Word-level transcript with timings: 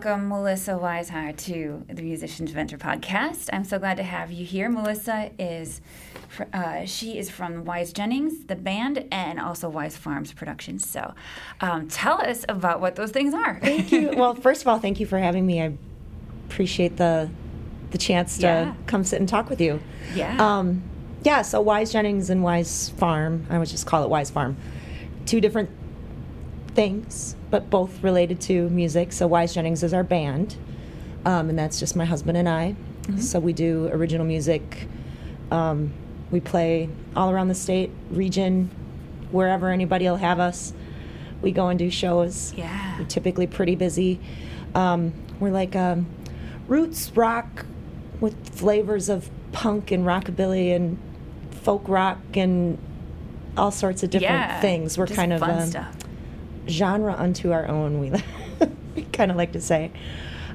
Welcome, 0.00 0.28
Melissa 0.28 0.74
Weishaar, 0.74 1.36
to 1.46 1.84
the 1.88 2.02
Musicians 2.02 2.52
Venture 2.52 2.78
podcast. 2.78 3.50
I'm 3.52 3.64
so 3.64 3.80
glad 3.80 3.96
to 3.96 4.04
have 4.04 4.30
you 4.30 4.46
here. 4.46 4.68
Melissa 4.68 5.32
is, 5.40 5.80
uh, 6.52 6.84
she 6.84 7.18
is 7.18 7.30
from 7.30 7.64
Wise 7.64 7.92
Jennings, 7.92 8.44
the 8.44 8.54
band, 8.54 9.08
and 9.10 9.40
also 9.40 9.68
Wise 9.68 9.96
Farms 9.96 10.32
Productions. 10.32 10.88
So, 10.88 11.14
um, 11.60 11.88
tell 11.88 12.20
us 12.20 12.44
about 12.48 12.80
what 12.80 12.94
those 12.94 13.10
things 13.10 13.34
are. 13.34 13.58
Thank 13.58 13.90
you. 13.90 14.10
well, 14.16 14.36
first 14.36 14.62
of 14.62 14.68
all, 14.68 14.78
thank 14.78 15.00
you 15.00 15.06
for 15.06 15.18
having 15.18 15.44
me. 15.44 15.60
I 15.60 15.72
appreciate 16.46 16.96
the 16.96 17.28
the 17.90 17.98
chance 17.98 18.36
to 18.36 18.42
Yeah. 18.42 18.74
come 18.86 19.02
sit 19.02 19.18
and 19.18 19.28
talk 19.28 19.50
with 19.50 19.60
you. 19.60 19.80
Yeah. 20.14 20.36
Um, 20.38 20.80
yeah. 21.24 21.42
So 21.42 21.60
Wise 21.60 21.90
Jennings 21.90 22.30
and 22.30 22.44
Wise 22.44 22.90
Farm. 22.90 23.48
I 23.50 23.58
would 23.58 23.66
just 23.68 23.84
call 23.84 24.04
it 24.04 24.10
Wise 24.10 24.30
Farm. 24.30 24.56
Two 25.26 25.40
different 25.40 25.70
things, 26.78 27.34
but 27.50 27.68
both 27.70 28.04
related 28.04 28.40
to 28.40 28.68
music. 28.68 29.12
So 29.12 29.26
Wise 29.26 29.52
Jennings 29.52 29.82
is 29.82 29.92
our 29.92 30.04
band, 30.04 30.54
um, 31.24 31.50
and 31.50 31.58
that's 31.58 31.80
just 31.80 31.96
my 31.96 32.04
husband 32.04 32.38
and 32.38 32.48
I. 32.48 32.76
So 33.18 33.40
we 33.40 33.52
do 33.52 33.88
original 33.88 34.24
music. 34.24 34.86
Um, 35.50 35.92
we 36.30 36.38
play 36.38 36.88
all 37.16 37.30
around 37.30 37.48
the 37.48 37.56
state, 37.56 37.90
region, 38.12 38.70
wherever 39.32 39.70
anybody 39.70 40.04
will 40.04 40.18
have 40.18 40.38
us. 40.38 40.72
We 41.42 41.50
go 41.50 41.66
and 41.66 41.80
do 41.80 41.90
shows. 41.90 42.54
Yeah. 42.54 42.96
We're 42.96 43.06
typically 43.06 43.48
pretty 43.48 43.74
busy. 43.74 44.20
Um, 44.76 45.12
we're 45.40 45.50
like 45.50 45.74
um, 45.74 46.06
roots 46.68 47.10
rock 47.16 47.66
with 48.20 48.36
flavors 48.50 49.08
of 49.08 49.28
punk 49.50 49.90
and 49.90 50.04
rockabilly 50.04 50.76
and 50.76 50.96
folk 51.50 51.88
rock 51.88 52.18
and 52.34 52.78
all 53.56 53.72
sorts 53.72 54.04
of 54.04 54.10
different 54.10 54.30
yeah. 54.30 54.60
things. 54.60 54.96
We're 54.96 55.08
kind 55.08 55.32
of 55.32 55.40
fun 55.40 55.62
um, 55.62 55.66
stuff. 55.66 55.96
Genre 56.68 57.14
unto 57.16 57.52
our 57.52 57.66
own. 57.68 57.98
We, 58.00 58.12
we 58.96 59.02
kind 59.12 59.30
of 59.30 59.36
like 59.36 59.52
to 59.52 59.60
say. 59.60 59.90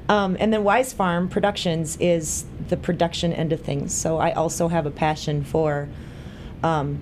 Um, 0.09 0.36
and 0.39 0.52
then 0.52 0.64
Wise 0.64 0.92
Farm 0.94 1.30
Productions 1.30 1.97
is 2.00 2.45
the 2.69 2.78
production 2.78 3.31
end 3.33 3.53
of 3.53 3.61
things. 3.61 3.94
So 3.94 4.17
I 4.17 4.31
also 4.34 4.67
have 4.67 4.86
a 4.86 4.91
passion 4.91 5.44
for 5.44 5.88
um, 6.61 7.00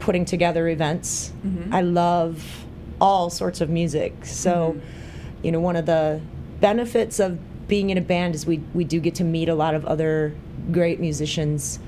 putting 0.00 0.24
together 0.24 0.68
events. 0.68 1.32
Mhm. 1.46 1.72
I 1.72 1.80
love 1.80 2.64
all 3.00 3.30
sorts 3.30 3.60
of 3.60 3.70
music. 3.70 4.24
So, 4.24 4.76
Mhm. 4.76 5.44
you 5.44 5.52
know, 5.52 5.60
one 5.60 5.76
of 5.76 5.86
the 5.86 6.20
benefits 6.60 7.18
of 7.20 7.38
being 7.68 7.90
in 7.90 7.98
a 7.98 8.00
band 8.00 8.34
is 8.34 8.46
we, 8.46 8.60
we 8.74 8.84
do 8.84 9.00
get 9.00 9.14
to 9.16 9.24
meet 9.24 9.48
a 9.48 9.54
lot 9.54 9.74
of 9.74 9.84
other 9.86 10.32
great 10.70 11.00
musicians 11.00 11.78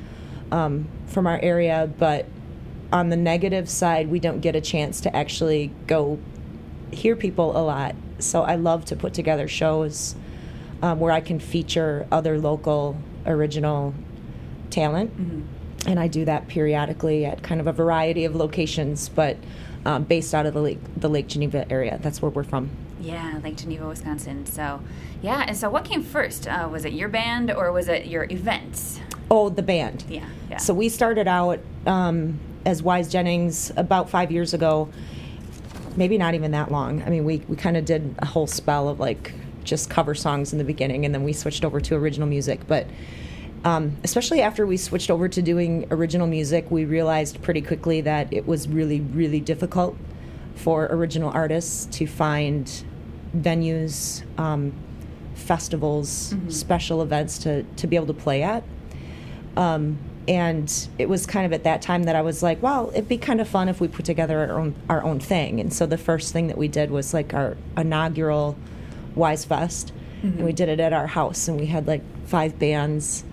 um, 0.52 0.86
from 1.06 1.26
our 1.26 1.38
area, 1.42 1.88
but 1.98 2.26
on 2.92 3.08
the 3.08 3.16
negative 3.16 3.68
side, 3.68 4.08
we 4.08 4.20
don't 4.20 4.40
get 4.40 4.54
a 4.54 4.60
chance 4.60 5.00
to 5.00 5.14
actually 5.14 5.70
go 5.88 6.18
hear 6.92 7.16
people 7.16 7.56
a 7.56 7.62
lot. 7.62 7.94
So 8.18 8.42
I 8.42 8.56
love 8.56 8.84
to 8.86 8.96
put 8.96 9.14
together 9.14 9.48
shows 9.48 10.14
um, 10.82 11.00
where 11.00 11.12
I 11.12 11.20
can 11.20 11.38
feature 11.38 12.06
other 12.12 12.38
local 12.38 12.96
original 13.26 13.94
talent. 14.70 15.16
Mhm. 15.18 15.42
And 15.88 16.00
I 16.00 16.08
do 16.08 16.24
that 16.24 16.48
periodically 16.48 17.24
at 17.24 17.42
kind 17.42 17.60
of 17.60 17.66
a 17.66 17.72
variety 17.72 18.24
of 18.24 18.34
locations, 18.34 19.08
but 19.08 19.36
um, 19.84 20.02
based 20.02 20.34
out 20.34 20.46
of 20.46 20.54
the 20.54 20.60
Lake, 20.60 20.80
the 20.96 21.08
Lake 21.08 21.28
Geneva 21.28 21.70
area. 21.70 21.98
That's 22.02 22.20
where 22.20 22.30
we're 22.30 22.42
from. 22.42 22.70
Yeah, 23.00 23.38
Lake 23.44 23.56
Geneva, 23.56 23.86
Wisconsin. 23.86 24.44
So, 24.46 24.80
yeah. 25.22 25.44
And 25.46 25.56
so, 25.56 25.70
what 25.70 25.84
came 25.84 26.02
first? 26.02 26.48
Uh, 26.48 26.68
was 26.70 26.84
it 26.84 26.92
your 26.92 27.08
band 27.08 27.52
or 27.52 27.70
was 27.70 27.86
it 27.88 28.06
your 28.06 28.24
events? 28.24 28.98
Oh, 29.30 29.48
the 29.48 29.62
band. 29.62 30.04
Yeah. 30.08 30.24
Yeah. 30.50 30.58
So 30.58 30.72
we 30.74 30.88
started 30.88 31.28
out 31.28 31.60
um, 31.86 32.38
as 32.64 32.82
Wise 32.82 33.10
Jennings 33.10 33.72
about 33.76 34.08
five 34.10 34.30
years 34.30 34.54
ago. 34.54 34.88
Maybe 35.96 36.18
not 36.18 36.34
even 36.34 36.50
that 36.52 36.70
long. 36.70 37.02
I 37.02 37.08
mean, 37.10 37.24
we, 37.24 37.38
we 37.48 37.56
kind 37.56 37.76
of 37.76 37.84
did 37.84 38.14
a 38.18 38.26
whole 38.26 38.46
spell 38.46 38.88
of 38.88 39.00
like 39.00 39.32
just 39.64 39.90
cover 39.90 40.14
songs 40.14 40.52
in 40.52 40.58
the 40.58 40.64
beginning, 40.64 41.04
and 41.04 41.14
then 41.14 41.24
we 41.24 41.32
switched 41.32 41.64
over 41.64 41.80
to 41.80 41.94
original 41.96 42.28
music. 42.28 42.60
But 42.68 42.86
um, 43.64 43.96
especially 44.04 44.42
after 44.42 44.66
we 44.66 44.76
switched 44.76 45.10
over 45.10 45.28
to 45.28 45.42
doing 45.42 45.86
original 45.90 46.26
music, 46.26 46.70
we 46.70 46.84
realized 46.84 47.42
pretty 47.42 47.62
quickly 47.62 48.00
that 48.02 48.32
it 48.32 48.46
was 48.46 48.68
really, 48.68 49.00
really 49.00 49.40
difficult 49.40 49.96
for 50.54 50.86
original 50.86 51.30
artists 51.30 51.86
to 51.98 52.06
find 52.06 52.84
venues, 53.36 54.22
um, 54.38 54.72
festivals, 55.34 56.32
Mhm. 56.34 56.52
special 56.52 57.02
events 57.02 57.38
to, 57.38 57.62
to 57.76 57.86
be 57.86 57.96
able 57.96 58.06
to 58.06 58.14
play 58.14 58.42
at. 58.42 58.62
Um, 59.56 59.98
and 60.28 60.88
it 60.98 61.08
was 61.08 61.26
kind 61.26 61.46
of 61.46 61.52
at 61.52 61.64
that 61.64 61.82
time 61.82 62.04
that 62.04 62.16
I 62.16 62.22
was 62.22 62.42
like, 62.42 62.62
well, 62.62 62.90
it'd 62.92 63.08
be 63.08 63.18
kind 63.18 63.40
of 63.40 63.48
fun 63.48 63.68
if 63.68 63.80
we 63.80 63.88
put 63.88 64.04
together 64.04 64.40
our 64.40 64.58
own 64.58 64.74
our 64.88 65.02
own 65.02 65.20
thing. 65.20 65.60
And 65.60 65.72
so 65.72 65.86
the 65.86 65.98
first 65.98 66.32
thing 66.32 66.48
that 66.48 66.58
we 66.58 66.68
did 66.68 66.90
was 66.90 67.14
like 67.14 67.32
our 67.34 67.56
inaugural 67.76 68.56
Wise 69.14 69.44
Fest, 69.44 69.92
Mhm. 70.22 70.36
and 70.36 70.44
we 70.44 70.52
did 70.52 70.68
it 70.68 70.80
at 70.80 70.92
our 70.92 71.06
house, 71.06 71.48
and 71.48 71.58
we 71.60 71.66
had 71.66 71.86
like 71.86 72.02
five 72.26 72.58
bands 72.58 73.24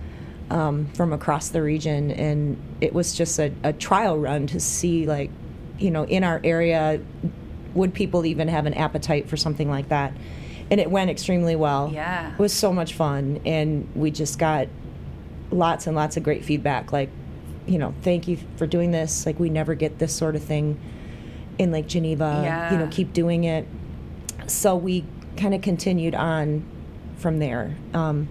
um, 0.50 0.86
from 0.94 1.12
across 1.12 1.48
the 1.48 1.62
region, 1.62 2.10
and 2.10 2.56
it 2.80 2.92
was 2.92 3.14
just 3.14 3.38
a, 3.38 3.50
a 3.64 3.72
trial 3.72 4.18
run 4.18 4.46
to 4.48 4.60
see 4.60 5.06
like, 5.06 5.30
you 5.78 5.90
know, 5.90 6.04
in 6.04 6.22
our 6.22 6.40
area, 6.44 7.00
would 7.74 7.92
people 7.94 8.24
even 8.26 8.46
have 8.48 8.66
an 8.66 8.74
appetite 8.74 9.28
for 9.28 9.36
something 9.36 9.68
like 9.70 9.88
that? 9.88 10.12
And 10.70 10.80
it 10.80 10.90
went 10.90 11.10
extremely 11.10 11.56
well. 11.56 11.90
Yeah. 11.92 12.32
It 12.32 12.38
was 12.38 12.52
so 12.52 12.72
much 12.72 12.92
fun, 12.94 13.40
and 13.44 13.88
we 13.94 14.10
just 14.10 14.38
got 14.38 14.68
lots 15.50 15.86
and 15.86 15.94
lots 15.96 16.16
of 16.16 16.22
great 16.22 16.44
feedback. 16.44 16.92
Like, 16.92 17.10
you 17.66 17.78
know, 17.78 17.94
thank 18.02 18.28
you 18.28 18.38
for 18.56 18.66
doing 18.66 18.90
this. 18.90 19.26
Like, 19.26 19.38
we 19.38 19.48
never 19.50 19.74
get 19.74 19.98
this 19.98 20.14
sort 20.14 20.36
of 20.36 20.42
thing 20.42 20.78
in 21.58 21.72
Lake 21.72 21.86
Geneva. 21.86 22.68
You 22.72 22.78
know, 22.78 22.88
keep 22.90 23.12
doing 23.12 23.44
it. 23.44 23.66
So 24.46 24.76
we 24.76 25.04
kind 25.36 25.54
of 25.54 25.62
continued 25.62 26.14
on 26.14 26.64
from 27.16 27.38
there. 27.38 27.76
Um, 27.94 28.28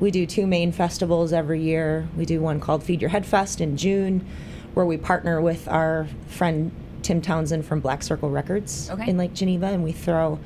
we 0.00 0.10
do 0.10 0.26
two 0.26 0.46
main 0.46 0.70
festivals 0.72 1.32
every 1.32 1.60
year. 1.60 2.08
We 2.16 2.24
do 2.24 2.40
one 2.40 2.60
called 2.60 2.82
Feed 2.82 3.00
Your 3.00 3.10
Head 3.10 3.26
Fest 3.26 3.60
in 3.60 3.76
June, 3.76 4.26
where 4.74 4.86
we 4.86 4.96
partner 4.96 5.40
with 5.40 5.66
our 5.68 6.06
friend 6.28 6.70
Tim 7.02 7.20
Townsend 7.20 7.64
from 7.64 7.80
Black 7.80 8.02
Circle 8.02 8.30
Records 8.30 8.90
Okay. 8.90 9.08
in 9.08 9.16
Lake 9.16 9.34
Geneva, 9.34 9.66
and 9.66 9.82
we 9.82 9.92
throw 9.92 10.38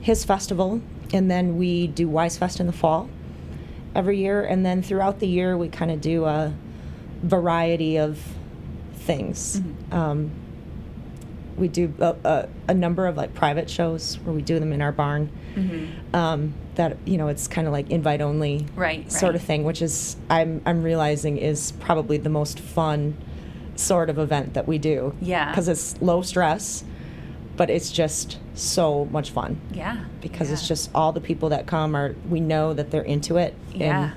his 0.00 0.24
festival. 0.24 0.80
And 1.12 1.30
then 1.30 1.56
we 1.56 1.86
do 1.88 2.08
Wise 2.08 2.38
Fest 2.38 2.60
in 2.60 2.66
the 2.66 2.72
fall 2.72 3.08
every 3.94 4.18
year. 4.18 4.42
And 4.42 4.64
then 4.64 4.82
throughout 4.82 5.18
the 5.20 5.26
year, 5.28 5.56
we 5.56 5.68
kind 5.68 5.90
of 5.90 6.00
do 6.00 6.24
a 6.24 6.52
variety 7.22 7.98
of 7.98 8.18
things. 8.94 9.60
Mhm. 9.60 9.94
Um, 9.94 10.30
we 11.56 11.68
do 11.68 11.92
a, 12.00 12.16
a, 12.24 12.48
a 12.68 12.74
number 12.74 13.06
of 13.06 13.16
like 13.16 13.34
private 13.34 13.68
shows 13.68 14.18
where 14.24 14.34
we 14.34 14.40
do 14.42 14.58
them 14.58 14.72
in 14.72 14.80
our 14.80 14.92
barn. 14.92 15.30
Mhm. 15.54 16.14
Um, 16.14 16.54
that 16.76 16.96
you 17.04 17.18
know, 17.18 17.28
it's 17.28 17.46
kind 17.48 17.66
of 17.66 17.72
like 17.72 17.90
invite 17.90 18.20
only 18.22 18.66
Right, 18.76 19.10
sort 19.12 19.34
of 19.34 19.42
thing, 19.42 19.64
which 19.64 19.82
is 19.82 20.16
I'm 20.30 20.62
I'm 20.64 20.82
realizing 20.82 21.36
is 21.36 21.72
probably 21.72 22.16
the 22.16 22.30
most 22.30 22.58
fun 22.60 23.16
sort 23.76 24.08
of 24.08 24.18
event 24.18 24.54
that 24.54 24.66
we 24.68 24.78
do. 24.78 25.14
Yeah. 25.20 25.50
because 25.50 25.68
it's 25.68 26.00
low 26.00 26.22
stress, 26.22 26.84
but 27.60 27.68
it's 27.68 27.92
just 27.92 28.38
so 28.54 29.04
much 29.12 29.32
fun 29.32 29.60
Yeah. 29.74 29.98
because 30.22 30.50
it's 30.50 30.66
just 30.66 30.88
all 30.94 31.12
the 31.12 31.20
people 31.20 31.50
that 31.50 31.66
come 31.66 31.94
are 31.94 32.16
we 32.30 32.40
know 32.40 32.72
that 32.72 32.90
they're 32.90 33.02
into 33.02 33.36
it 33.36 33.54
Yeah. 33.74 34.04
and 34.04 34.12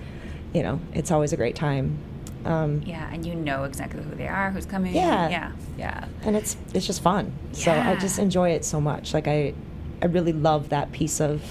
you 0.56 0.63
know 0.63 0.80
it's 0.94 1.12
always 1.12 1.34
a 1.34 1.36
great 1.36 1.54
time 1.54 1.98
um, 2.45 2.81
Yeah, 2.86 3.10
and 3.12 3.25
you 3.25 3.36
know 3.36 3.66
exactly 3.66 4.01
who 4.01 4.16
they 4.16 4.28
are, 4.30 4.51
who's 4.51 4.66
coming. 4.66 4.95
Yeah. 4.95 5.28
Yeah. 5.30 5.51
Yeah. 5.78 6.06
and 6.22 6.38
it's 6.38 6.56
it's 6.74 6.88
just 6.88 7.01
fun 7.01 7.34
so 7.51 7.69
i 7.74 7.95
just 7.98 8.18
enjoy 8.18 8.51
it 8.51 8.63
so 8.63 8.80
much 8.80 9.13
like 9.13 9.28
i 9.28 9.54
i 10.01 10.06
really 10.06 10.31
love 10.31 10.69
that 10.69 10.94
piece 10.94 11.19
of 11.19 11.42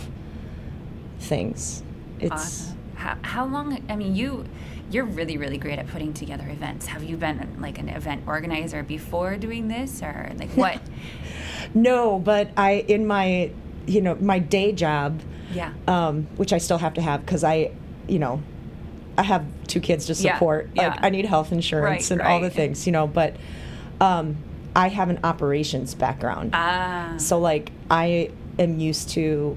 things 1.19 1.83
it's 2.21 2.33
awesome. 2.33 2.79
How, 2.95 3.17
how 3.23 3.47
long? 3.47 3.85
I 3.89 3.97
mean, 3.97 4.15
you 4.15 4.45
you're 4.93 5.05
really 5.05 5.37
really 5.37 5.59
great 5.59 5.79
at 5.81 5.89
putting 5.89 6.15
together 6.15 6.47
events. 6.49 6.87
Have 6.87 7.03
you 7.03 7.17
been 7.17 7.57
like 7.61 7.79
an 7.81 7.89
event 7.89 8.23
organizer 8.29 8.85
before 8.85 9.37
doing 9.37 9.67
this, 9.67 10.03
or 10.03 10.31
like 10.39 10.51
what? 10.51 10.81
no 11.75 12.19
but 12.19 12.51
i 12.57 12.85
in 12.89 13.07
my 13.07 13.51
you 13.87 14.01
know 14.01 14.15
my 14.17 14.39
day 14.39 14.73
job 14.73 15.21
yeah. 15.53 15.73
um, 15.87 16.27
which 16.37 16.53
i 16.53 16.59
still 16.59 16.79
have 16.79 16.95
to 16.95 17.01
have 17.03 17.21
because 17.21 17.45
i 17.45 17.71
you 18.09 18.19
know 18.19 18.43
i 19.19 19.23
have 19.23 19.45
two 19.67 19.81
kids 19.81 20.07
to 20.07 20.15
support 20.15 20.71
yeah. 20.75 20.89
like 20.89 20.99
i 21.03 21.11
need 21.11 21.27
health 21.27 21.53
insurance 21.53 22.11
Right, 22.11 22.21
and 22.21 22.23
all 22.23 22.41
the 22.41 22.51
things 22.51 22.87
you 22.87 22.93
know 22.93 23.07
but 23.07 23.37
um, 24.01 24.37
I 24.75 24.89
have 24.89 25.11
an 25.11 25.21
operations 25.23 25.95
background. 25.95 26.51
Ah. 26.55 27.15
So 27.19 27.39
like 27.39 27.71
I 27.91 28.31
am 28.59 28.79
used 28.79 29.11
to 29.11 29.57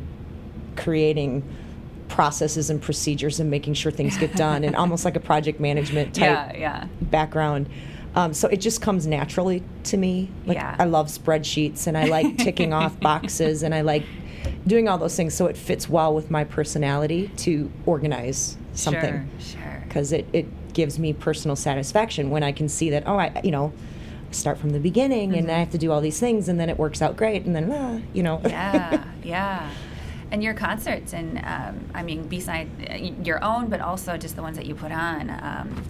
creating 0.75 1.43
processes 2.09 2.69
and 2.69 2.81
procedures 2.81 3.39
and 3.39 3.49
making 3.49 3.73
sure 3.73 3.91
things 3.91 4.17
get 4.17 4.35
done 4.35 4.63
and 4.63 4.75
almost 4.75 5.05
like 5.05 5.15
a 5.15 5.19
project 5.19 5.59
management 5.59 6.13
type 6.13 6.53
Yeah, 6.53 6.57
yeah. 6.57 6.87
background. 7.01 7.69
Um, 8.15 8.33
so 8.33 8.47
it 8.47 8.61
just 8.61 8.81
comes 8.81 9.05
naturally 9.05 9.61
to 9.85 9.97
me. 9.97 10.29
Like 10.45 10.55
Yeah. 10.57 10.75
I 10.79 10.85
love 10.85 11.07
spreadsheets 11.07 11.85
and 11.87 11.97
I 11.97 12.05
like 12.05 12.37
ticking 12.45 12.73
off 12.73 12.97
boxes 12.99 13.61
and 13.61 13.75
I 13.75 13.81
like 13.81 14.03
doing 14.65 14.87
all 14.87 14.97
those 14.97 15.15
things. 15.15 15.33
So 15.33 15.47
it 15.47 15.57
fits 15.57 15.89
well 15.89 16.13
with 16.13 16.31
my 16.31 16.43
personality 16.45 17.29
to 17.37 17.71
organize 17.85 18.57
something 18.73 19.29
Sure, 19.39 19.61
sure. 19.61 19.83
because 19.87 20.11
it, 20.11 20.25
it 20.33 20.45
gives 20.73 20.97
me 20.97 21.13
personal 21.13 21.55
satisfaction 21.55 22.29
when 22.29 22.43
I 22.43 22.51
can 22.51 22.69
see 22.69 22.89
that, 22.91 23.03
oh, 23.05 23.17
I, 23.17 23.39
you 23.43 23.51
know, 23.51 23.73
start 24.31 24.57
from 24.57 24.71
the 24.71 24.79
beginning 24.79 25.33
and 25.35 25.49
I 25.49 25.59
have 25.59 25.69
to 25.71 25.77
do 25.77 25.91
all 25.91 26.01
these 26.01 26.19
things 26.19 26.49
and 26.49 26.59
then 26.59 26.69
it 26.69 26.77
works 26.77 27.01
out 27.01 27.15
great 27.17 27.45
and 27.45 27.55
then, 27.55 27.71
ah, 27.71 27.99
you 28.13 28.23
know. 28.23 28.41
yeah, 28.43 29.03
yeah. 29.23 29.69
And 30.31 30.43
your 30.43 30.53
concerts, 30.55 31.13
and 31.13 31.37
um, 31.45 31.85
I 31.93 32.01
mean, 32.01 32.27
beside 32.27 32.67
uh, 32.89 32.95
your 33.23 33.41
own, 33.43 33.69
but 33.69 33.79
also 33.79 34.17
just 34.17 34.35
the 34.35 34.41
ones 34.41 34.57
that 34.57 34.65
you 34.65 34.73
put 34.75 34.91
on 34.91 35.29
um, 35.29 35.83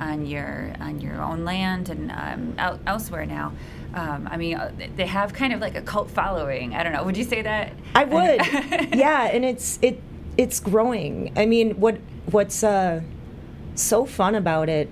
on 0.00 0.26
your 0.26 0.72
on 0.80 1.00
your 1.00 1.20
own 1.22 1.44
land 1.44 1.88
and 1.88 2.10
um, 2.10 2.54
out, 2.58 2.80
elsewhere 2.86 3.26
now. 3.26 3.52
Um, 3.94 4.28
I 4.30 4.36
mean, 4.36 4.56
uh, 4.56 4.72
they 4.96 5.06
have 5.06 5.32
kind 5.34 5.52
of 5.52 5.60
like 5.60 5.76
a 5.76 5.82
cult 5.82 6.10
following. 6.10 6.74
I 6.74 6.82
don't 6.82 6.92
know. 6.92 7.04
Would 7.04 7.16
you 7.16 7.24
say 7.24 7.42
that? 7.42 7.72
I 7.94 8.04
would. 8.04 8.40
yeah, 8.94 9.24
and 9.24 9.44
it's 9.44 9.78
it 9.82 10.00
it's 10.36 10.60
growing. 10.60 11.32
I 11.36 11.46
mean, 11.46 11.78
what 11.80 11.98
what's 12.30 12.64
uh, 12.64 13.02
so 13.74 14.06
fun 14.06 14.34
about 14.34 14.68
it, 14.68 14.90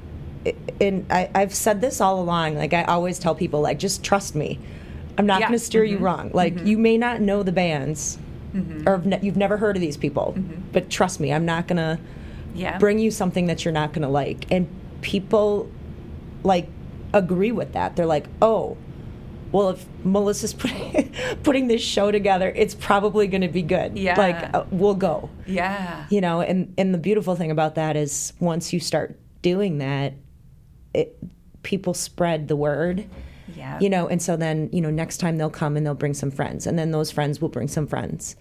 and 0.81 1.07
I, 1.11 1.31
I've 1.35 1.55
said 1.55 1.81
this 1.81 2.01
all 2.01 2.21
along. 2.21 2.57
Like 2.57 2.73
I 2.75 2.85
always 2.85 3.19
tell 3.19 3.35
people, 3.35 3.61
like 3.61 3.79
just 3.79 4.03
trust 4.05 4.35
me. 4.35 4.59
I'm 5.19 5.27
not 5.27 5.41
Yeah. 5.41 5.49
going 5.49 5.59
to 5.59 5.65
steer 5.65 5.85
you 5.85 5.99
Mhm. 5.99 6.03
wrong. 6.03 6.31
Like 6.33 6.65
you 6.65 6.79
may 6.79 6.97
not 6.97 7.21
know 7.21 7.43
the 7.43 7.53
bands, 7.53 8.19
Mm-hmm. 8.55 8.89
or 8.89 8.99
ne- 9.05 9.21
you've 9.23 9.37
never 9.37 9.59
heard 9.59 9.77
of 9.77 9.81
these 9.81 9.97
people, 9.97 10.35
but 10.73 10.91
trust 10.91 11.21
me, 11.21 11.33
I'm 11.33 11.45
not 11.45 11.69
going 11.69 11.77
to 11.77 12.01
yeah. 12.53 12.79
bring 12.79 12.99
you 12.99 13.13
something 13.13 13.47
that 13.47 13.65
you're 13.65 13.71
not 13.73 13.93
going 13.93 14.03
to 14.03 14.09
like. 14.09 14.45
And 14.51 14.67
people 15.03 15.71
like 16.43 16.69
agree 17.13 17.53
with 17.53 17.73
that. 17.73 17.97
They're 17.97 18.07
like, 18.07 18.27
oh, 18.41 18.77
well, 19.53 19.71
if 19.71 19.85
Melissa's 20.05 20.55
putting, 20.55 21.13
putting 21.43 21.67
this 21.67 21.83
show 21.83 22.11
together, 22.11 22.53
it's 22.55 22.75
probably 22.75 23.27
going 23.27 23.41
to 23.41 23.49
be 23.49 23.63
good. 23.63 23.99
Yeah. 23.99 24.19
Like, 24.19 24.55
uh, 24.55 24.65
we'll 24.71 24.95
go. 24.95 25.29
yeah. 25.47 26.07
You 26.11 26.21
know, 26.21 26.41
and, 26.41 26.73
and 26.79 26.95
the 26.95 26.99
beautiful 26.99 27.35
thing 27.37 27.51
about 27.51 27.75
that 27.75 27.97
is 27.97 28.33
once 28.39 28.73
you 28.73 28.81
start 28.81 29.19
doing 29.43 29.79
that, 29.79 30.15
it, 30.95 31.19
people 31.63 31.95
spread 31.95 32.49
the 32.49 32.57
word. 32.57 33.07
Yeah. 33.57 33.79
You 33.81 33.91
know, 33.91 34.07
and 34.09 34.23
so 34.23 34.37
then, 34.37 34.71
you 34.73 34.81
know, 34.81 34.91
next 34.91 35.19
time 35.19 35.37
they'll 35.37 35.51
come 35.51 35.77
and 35.77 35.85
they'll 35.85 35.95
bring 35.95 36.15
some 36.15 36.31
friends, 36.31 36.67
and 36.67 36.79
then 36.79 36.93
those 36.93 37.11
friends 37.11 37.41
will 37.41 37.49
bring 37.49 37.69
some 37.69 37.87
friends. 37.87 38.37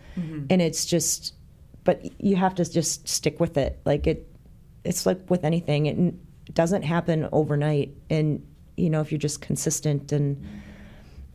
And 0.50 0.62
it's 0.62 0.86
just, 0.86 1.34
but 1.84 2.06
you 2.22 2.36
have 2.36 2.56
to 2.56 2.70
just 2.70 3.08
stick 3.08 3.40
with 3.40 3.58
it. 3.58 3.80
Like 3.86 4.06
it, 4.06 4.28
it's 4.84 5.06
like 5.06 5.30
with 5.30 5.44
anything, 5.44 5.86
it 5.86 6.14
doesn't 6.54 6.84
happen 6.84 7.28
overnight. 7.32 7.94
And, 8.10 8.46
you 8.78 8.90
know, 8.90 9.02
if 9.02 9.12
you're 9.12 9.20
just 9.20 9.42
consistent 9.42 10.12
and, 10.12 10.46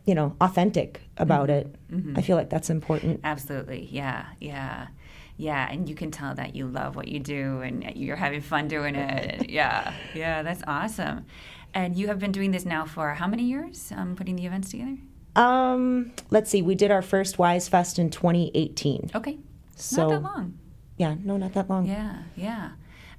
you 0.05 0.15
know, 0.15 0.37
authentic 0.41 1.01
about 1.17 1.51
it, 1.51 1.75
I 2.17 2.23
feel 2.23 2.37
like 2.37 2.51
that's 2.51 2.71
important. 2.71 3.21
Absolutely. 3.25 3.89
Yeah. 3.91 4.27
Yeah. 4.41 4.89
Yeah. 5.37 5.69
And 5.71 5.89
you 5.89 5.95
can 5.95 6.11
tell 6.11 6.35
that 6.35 6.55
you 6.55 6.67
love 6.67 6.97
what 6.97 7.09
you 7.09 7.21
do 7.21 7.61
and 7.61 7.85
you're 7.97 8.17
having 8.17 8.41
fun 8.41 8.69
doing 8.69 8.95
it. 8.97 9.51
Yeah. 9.51 9.93
Yeah. 10.15 10.43
That's 10.43 10.63
awesome. 10.67 11.27
And 11.75 11.97
you 11.97 12.07
have 12.09 12.19
been 12.19 12.33
doing 12.33 12.51
this 12.53 12.65
now 12.65 12.85
for 12.87 13.15
how 13.15 13.27
many 13.27 13.45
years? 13.45 13.93
Um, 13.97 14.15
putting 14.15 14.37
the 14.37 14.47
events 14.47 14.71
together? 14.71 14.97
Um, 15.37 16.13
let's 16.31 16.49
see, 16.51 16.63
we 16.63 16.77
did 16.77 16.93
our 16.93 17.03
first 17.03 17.39
Wise 17.39 17.69
Fest 17.69 17.99
in 17.99 18.11
2018. 18.11 19.11
Okay. 19.15 19.39
So, 19.75 20.03
Not 20.03 20.11
that 20.11 20.23
long. 20.23 20.59
yeah, 20.97 21.17
no, 21.25 21.37
not 21.37 21.53
that 21.55 21.69
long. 21.69 21.87
Yeah. 21.87 22.19
Yeah. 22.37 22.71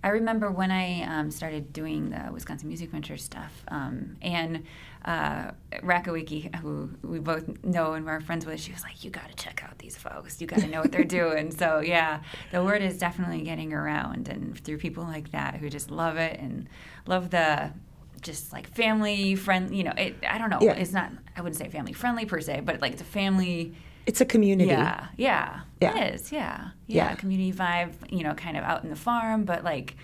I 0.05 0.09
remember 0.09 0.51
when 0.51 0.69
I 0.69 1.01
um, 1.01 1.31
started 1.31 1.73
doing 1.73 2.11
the 2.11 2.31
Wisconsin 2.31 2.67
Music 2.67 2.91
Venture 2.91 3.17
stuff, 3.17 3.51
um, 3.69 4.15
and 4.21 4.63
uh, 5.03 5.49
Rakawiki, 5.81 6.53
who 6.57 6.91
we 7.01 7.17
both 7.17 7.63
know 7.63 7.93
and 7.93 8.05
we're 8.05 8.19
friends 8.19 8.45
with, 8.45 8.61
she 8.61 8.71
was 8.71 8.83
like, 8.83 9.03
"You 9.03 9.09
got 9.09 9.27
to 9.29 9.35
check 9.35 9.63
out 9.63 9.79
these 9.79 9.97
folks. 9.97 10.39
You 10.39 10.45
got 10.45 10.59
to 10.59 10.67
know 10.67 10.81
what 10.81 10.91
they're 10.91 11.03
doing." 11.21 11.49
So 11.49 11.79
yeah, 11.79 12.21
the 12.51 12.63
word 12.63 12.83
is 12.83 12.99
definitely 12.99 13.41
getting 13.41 13.73
around, 13.73 14.27
and 14.27 14.55
through 14.59 14.77
people 14.77 15.03
like 15.03 15.31
that 15.31 15.55
who 15.55 15.71
just 15.71 15.89
love 15.89 16.17
it 16.17 16.39
and 16.39 16.69
love 17.07 17.31
the 17.31 17.71
just 18.21 18.53
like 18.53 18.67
family 18.67 19.33
friend. 19.33 19.75
You 19.75 19.85
know, 19.85 19.93
it, 19.97 20.17
I 20.29 20.37
don't 20.37 20.51
know. 20.51 20.59
Yeah. 20.61 20.73
It's 20.73 20.93
not. 20.93 21.11
I 21.35 21.41
wouldn't 21.41 21.57
say 21.57 21.67
family 21.67 21.93
friendly 21.93 22.25
per 22.25 22.39
se, 22.41 22.61
but 22.63 22.79
like 22.79 22.91
it's 22.91 23.01
a 23.01 23.05
family. 23.05 23.73
It's 24.05 24.21
a 24.21 24.25
community. 24.25 24.69
Yeah, 24.69 25.07
yeah, 25.17 25.61
Yeah. 25.81 25.97
it 25.97 26.15
is. 26.15 26.31
Yeah, 26.31 26.69
yeah, 26.87 27.09
Yeah. 27.09 27.15
Community 27.15 27.51
vibe, 27.51 27.93
you 28.09 28.23
know, 28.23 28.33
kind 28.33 28.55
of 28.57 28.63
out 28.63 28.83
in 28.83 28.89
the 28.89 28.95
farm, 28.95 29.45
but 29.45 29.63
like 29.63 29.95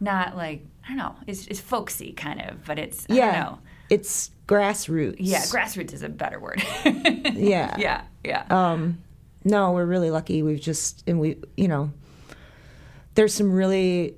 not 0.00 0.36
like 0.36 0.64
I 0.84 0.88
don't 0.88 0.98
know. 0.98 1.16
It's 1.26 1.46
it's 1.48 1.60
folksy 1.60 2.12
kind 2.12 2.40
of, 2.40 2.64
but 2.64 2.78
it's 2.78 3.06
I 3.10 3.14
Yeah. 3.14 3.24
don't 3.32 3.40
know. 3.52 3.58
It's 3.90 4.30
grassroots. 4.46 5.16
Yeah, 5.18 5.40
grassroots 5.42 5.92
is 5.92 6.02
a 6.02 6.08
better 6.08 6.38
word. 6.38 6.62
Yeah. 6.84 7.74
yeah, 7.78 8.02
yeah. 8.24 8.44
Um, 8.50 8.98
no, 9.44 9.72
we're 9.72 9.86
really 9.86 10.10
lucky. 10.10 10.42
We've 10.42 10.60
just, 10.60 11.04
and 11.06 11.18
we, 11.20 11.36
you 11.56 11.68
know, 11.68 11.90
there's 13.14 13.32
some 13.34 13.52
really 13.52 14.14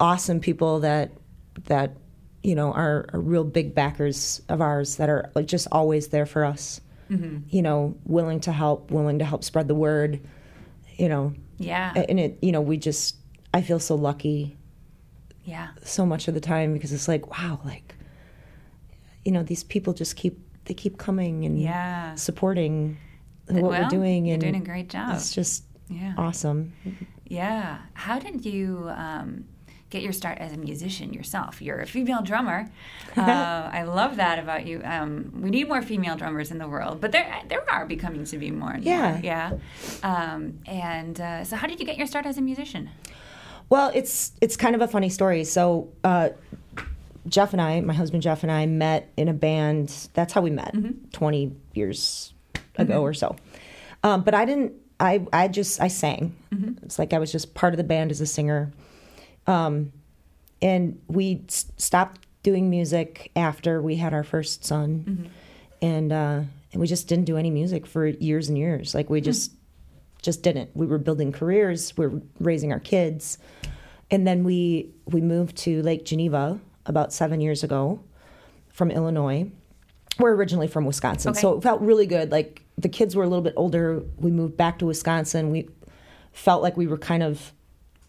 awesome 0.00 0.40
people 0.40 0.80
that, 0.80 1.12
that, 1.64 1.96
you 2.42 2.54
know, 2.54 2.72
are, 2.72 3.06
are 3.12 3.20
real 3.20 3.44
big 3.44 3.74
backers 3.74 4.42
of 4.48 4.60
ours 4.60 4.96
that 4.96 5.08
are 5.08 5.30
like 5.34 5.46
just 5.46 5.68
always 5.72 6.08
there 6.08 6.26
for 6.26 6.44
us. 6.44 6.80
You 7.08 7.62
know, 7.62 7.96
willing 8.04 8.40
to 8.40 8.52
help, 8.52 8.90
willing 8.90 9.18
to 9.20 9.24
help 9.24 9.44
spread 9.44 9.68
the 9.68 9.74
word. 9.74 10.20
You 10.96 11.08
know, 11.08 11.34
yeah, 11.58 11.92
and 12.08 12.18
it, 12.20 12.38
you 12.40 12.52
know, 12.52 12.60
we 12.60 12.76
just, 12.76 13.16
I 13.52 13.62
feel 13.62 13.78
so 13.80 13.94
lucky 13.96 14.56
yeah, 15.44 15.68
so 15.82 16.06
much 16.06 16.26
of 16.26 16.34
the 16.34 16.40
time 16.40 16.72
because 16.72 16.92
it's 16.92 17.06
like, 17.06 17.30
wow, 17.30 17.60
like, 17.64 17.94
you 19.24 19.32
know, 19.32 19.42
these 19.42 19.62
people 19.62 19.92
just 19.92 20.16
keep, 20.16 20.38
they 20.64 20.72
keep 20.74 20.96
coming 20.96 21.44
and 21.44 21.60
yeah. 21.60 22.14
supporting 22.14 22.96
what 23.48 23.62
Well, 23.62 23.82
we're 23.82 23.88
doing. 23.88 24.24
You're 24.24 24.34
and 24.34 24.40
doing 24.40 24.56
a 24.56 24.60
great 24.60 24.88
job. 24.88 25.14
It's 25.14 25.34
just 25.34 25.64
Yeah, 25.88 26.14
awesome. 26.16 26.72
yeah. 27.26 27.78
How 27.92 28.18
did 28.18 28.46
you 28.46 28.88
um, 28.96 29.44
get 29.94 30.02
your 30.02 30.12
start 30.12 30.38
as 30.38 30.52
a 30.52 30.56
musician 30.56 31.14
yourself? 31.14 31.62
You're 31.62 31.80
a 31.80 31.86
female 31.86 32.22
drummer. 32.22 32.70
Uh, 33.16 33.70
I 33.72 33.84
love 33.84 34.16
that 34.16 34.40
about 34.40 34.66
you. 34.66 34.82
Um, 34.82 35.30
we 35.40 35.48
need 35.48 35.68
more 35.68 35.82
female 35.82 36.16
drummers 36.16 36.50
in 36.50 36.58
the 36.58 36.66
world, 36.66 37.00
but 37.00 37.12
there 37.12 37.42
there 37.48 37.64
are 37.70 37.86
becoming 37.86 38.24
to 38.24 38.38
be 38.38 38.50
more. 38.50 38.76
Yeah. 38.80 39.12
more. 39.12 39.20
yeah. 39.22 39.52
Um, 40.02 40.58
and 40.66 41.20
uh, 41.20 41.44
so, 41.44 41.54
how 41.54 41.68
did 41.68 41.78
you 41.78 41.86
get 41.86 41.96
your 41.96 42.08
start 42.08 42.26
as 42.26 42.38
a 42.38 42.42
musician? 42.42 42.90
Well, 43.70 43.92
it's 43.94 44.32
it's 44.40 44.56
kind 44.56 44.74
of 44.74 44.80
a 44.82 44.88
funny 44.88 45.10
story. 45.10 45.44
So 45.44 45.92
uh, 46.02 46.30
Jeff 47.28 47.52
and 47.52 47.62
I, 47.62 47.80
my 47.82 47.94
husband 47.94 48.22
Jeff 48.22 48.42
and 48.42 48.50
I, 48.50 48.66
met 48.66 49.12
in 49.16 49.28
a 49.28 49.32
band. 49.32 50.08
That's 50.14 50.32
how 50.32 50.40
we 50.40 50.50
met, 50.50 50.74
twenty 51.12 51.52
years 51.72 52.34
ago 52.76 53.00
or 53.00 53.14
so. 53.14 53.36
Um, 54.02 54.22
but 54.22 54.34
I 54.34 54.44
didn't. 54.44 54.72
I 54.98 55.24
I 55.32 55.48
just 55.48 55.80
I 55.80 55.88
sang. 55.88 56.34
It's 56.82 56.98
like 56.98 57.12
I 57.12 57.18
was 57.18 57.30
just 57.30 57.54
part 57.54 57.72
of 57.72 57.78
the 57.78 57.84
band 57.84 58.10
as 58.10 58.20
a 58.20 58.26
singer. 58.26 58.72
Um, 59.46 59.92
and 60.62 61.00
we 61.08 61.42
s- 61.48 61.66
stopped 61.76 62.26
doing 62.42 62.70
music 62.70 63.30
after 63.36 63.80
we 63.82 63.96
had 63.96 64.12
our 64.14 64.24
first 64.24 64.64
son, 64.64 65.30
and 65.82 66.12
uh, 66.12 66.40
and 66.72 66.80
we 66.80 66.86
just 66.86 67.08
didn't 67.08 67.24
do 67.26 67.36
any 67.36 67.50
music 67.50 67.86
for 67.86 68.06
years 68.06 68.48
and 68.48 68.56
years. 68.58 68.94
Like 68.94 69.10
we 69.10 69.20
just 69.20 69.52
just 70.22 70.42
didn't. 70.42 70.70
We 70.74 70.86
were 70.86 70.98
building 70.98 71.32
careers, 71.32 71.96
we 71.96 72.06
were 72.06 72.22
raising 72.40 72.72
our 72.72 72.80
kids, 72.80 73.38
and 74.10 74.26
then 74.26 74.44
we 74.44 74.90
we 75.06 75.20
moved 75.20 75.56
to 75.58 75.82
Lake 75.82 76.04
Geneva 76.04 76.58
about 76.86 77.12
seven 77.12 77.40
years 77.40 77.62
ago 77.62 78.00
from 78.68 78.90
Illinois. 78.90 79.50
We're 80.18 80.34
originally 80.34 80.68
from 80.68 80.84
Wisconsin, 80.86 81.32
Okay. 81.32 81.40
so 81.40 81.56
it 81.58 81.62
felt 81.62 81.80
really 81.80 82.06
good. 82.06 82.30
Like 82.30 82.62
the 82.78 82.88
kids 82.88 83.16
were 83.16 83.24
a 83.24 83.28
little 83.28 83.42
bit 83.42 83.54
older. 83.56 84.02
We 84.16 84.30
moved 84.30 84.56
back 84.56 84.78
to 84.78 84.86
Wisconsin. 84.86 85.50
We 85.50 85.68
felt 86.32 86.62
like 86.62 86.76
we 86.76 86.86
were 86.86 86.98
kind 86.98 87.22
of 87.22 87.52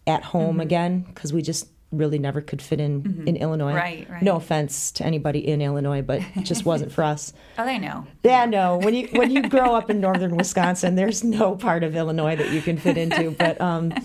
at 0.08 0.24
home 0.24 0.54
Mm-hmm. 0.56 0.60
again 0.62 1.00
because 1.02 1.34
we 1.34 1.42
just 1.42 1.68
really 1.92 2.20
never 2.20 2.42
could 2.42 2.62
fit 2.62 2.80
in 2.82 3.24
in 3.26 3.38
Illinois. 3.38 3.74
Right, 3.74 4.08
right. 4.10 4.22
No 4.22 4.36
offense 4.36 4.92
to 4.94 5.06
anybody 5.06 5.48
in 5.48 5.62
Illinois, 5.62 6.02
but 6.02 6.22
it 6.36 6.44
just 6.44 6.66
wasn't 6.72 6.92
for 6.92 7.04
us. 7.04 7.32
Oh, 7.58 7.64
they 7.66 7.78
know. 7.80 8.06
Yeah, 8.24 8.46
no. 8.46 8.78
When 8.78 8.94
you 8.94 9.08
when 9.14 9.32
you 9.32 9.48
grow 9.48 9.76
up 9.76 9.90
in 9.90 10.02
northern 10.02 10.36
Wisconsin, 10.36 10.96
there's 10.96 11.24
no 11.24 11.56
part 11.56 11.84
of 11.84 11.96
Illinois 11.96 12.36
that 12.36 12.50
you 12.52 12.62
can 12.62 12.78
fit 12.78 12.98
into. 12.98 13.32
But 13.32 13.60
um, 13.62 13.94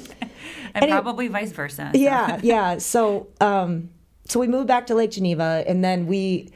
And 0.73 0.85
Any- 0.85 0.93
probably 0.93 1.27
vice 1.29 1.51
versa. 1.51 1.91
so- 1.93 1.99
yeah, 2.01 2.39
yeah. 2.43 2.79
So 2.79 3.27
um, 3.41 3.91
so 4.27 4.39
we 4.39 4.47
moved 4.47 4.69
back 4.69 4.87
to 4.87 4.95
Lake 4.95 5.11
Geneva, 5.11 5.65
and 5.67 5.83
then 5.83 6.07
we. 6.07 6.51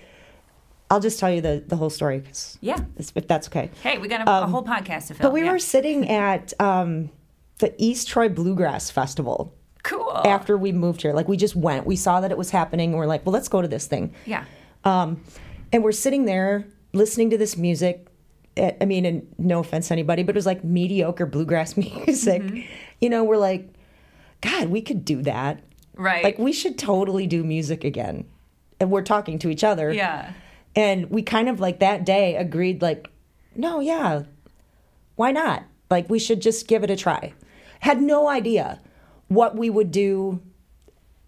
I'll 0.90 1.00
just 1.00 1.18
tell 1.18 1.30
you 1.30 1.40
the 1.40 1.64
the 1.66 1.74
whole 1.76 1.90
story, 1.90 2.22
Yeah. 2.60 2.78
if 2.96 3.12
that's 3.26 3.48
okay. 3.48 3.70
Hey, 3.82 3.98
we 3.98 4.06
got 4.06 4.20
a, 4.28 4.44
a 4.44 4.46
whole 4.46 4.62
podcast 4.62 5.08
to 5.08 5.14
fill. 5.14 5.26
Um, 5.26 5.30
But 5.30 5.32
we 5.32 5.42
yeah. 5.42 5.50
were 5.52 5.58
sitting 5.58 6.08
at 6.08 6.52
um, 6.60 7.10
the 7.58 7.75
East 7.78 8.08
Troy 8.08 8.28
Bluegrass 8.28 8.90
Festival 8.90 9.54
cool. 9.82 10.23
after 10.25 10.56
we 10.56 10.73
moved 10.73 11.02
here. 11.02 11.12
Like 11.12 11.28
we 11.28 11.37
just 11.37 11.54
went. 11.56 11.87
We 11.87 11.96
saw 11.96 12.20
that 12.20 12.30
it 12.30 12.38
was 12.38 12.50
happening, 12.50 12.90
and 12.90 12.99
we're 12.99 13.06
like, 13.06 13.25
well, 13.25 13.32
let's 13.32 13.49
go 13.49 13.62
to 13.62 13.68
this 13.68 13.87
thing. 13.87 14.14
yeah. 14.26 14.44
Um, 14.84 15.23
and 15.73 15.82
we're 15.82 15.92
sitting 15.92 16.25
there 16.26 16.66
listening 16.92 17.30
to 17.30 17.38
this 17.38 17.56
music. 17.56 18.06
I 18.56 18.84
mean, 18.84 19.04
and 19.04 19.26
no 19.38 19.58
offense 19.61 19.88
to 19.88 19.94
anybody, 19.94 20.23
but 20.23 20.34
it 20.34 20.38
was 20.38 20.46
like 20.46 20.62
mediocre 20.62 21.26
bluegrass 21.26 21.76
music. 21.76 22.42
You 23.00 23.11
know, 23.11 23.25
we're 23.25 23.38
like, 23.38 23.68
God, 24.42 24.68
we 24.68 24.80
could 24.80 25.04
do 25.04 25.23
that. 25.23 25.61
Right. 25.96 26.23
Like, 26.23 26.38
we 26.38 26.52
should 26.52 26.78
totally 26.78 27.26
do 27.26 27.42
music 27.42 27.82
again. 27.82 28.26
And 28.78 28.90
we're 28.90 29.02
talking 29.02 29.38
to 29.40 29.49
each 29.49 29.64
other. 29.64 29.92
yeah. 29.92 30.32
And 30.76 31.08
we 31.11 31.23
kind 31.23 31.49
of 31.49 31.61
like 31.61 31.78
that 31.80 32.04
day 32.04 32.37
agreed, 32.37 32.82
like, 32.82 33.08
no, 33.56 33.78
yeah, 33.80 34.25
why 35.16 35.30
not? 35.30 35.64
Like, 35.90 36.11
we 36.11 36.18
should 36.18 36.42
just 36.42 36.66
give 36.68 36.82
it 36.84 36.90
a 36.90 36.96
try. 36.96 37.32
Had 37.85 38.00
no 38.00 38.31
idea 38.31 38.81
what 39.29 39.57
we 39.59 39.69
would 39.69 39.91
do 39.91 40.41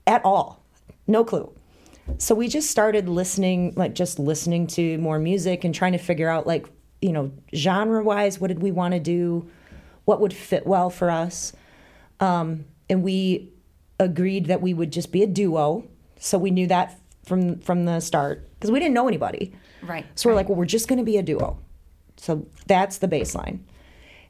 at 0.07 0.25
all. 0.25 0.65
No 1.07 1.23
clue. 1.23 1.53
So 2.17 2.35
we 2.35 2.49
just 2.49 2.71
started 2.71 3.11
listening, 3.11 3.75
like, 3.77 3.95
just 3.95 4.19
listening 4.19 4.67
to 4.69 4.97
more 4.97 5.19
music 5.19 5.65
and 5.65 5.75
trying 5.75 5.93
to 5.93 5.99
figure 5.99 6.31
out, 6.31 6.47
like, 6.47 6.67
you 7.03 7.13
know, 7.13 7.31
genre 7.55 8.03
wise, 8.03 8.41
what 8.41 8.49
did 8.49 8.63
we 8.63 8.73
want 8.73 8.95
to 8.95 9.01
do? 9.01 9.51
What 10.07 10.19
would 10.23 10.33
fit 10.33 10.67
well 10.67 10.89
for 10.89 11.11
us? 11.11 11.53
Um, 12.21 12.65
and 12.89 13.03
we 13.03 13.53
agreed 14.01 14.47
that 14.47 14.63
we 14.63 14.73
would 14.73 14.91
just 14.91 15.13
be 15.13 15.23
a 15.23 15.27
duo. 15.27 15.87
So 16.19 16.39
we 16.39 16.51
knew 16.51 16.69
that 16.69 16.99
from 17.27 17.59
from 17.59 17.85
the 17.85 18.01
start 18.01 18.49
because 18.55 18.71
we 18.71 18.79
didn't 18.79 18.95
know 18.95 19.09
anybody. 19.09 19.53
Right. 19.83 20.07
So 20.15 20.31
we're 20.31 20.35
like, 20.35 20.49
well, 20.49 20.57
we're 20.57 20.65
just 20.65 20.89
going 20.89 21.01
to 21.01 21.05
be 21.05 21.19
a 21.19 21.23
duo. 21.23 21.59
So 22.17 22.47
that's 22.67 22.97
the 22.97 23.09
baseline. 23.09 23.59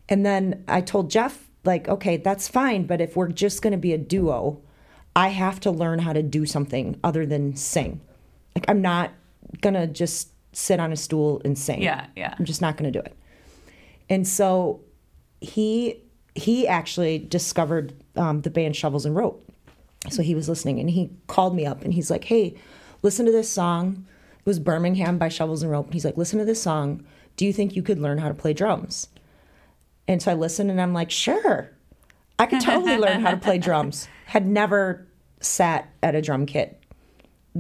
And 0.08 0.26
then 0.26 0.64
I 0.66 0.80
told 0.80 1.08
Jeff, 1.08 1.45
like, 1.66 1.88
okay, 1.88 2.16
that's 2.16 2.48
fine, 2.48 2.86
but 2.86 3.00
if 3.00 3.16
we're 3.16 3.28
just 3.28 3.62
going 3.62 3.72
to 3.72 3.78
be 3.78 3.92
a 3.92 3.98
duo, 3.98 4.60
I 5.14 5.28
have 5.28 5.60
to 5.60 5.70
learn 5.70 6.00
how 6.00 6.12
to 6.12 6.22
do 6.22 6.46
something 6.46 6.98
other 7.02 7.26
than 7.26 7.56
sing. 7.56 8.00
Like, 8.54 8.66
I'm 8.68 8.82
not 8.82 9.12
going 9.60 9.74
to 9.74 9.86
just 9.86 10.30
sit 10.52 10.80
on 10.80 10.92
a 10.92 10.96
stool 10.96 11.42
and 11.44 11.58
sing. 11.58 11.82
Yeah, 11.82 12.06
yeah. 12.16 12.34
I'm 12.38 12.44
just 12.44 12.60
not 12.60 12.76
going 12.76 12.90
to 12.90 12.98
do 12.98 13.04
it. 13.04 13.16
And 14.08 14.26
so 14.26 14.80
he 15.40 16.02
he 16.34 16.68
actually 16.68 17.18
discovered 17.18 17.94
um, 18.14 18.42
the 18.42 18.50
band 18.50 18.76
Shovels 18.76 19.06
and 19.06 19.16
Rope. 19.16 19.42
So 20.10 20.22
he 20.22 20.34
was 20.34 20.48
listening 20.48 20.78
and 20.78 20.90
he 20.90 21.10
called 21.26 21.56
me 21.56 21.66
up 21.66 21.82
and 21.82 21.92
he's 21.92 22.10
like, 22.10 22.24
"Hey, 22.24 22.54
listen 23.02 23.26
to 23.26 23.32
this 23.32 23.50
song. 23.50 24.06
It 24.38 24.46
was 24.46 24.58
Birmingham 24.58 25.18
by 25.18 25.28
Shovels 25.28 25.62
and 25.62 25.72
Rope." 25.72 25.86
And 25.86 25.94
he's 25.94 26.04
like, 26.04 26.16
"Listen 26.16 26.38
to 26.38 26.44
this 26.44 26.62
song. 26.62 27.04
Do 27.36 27.44
you 27.44 27.52
think 27.52 27.74
you 27.74 27.82
could 27.82 27.98
learn 27.98 28.18
how 28.18 28.28
to 28.28 28.34
play 28.34 28.52
drums?" 28.52 29.08
And 30.08 30.22
so 30.22 30.30
I 30.30 30.34
listened 30.34 30.70
and 30.70 30.80
I'm 30.80 30.92
like, 30.92 31.10
"Sure. 31.10 31.70
I 32.38 32.46
could 32.46 32.60
totally 32.60 32.96
learn 33.06 33.20
how 33.20 33.30
to 33.30 33.36
play 33.36 33.58
drums." 33.58 34.08
Had 34.26 34.46
never 34.46 35.06
sat 35.40 35.88
at 36.02 36.14
a 36.14 36.22
drum 36.22 36.46
kit 36.46 36.82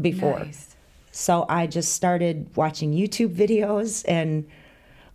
before. 0.00 0.38
Nice. 0.40 0.76
So 1.12 1.46
I 1.48 1.66
just 1.66 1.92
started 1.94 2.50
watching 2.56 2.92
YouTube 2.92 3.34
videos 3.34 4.04
and 4.06 4.46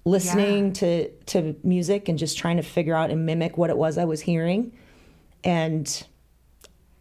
listening 0.04 0.74
to 0.74 1.10
to 1.28 1.56
music 1.64 2.10
and 2.10 2.18
just 2.18 2.38
trying 2.38 2.58
to 2.58 2.64
figure 2.64 2.96
out 2.96 3.12
and 3.12 3.26
mimic 3.26 3.58
what 3.58 3.70
it 3.70 3.78
was 3.78 3.98
I 3.98 4.06
was 4.06 4.22
hearing. 4.22 4.72
And 5.44 6.04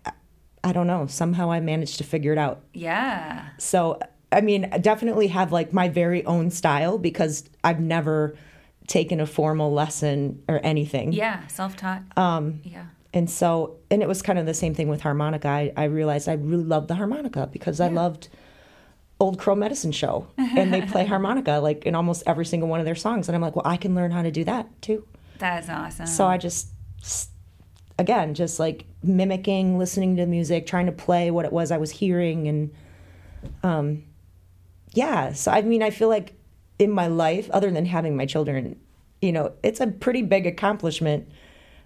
I- 0.04 0.12
I 0.62 0.72
don't 0.72 0.86
know, 0.86 1.06
somehow 1.06 1.50
I 1.50 1.60
managed 1.60 1.98
to 1.98 2.04
figure 2.04 2.32
it 2.32 2.38
out. 2.38 2.60
Yeah. 2.74 3.48
So 3.58 3.98
I 4.32 4.42
mean, 4.42 4.68
I 4.70 4.78
definitely 4.78 5.26
have 5.28 5.50
like 5.50 5.72
my 5.72 5.88
very 5.88 6.24
own 6.24 6.50
style 6.50 6.98
because 6.98 7.44
I've 7.64 7.80
never 7.80 8.36
taken 8.90 9.20
a 9.20 9.26
formal 9.26 9.72
lesson 9.72 10.42
or 10.48 10.60
anything. 10.64 11.12
Yeah. 11.12 11.46
Self 11.46 11.76
taught. 11.76 12.02
Um. 12.16 12.60
Yeah. 12.64 12.86
And 13.12 13.28
so, 13.28 13.78
and 13.90 14.02
it 14.02 14.08
was 14.08 14.22
kind 14.22 14.38
of 14.38 14.46
the 14.46 14.54
same 14.54 14.74
thing 14.74 14.88
with 14.88 15.00
harmonica. 15.00 15.48
I, 15.48 15.72
I 15.76 15.84
realized 15.84 16.28
I 16.28 16.34
really 16.34 16.64
loved 16.64 16.88
the 16.88 16.94
harmonica 16.94 17.48
because 17.50 17.80
I 17.80 17.88
loved 17.88 18.28
Old 19.18 19.38
Crow 19.38 19.56
Medicine 19.56 19.90
Show. 19.90 20.28
And 20.36 20.72
they 20.72 20.82
play 20.82 21.06
harmonica 21.14 21.58
like 21.58 21.84
in 21.86 21.96
almost 21.96 22.22
every 22.26 22.46
single 22.46 22.68
one 22.68 22.78
of 22.78 22.86
their 22.86 22.94
songs. 22.94 23.28
And 23.28 23.34
I'm 23.34 23.42
like, 23.42 23.56
well, 23.56 23.66
I 23.66 23.76
can 23.76 23.96
learn 23.96 24.12
how 24.12 24.22
to 24.22 24.30
do 24.30 24.44
that 24.44 24.80
too. 24.80 25.06
That's 25.38 25.68
awesome. 25.68 26.06
So 26.06 26.26
I 26.26 26.38
just, 26.38 26.68
again, 27.98 28.34
just 28.34 28.60
like 28.60 28.86
mimicking, 29.02 29.76
listening 29.76 30.14
to 30.14 30.22
the 30.22 30.28
music, 30.28 30.66
trying 30.66 30.86
to 30.86 30.92
play 30.92 31.32
what 31.32 31.44
it 31.44 31.52
was 31.52 31.72
I 31.72 31.78
was 31.78 31.90
hearing. 31.90 32.46
And 32.46 32.74
um, 33.64 34.04
yeah, 34.92 35.32
so 35.32 35.50
I 35.50 35.62
mean, 35.62 35.82
I 35.82 35.90
feel 35.90 36.08
like 36.08 36.34
in 36.80 36.90
my 36.90 37.06
life, 37.06 37.48
other 37.50 37.70
than 37.70 37.84
having 37.84 38.16
my 38.16 38.24
children, 38.24 38.74
you 39.20 39.32
know, 39.32 39.52
it's 39.62 39.80
a 39.80 39.86
pretty 39.86 40.22
big 40.22 40.46
accomplishment 40.46 41.28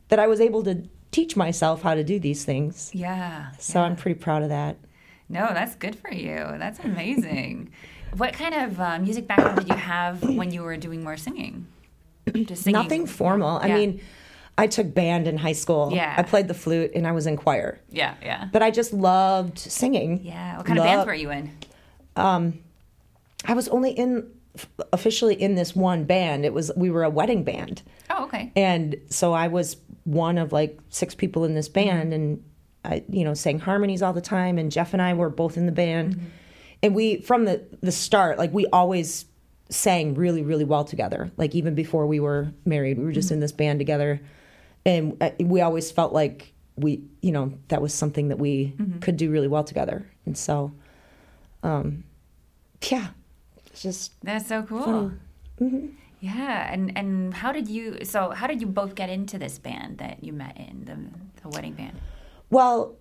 that 0.08 0.20
I 0.20 0.28
was 0.28 0.40
able 0.40 0.62
to 0.62 0.88
teach 1.10 1.36
myself 1.36 1.82
how 1.82 1.94
to 1.94 2.04
do 2.04 2.20
these 2.20 2.44
things. 2.44 2.90
Yeah. 2.94 3.50
So 3.58 3.80
I'm 3.80 3.96
pretty 3.96 4.18
proud 4.18 4.44
of 4.44 4.50
that. 4.50 4.76
No, 5.28 5.48
that's 5.52 5.74
good 5.74 5.96
for 5.96 6.12
you. 6.12 6.36
That's 6.36 6.78
amazing. 6.78 7.72
what 8.16 8.34
kind 8.34 8.54
of 8.54 8.80
uh, 8.80 8.98
music 9.00 9.26
background 9.26 9.58
did 9.58 9.68
you 9.68 9.74
have 9.74 10.22
when 10.22 10.52
you 10.52 10.62
were 10.62 10.76
doing 10.76 11.02
more 11.02 11.16
singing? 11.16 11.66
Just 12.32 12.62
singing. 12.62 12.80
Nothing 12.80 13.06
formal. 13.06 13.58
I 13.60 13.68
mean, 13.68 14.00
I 14.56 14.68
took 14.68 14.94
band 14.94 15.26
in 15.26 15.38
high 15.38 15.52
school. 15.52 15.90
Yeah. 15.92 16.14
I 16.16 16.22
played 16.22 16.46
the 16.46 16.54
flute 16.54 16.92
and 16.94 17.04
I 17.04 17.12
was 17.12 17.26
in 17.26 17.36
choir. 17.36 17.80
Yeah, 17.90 18.14
yeah. 18.22 18.48
But 18.52 18.62
I 18.62 18.70
just 18.70 18.92
loved 18.92 19.58
singing. 19.58 20.24
Yeah. 20.24 20.58
What 20.58 20.66
kind 20.66 20.78
of 20.78 20.84
bands 20.84 21.04
were 21.04 21.14
you 21.14 21.30
in? 21.30 21.50
Um, 22.14 22.60
I 23.44 23.54
was 23.54 23.68
only 23.68 23.90
in 23.90 24.30
officially 24.92 25.34
in 25.34 25.54
this 25.54 25.74
one 25.74 26.04
band. 26.04 26.44
It 26.44 26.52
was 26.52 26.70
we 26.76 26.90
were 26.90 27.04
a 27.04 27.10
wedding 27.10 27.44
band. 27.44 27.82
Oh, 28.10 28.24
okay. 28.24 28.52
And 28.56 28.96
so 29.08 29.32
I 29.32 29.48
was 29.48 29.76
one 30.04 30.38
of 30.38 30.52
like 30.52 30.78
six 30.90 31.14
people 31.14 31.44
in 31.44 31.54
this 31.54 31.68
band 31.68 32.12
and 32.12 32.42
I 32.84 33.02
you 33.08 33.24
know 33.24 33.34
sang 33.34 33.58
harmonies 33.58 34.02
all 34.02 34.12
the 34.12 34.20
time 34.20 34.58
and 34.58 34.70
Jeff 34.70 34.92
and 34.92 35.02
I 35.02 35.14
were 35.14 35.30
both 35.30 35.56
in 35.56 35.66
the 35.66 35.72
band. 35.72 36.30
And 36.82 36.94
we 36.94 37.20
from 37.22 37.44
the 37.46 37.64
the 37.80 37.92
start 37.92 38.38
like 38.38 38.52
we 38.52 38.66
always 38.66 39.24
sang 39.70 40.14
really 40.14 40.42
really 40.42 40.64
well 40.64 40.84
together. 40.84 41.32
Like 41.36 41.54
even 41.54 41.74
before 41.74 42.06
we 42.06 42.20
were 42.20 42.52
married, 42.64 42.98
we 42.98 43.04
were 43.04 43.12
just 43.12 43.30
in 43.30 43.40
this 43.40 43.52
band 43.52 43.78
together 43.80 44.20
and 44.86 45.16
uh, 45.20 45.30
we 45.40 45.60
always 45.62 45.90
felt 45.90 46.12
like 46.12 46.52
we 46.76 47.02
you 47.22 47.32
know 47.32 47.54
that 47.68 47.80
was 47.80 47.94
something 47.94 48.28
that 48.28 48.38
we 48.38 48.74
could 49.00 49.16
do 49.16 49.30
really 49.30 49.48
well 49.48 49.64
together. 49.64 50.08
And 50.26 50.36
so 50.38 50.72
um 51.62 52.04
yeah, 52.90 53.08
just 53.82 54.12
That's 54.22 54.46
so 54.46 54.62
cool. 54.62 55.12
Mm-hmm. 55.60 55.86
Yeah, 56.20 56.72
and 56.72 56.96
and 56.96 57.34
how 57.34 57.52
did 57.52 57.68
you? 57.68 57.98
So 58.04 58.30
how 58.30 58.46
did 58.46 58.60
you 58.60 58.66
both 58.66 58.94
get 58.94 59.10
into 59.10 59.38
this 59.38 59.58
band 59.58 59.98
that 59.98 60.24
you 60.24 60.32
met 60.32 60.56
in 60.56 60.84
the 60.86 60.96
the 61.42 61.48
wedding 61.50 61.74
band? 61.74 62.00
Well, 62.50 62.96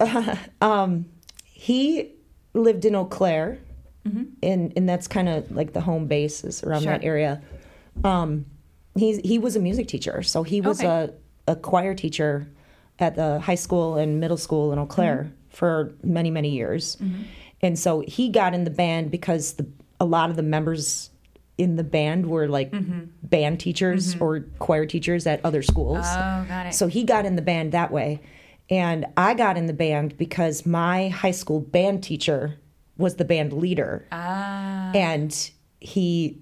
um, 0.60 1.06
he 1.44 2.12
lived 2.54 2.84
in 2.84 2.94
Eau 2.94 3.04
Claire, 3.04 3.58
and 4.42 4.72
and 4.74 4.88
that's 4.88 5.06
kind 5.06 5.28
of 5.28 5.50
like 5.52 5.72
the 5.72 5.80
home 5.80 6.06
base 6.06 6.42
is 6.44 6.62
around 6.64 6.84
that 6.84 7.00
Mm-hmm. 7.00 7.06
Area. 7.06 7.42
Um, 8.04 8.46
he's 8.96 9.18
he 9.18 9.38
was 9.38 9.56
a 9.56 9.60
music 9.60 9.88
teacher, 9.88 10.22
so 10.22 10.42
he 10.42 10.60
was 10.60 10.80
Okay. 10.80 10.88
a 11.46 11.52
a 11.52 11.56
choir 11.56 11.94
teacher 11.94 12.48
at 12.98 13.14
the 13.16 13.40
high 13.40 13.54
school 13.56 13.96
and 13.96 14.20
middle 14.20 14.36
school 14.36 14.72
in 14.72 14.78
Eau 14.78 14.86
Claire 14.86 15.24
Mm-hmm. 15.24 15.34
for 15.56 15.92
many 16.02 16.30
many 16.30 16.50
years, 16.50 16.96
and 17.60 17.78
so 17.78 18.00
he 18.00 18.30
got 18.30 18.54
in 18.54 18.64
the 18.64 18.70
band 18.70 19.10
because 19.10 19.54
the 19.54 19.66
a 20.00 20.04
lot 20.04 20.30
of 20.30 20.36
the 20.36 20.42
members 20.42 21.10
in 21.58 21.76
the 21.76 21.84
band 21.84 22.26
were 22.26 22.48
like 22.48 22.70
Mm-hmm. 22.70 23.00
band 23.22 23.60
teachers 23.60 24.16
or 24.20 24.40
choir 24.58 24.86
teachers 24.86 25.26
at 25.26 25.44
other 25.44 25.62
schools. 25.62 26.06
Oh, 26.08 26.44
got 26.48 26.66
it. 26.66 26.74
So 26.74 26.86
he 26.86 27.04
got 27.04 27.26
in 27.26 27.36
the 27.36 27.42
band 27.42 27.72
that 27.72 27.92
way. 27.92 28.20
And 28.70 29.04
I 29.16 29.34
got 29.34 29.56
in 29.58 29.66
the 29.66 29.72
band 29.72 30.16
because 30.16 30.64
my 30.64 31.08
high 31.08 31.32
school 31.32 31.60
band 31.60 32.02
teacher 32.02 32.58
was 32.96 33.16
the 33.16 33.24
band 33.24 33.52
leader. 33.52 34.06
Ah, 34.12 34.90
And 34.94 35.50
he 35.80 36.38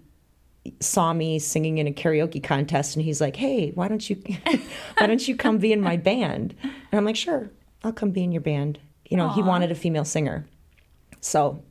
saw 0.80 1.12
me 1.14 1.38
singing 1.38 1.78
in 1.78 1.86
a 1.86 1.92
karaoke 1.92 2.42
contest 2.42 2.94
and 2.94 3.04
he's 3.04 3.20
like, 3.20 3.36
"Hey, 3.36 3.70
why 3.70 3.88
don't 3.88 4.08
you 4.10 4.16
why 4.98 5.06
don't 5.06 5.26
you 5.26 5.34
come 5.36 5.58
be 5.58 5.72
in 5.72 5.80
my 5.80 5.96
band?" 5.96 6.54
And 6.62 6.98
I'm 6.98 7.04
like, 7.06 7.16
"Sure. 7.16 7.50
I'll 7.82 7.92
come 7.92 8.10
be 8.10 8.22
in 8.22 8.30
your 8.32 8.42
band." 8.42 8.78
You 9.08 9.16
know, 9.16 9.30
he 9.30 9.42
wanted 9.42 9.70
a 9.70 9.74
female 9.74 10.04
singer. 10.04 10.44
So, 11.20 11.62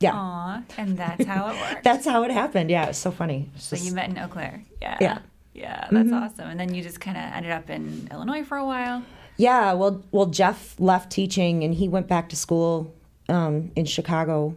yeah. 0.00 0.12
aw, 0.14 0.62
and 0.76 0.96
that's 0.96 1.24
how 1.24 1.48
it 1.48 1.60
worked. 1.60 1.84
That's 1.84 2.06
how 2.06 2.22
it 2.24 2.30
happened. 2.30 2.70
Yeah, 2.70 2.86
it's 2.86 2.98
so 2.98 3.10
funny. 3.10 3.50
It's 3.54 3.64
so 3.64 3.76
just- 3.76 3.88
you 3.88 3.94
met 3.94 4.08
in 4.08 4.18
Eau 4.18 4.28
Claire. 4.28 4.64
Yeah. 4.80 4.98
Yeah. 5.00 5.18
Yeah, 5.54 5.88
that's 5.90 6.10
mm-hmm. 6.10 6.14
awesome. 6.14 6.48
And 6.50 6.60
then 6.60 6.74
you 6.74 6.82
just 6.82 7.00
kind 7.00 7.16
of 7.16 7.22
ended 7.32 7.50
up 7.50 7.70
in 7.70 8.08
Illinois 8.12 8.44
for 8.44 8.58
a 8.58 8.64
while. 8.66 9.02
Yeah, 9.38 9.72
well, 9.72 10.02
well, 10.12 10.26
Jeff 10.26 10.78
left 10.78 11.10
teaching 11.10 11.64
and 11.64 11.74
he 11.74 11.88
went 11.88 12.08
back 12.08 12.28
to 12.28 12.36
school 12.36 12.94
um, 13.30 13.72
in 13.74 13.86
Chicago 13.86 14.54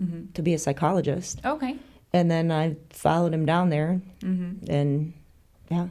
mm-hmm. 0.00 0.32
to 0.32 0.42
be 0.42 0.54
a 0.54 0.58
psychologist, 0.58 1.40
Okay. 1.44 1.76
and 2.12 2.30
then 2.30 2.50
I 2.50 2.76
followed 2.90 3.32
him 3.34 3.44
down 3.46 3.68
there, 3.68 4.00
mm-hmm. 4.20 4.70
and 4.70 5.12
yeah, 5.70 5.88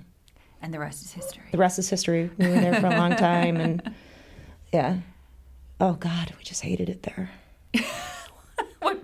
And 0.62 0.74
the 0.74 0.80
rest 0.80 1.06
is 1.06 1.14
history. 1.14 1.44
the 1.52 1.58
rest 1.58 1.80
is 1.80 1.90
history. 1.90 2.30
We 2.38 2.48
were 2.48 2.56
there 2.60 2.82
for 2.82 2.88
a 2.88 2.98
long 2.98 3.16
time, 3.16 3.58
and 3.58 3.94
yeah, 4.74 4.98
oh 5.80 5.94
God, 5.94 6.34
we 6.38 6.44
just 6.44 6.64
hated 6.64 6.90
it 6.90 7.04
there. 7.04 7.30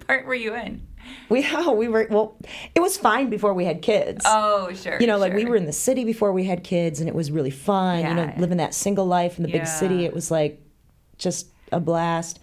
part 0.07 0.25
were 0.25 0.36
you 0.36 0.53
in? 0.55 0.86
We 1.29 1.45
oh, 1.51 1.72
we 1.74 1.88
were 1.88 2.07
well, 2.10 2.38
it 2.75 2.79
was 2.79 2.98
fine 2.98 3.29
before 3.29 3.53
we 3.53 3.65
had 3.65 3.81
kids. 3.81 4.24
Oh, 4.27 4.72
sure. 4.74 4.98
you 5.00 5.07
know, 5.07 5.17
like 5.17 5.33
we 5.33 5.45
were 5.45 5.55
in 5.55 5.65
the 5.65 5.74
city 5.74 6.03
before 6.05 6.31
we 6.31 6.43
had 6.45 6.63
kids, 6.63 7.00
and 7.00 7.10
it 7.10 7.15
was 7.15 7.31
really 7.31 7.51
fun. 7.51 8.00
Yeah. 8.00 8.10
You 8.10 8.15
know, 8.15 8.24
Yeah. 8.24 8.39
living 8.39 8.57
that 8.57 8.74
single 8.74 9.05
life 9.05 9.38
in 9.38 9.43
the 9.43 9.51
big 9.51 9.67
city, 9.67 10.05
it 10.05 10.13
was 10.13 10.31
like 10.31 10.62
just 11.17 11.48
a 11.72 11.79
blast. 11.79 12.39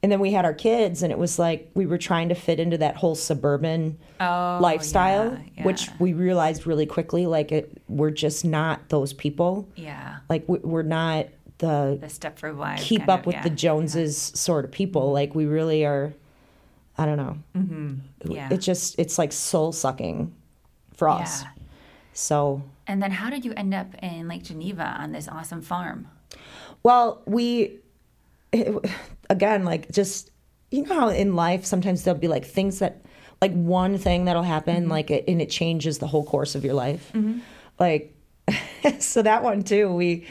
And 0.00 0.12
then 0.12 0.20
we 0.20 0.30
had 0.30 0.44
our 0.44 0.54
kids, 0.54 1.02
and 1.02 1.10
it 1.10 1.18
was 1.18 1.40
like 1.40 1.70
we 1.74 1.84
were 1.84 1.98
trying 1.98 2.28
to 2.28 2.34
fit 2.36 2.60
into 2.60 2.78
that 2.78 2.94
whole 2.96 3.16
suburban 3.16 3.98
Oh, 4.20 4.58
lifestyle, 4.62 5.36
yeah, 5.56 5.64
which 5.64 5.88
we 5.98 6.12
realized 6.12 6.66
really 6.68 6.86
quickly. 6.86 7.26
Like, 7.26 7.50
it, 7.52 7.82
we're 7.88 8.10
just 8.12 8.44
not 8.44 8.88
those 8.90 9.12
people. 9.12 9.68
yeah, 9.76 10.18
Like, 10.28 10.44
we- 10.48 10.58
we're 10.60 10.82
not 10.82 11.26
the 11.58 11.98
the 12.00 12.06
Stepford 12.06 12.54
wives. 12.56 12.84
keep 12.84 13.08
up 13.08 13.20
of, 13.20 13.26
with 13.26 13.34
yeah. 13.36 13.42
the 13.42 13.50
Joneses 13.50 14.16
sort 14.16 14.64
of 14.64 14.70
people. 14.70 15.02
Mm-hmm. 15.06 15.12
Like, 15.14 15.34
we 15.34 15.46
really 15.46 15.84
are. 15.84 16.14
I 16.98 17.06
don't 17.06 17.16
know. 17.16 17.38
Mm-hmm. 17.56 18.32
Yeah. 18.32 18.52
It 18.52 18.58
just 18.58 18.98
it's 18.98 19.18
like 19.18 19.32
soul 19.32 19.72
sucking 19.72 20.34
for 20.94 21.08
us. 21.08 21.42
Yeah. 21.42 21.48
So 22.12 22.62
And 22.86 23.02
then 23.02 23.12
how 23.12 23.30
did 23.30 23.44
you 23.44 23.52
end 23.56 23.72
up 23.72 23.86
in 24.02 24.26
Lake 24.28 24.42
Geneva 24.42 24.96
on 24.98 25.12
this 25.12 25.28
awesome 25.28 25.62
farm? 25.62 26.08
Well, 26.82 27.22
we 27.26 27.78
again 29.30 29.64
like 29.64 29.90
just 29.92 30.30
you 30.70 30.82
know 30.82 30.94
how 30.94 31.08
in 31.08 31.36
life 31.36 31.64
sometimes 31.64 32.04
there'll 32.04 32.20
be 32.20 32.28
like 32.28 32.44
things 32.44 32.80
that 32.80 33.02
like 33.40 33.52
one 33.52 33.96
thing 33.98 34.24
that'll 34.24 34.42
happen 34.42 34.88
like 34.88 35.10
it, 35.10 35.24
and 35.28 35.40
it 35.40 35.48
changes 35.48 35.98
the 35.98 36.08
whole 36.08 36.24
course 36.24 36.54
of 36.54 36.64
your 36.64 36.74
life. 36.74 37.12
Like 37.78 38.14
so 38.98 39.22
that 39.22 39.42
one 39.42 39.62
too. 39.62 39.92
We 39.92 40.26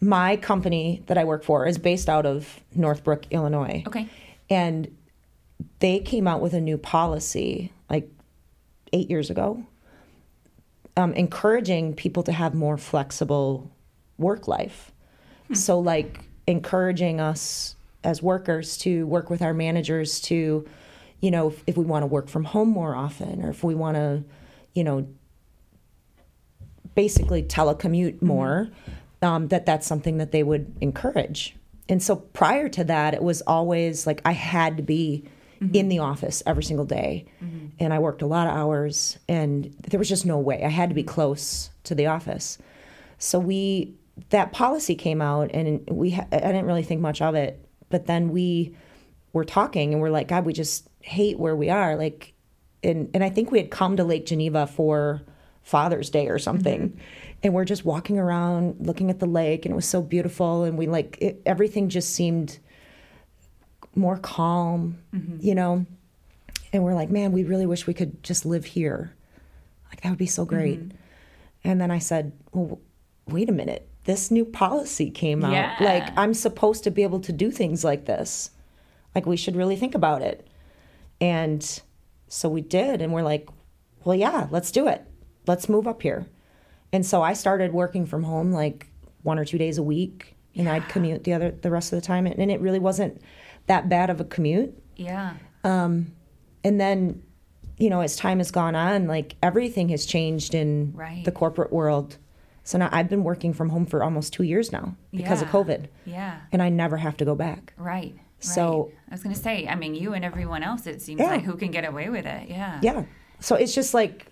my 0.00 0.36
company 0.36 1.02
that 1.06 1.18
I 1.18 1.24
work 1.24 1.42
for 1.44 1.66
is 1.66 1.76
based 1.76 2.08
out 2.08 2.24
of 2.24 2.60
Northbrook, 2.74 3.26
Illinois. 3.30 3.82
Okay. 3.86 4.08
And 4.48 4.96
they 5.80 6.00
came 6.00 6.26
out 6.26 6.40
with 6.40 6.54
a 6.54 6.60
new 6.60 6.78
policy 6.78 7.72
like 7.88 8.10
8 8.92 9.10
years 9.10 9.30
ago 9.30 9.64
um, 10.98 11.14
encouraging 11.14 11.94
people 11.94 12.24
to 12.24 12.32
have 12.32 12.54
more 12.54 12.76
flexible 12.76 13.70
work 14.18 14.48
life. 14.48 14.90
So, 15.54 15.78
like, 15.78 16.20
encouraging 16.48 17.20
us 17.20 17.76
as 18.02 18.20
workers 18.20 18.76
to 18.78 19.06
work 19.06 19.30
with 19.30 19.40
our 19.40 19.54
managers 19.54 20.20
to, 20.22 20.68
you 21.20 21.30
know, 21.30 21.48
if, 21.48 21.62
if 21.68 21.76
we 21.76 21.84
want 21.84 22.02
to 22.02 22.06
work 22.08 22.28
from 22.28 22.44
home 22.44 22.68
more 22.68 22.96
often 22.96 23.44
or 23.44 23.50
if 23.50 23.62
we 23.62 23.76
want 23.76 23.94
to, 23.94 24.24
you 24.74 24.82
know, 24.82 25.06
basically 26.96 27.44
telecommute 27.44 28.20
more, 28.20 28.68
um, 29.22 29.48
that 29.48 29.66
that's 29.66 29.86
something 29.86 30.18
that 30.18 30.32
they 30.32 30.42
would 30.42 30.76
encourage. 30.80 31.54
And 31.88 32.02
so 32.02 32.16
prior 32.16 32.68
to 32.70 32.82
that, 32.84 33.14
it 33.14 33.22
was 33.22 33.40
always 33.42 34.04
like 34.04 34.20
I 34.24 34.32
had 34.32 34.76
to 34.78 34.82
be 34.82 35.24
in 35.72 35.88
the 35.88 35.98
office 35.98 36.42
every 36.46 36.62
single 36.62 36.86
day. 36.86 37.26
And 37.80 37.94
I 37.94 37.98
worked 37.98 38.22
a 38.22 38.26
lot 38.26 38.46
of 38.46 38.54
hours, 38.54 39.18
and 39.28 39.74
there 39.88 39.98
was 39.98 40.08
just 40.08 40.26
no 40.26 40.38
way. 40.38 40.64
I 40.64 40.68
had 40.68 40.88
to 40.88 40.94
be 40.94 41.04
close 41.04 41.70
to 41.84 41.94
the 41.94 42.06
office. 42.06 42.58
So 43.18 43.38
we, 43.38 43.94
that 44.30 44.52
policy 44.52 44.94
came 44.94 45.22
out, 45.22 45.50
and 45.52 45.88
we, 45.88 46.10
ha- 46.10 46.26
I 46.32 46.38
didn't 46.38 46.66
really 46.66 46.82
think 46.82 47.00
much 47.00 47.22
of 47.22 47.34
it. 47.34 47.64
But 47.88 48.06
then 48.06 48.30
we 48.30 48.76
were 49.32 49.44
talking, 49.44 49.92
and 49.92 50.02
we're 50.02 50.10
like, 50.10 50.28
God, 50.28 50.44
we 50.44 50.52
just 50.52 50.88
hate 51.00 51.38
where 51.38 51.56
we 51.56 51.70
are. 51.70 51.96
Like, 51.96 52.34
and 52.82 53.10
and 53.14 53.24
I 53.24 53.30
think 53.30 53.50
we 53.50 53.58
had 53.58 53.70
come 53.70 53.96
to 53.96 54.04
Lake 54.04 54.26
Geneva 54.26 54.66
for 54.66 55.22
Father's 55.62 56.10
Day 56.10 56.28
or 56.28 56.38
something, 56.38 56.90
mm-hmm. 56.90 56.98
and 57.42 57.54
we're 57.54 57.64
just 57.64 57.84
walking 57.84 58.18
around 58.18 58.86
looking 58.86 59.10
at 59.10 59.20
the 59.20 59.26
lake, 59.26 59.64
and 59.64 59.72
it 59.72 59.76
was 59.76 59.86
so 59.86 60.02
beautiful, 60.02 60.64
and 60.64 60.78
we 60.78 60.86
like 60.86 61.18
it, 61.20 61.42
everything 61.44 61.88
just 61.88 62.10
seemed 62.14 62.58
more 63.98 64.18
calm, 64.18 64.98
mm-hmm. 65.14 65.36
you 65.40 65.54
know. 65.54 65.86
And 66.72 66.84
we're 66.84 66.94
like, 66.94 67.10
man, 67.10 67.32
we 67.32 67.44
really 67.44 67.66
wish 67.66 67.86
we 67.86 67.94
could 67.94 68.22
just 68.22 68.44
live 68.44 68.64
here. 68.64 69.14
Like 69.90 70.02
that 70.02 70.10
would 70.10 70.18
be 70.18 70.26
so 70.26 70.44
great. 70.44 70.80
Mm-hmm. 70.80 70.96
And 71.64 71.80
then 71.80 71.90
I 71.90 71.98
said, 71.98 72.32
well, 72.52 72.80
wait 73.26 73.48
a 73.48 73.52
minute. 73.52 73.88
This 74.04 74.30
new 74.30 74.44
policy 74.44 75.10
came 75.10 75.44
out. 75.44 75.52
Yeah. 75.52 75.76
Like 75.80 76.16
I'm 76.16 76.34
supposed 76.34 76.84
to 76.84 76.90
be 76.90 77.02
able 77.02 77.20
to 77.20 77.32
do 77.32 77.50
things 77.50 77.84
like 77.84 78.06
this. 78.06 78.50
Like 79.14 79.26
we 79.26 79.36
should 79.36 79.56
really 79.56 79.76
think 79.76 79.94
about 79.94 80.22
it. 80.22 80.46
And 81.20 81.80
so 82.28 82.48
we 82.48 82.60
did 82.60 83.02
and 83.02 83.12
we're 83.12 83.22
like, 83.22 83.48
well, 84.04 84.16
yeah, 84.16 84.46
let's 84.50 84.70
do 84.70 84.88
it. 84.88 85.04
Let's 85.46 85.68
move 85.68 85.86
up 85.86 86.02
here. 86.02 86.26
And 86.92 87.04
so 87.04 87.22
I 87.22 87.32
started 87.32 87.72
working 87.72 88.06
from 88.06 88.22
home 88.22 88.52
like 88.52 88.86
one 89.22 89.38
or 89.38 89.44
two 89.44 89.58
days 89.58 89.78
a 89.78 89.82
week 89.82 90.36
and 90.54 90.68
I'd 90.68 90.88
commute 90.88 91.24
the 91.24 91.34
other 91.34 91.50
the 91.50 91.70
rest 91.70 91.92
of 91.92 92.00
the 92.00 92.06
time 92.06 92.26
and 92.26 92.50
it 92.50 92.60
really 92.60 92.78
wasn't 92.78 93.20
that 93.68 93.88
bad 93.88 94.10
of 94.10 94.20
a 94.20 94.24
commute. 94.24 94.76
Yeah. 94.96 95.34
And 96.64 96.80
then, 96.80 97.22
you 97.78 97.88
know, 97.90 98.00
as 98.00 98.16
time 98.16 98.38
has 98.38 98.50
gone 98.50 98.74
on, 98.74 99.06
like 99.06 99.36
everything 99.42 99.88
has 99.90 100.04
changed 100.04 100.54
in 100.54 100.92
Right. 100.94 101.24
the 101.24 101.32
corporate 101.32 101.72
world. 101.72 102.18
So 102.64 102.76
now 102.78 102.88
I've 102.92 103.08
been 103.08 103.24
working 103.24 103.52
from 103.54 103.70
home 103.70 103.86
for 103.86 104.02
almost 104.02 104.32
two 104.32 104.42
years 104.42 104.72
now 104.72 104.94
because 105.12 105.40
of 105.40 105.48
COVID, 105.48 105.86
Yeah. 106.04 106.40
and 106.52 106.60
I 106.62 106.68
never 106.68 106.96
have 106.98 107.16
to 107.18 107.24
go 107.24 107.34
back. 107.34 107.72
Right. 107.78 108.14
So- 108.40 108.84
right. 108.86 108.94
I 109.10 109.14
was 109.14 109.22
going 109.22 109.34
to 109.34 109.40
say, 109.40 109.66
I 109.68 109.74
mean, 109.74 109.94
you 109.94 110.12
and 110.14 110.24
everyone 110.24 110.62
else, 110.62 110.86
it 110.86 111.00
seems 111.00 111.20
Yeah. 111.20 111.28
like 111.28 111.44
who 111.44 111.54
can 111.56 111.70
get 111.70 111.84
away 111.86 112.08
with 112.10 112.26
it. 112.26 112.48
Yeah. 112.48 112.78
Yeah. 112.82 113.04
So 113.40 113.54
it's 113.54 113.74
just 113.74 113.94
like 113.94 114.26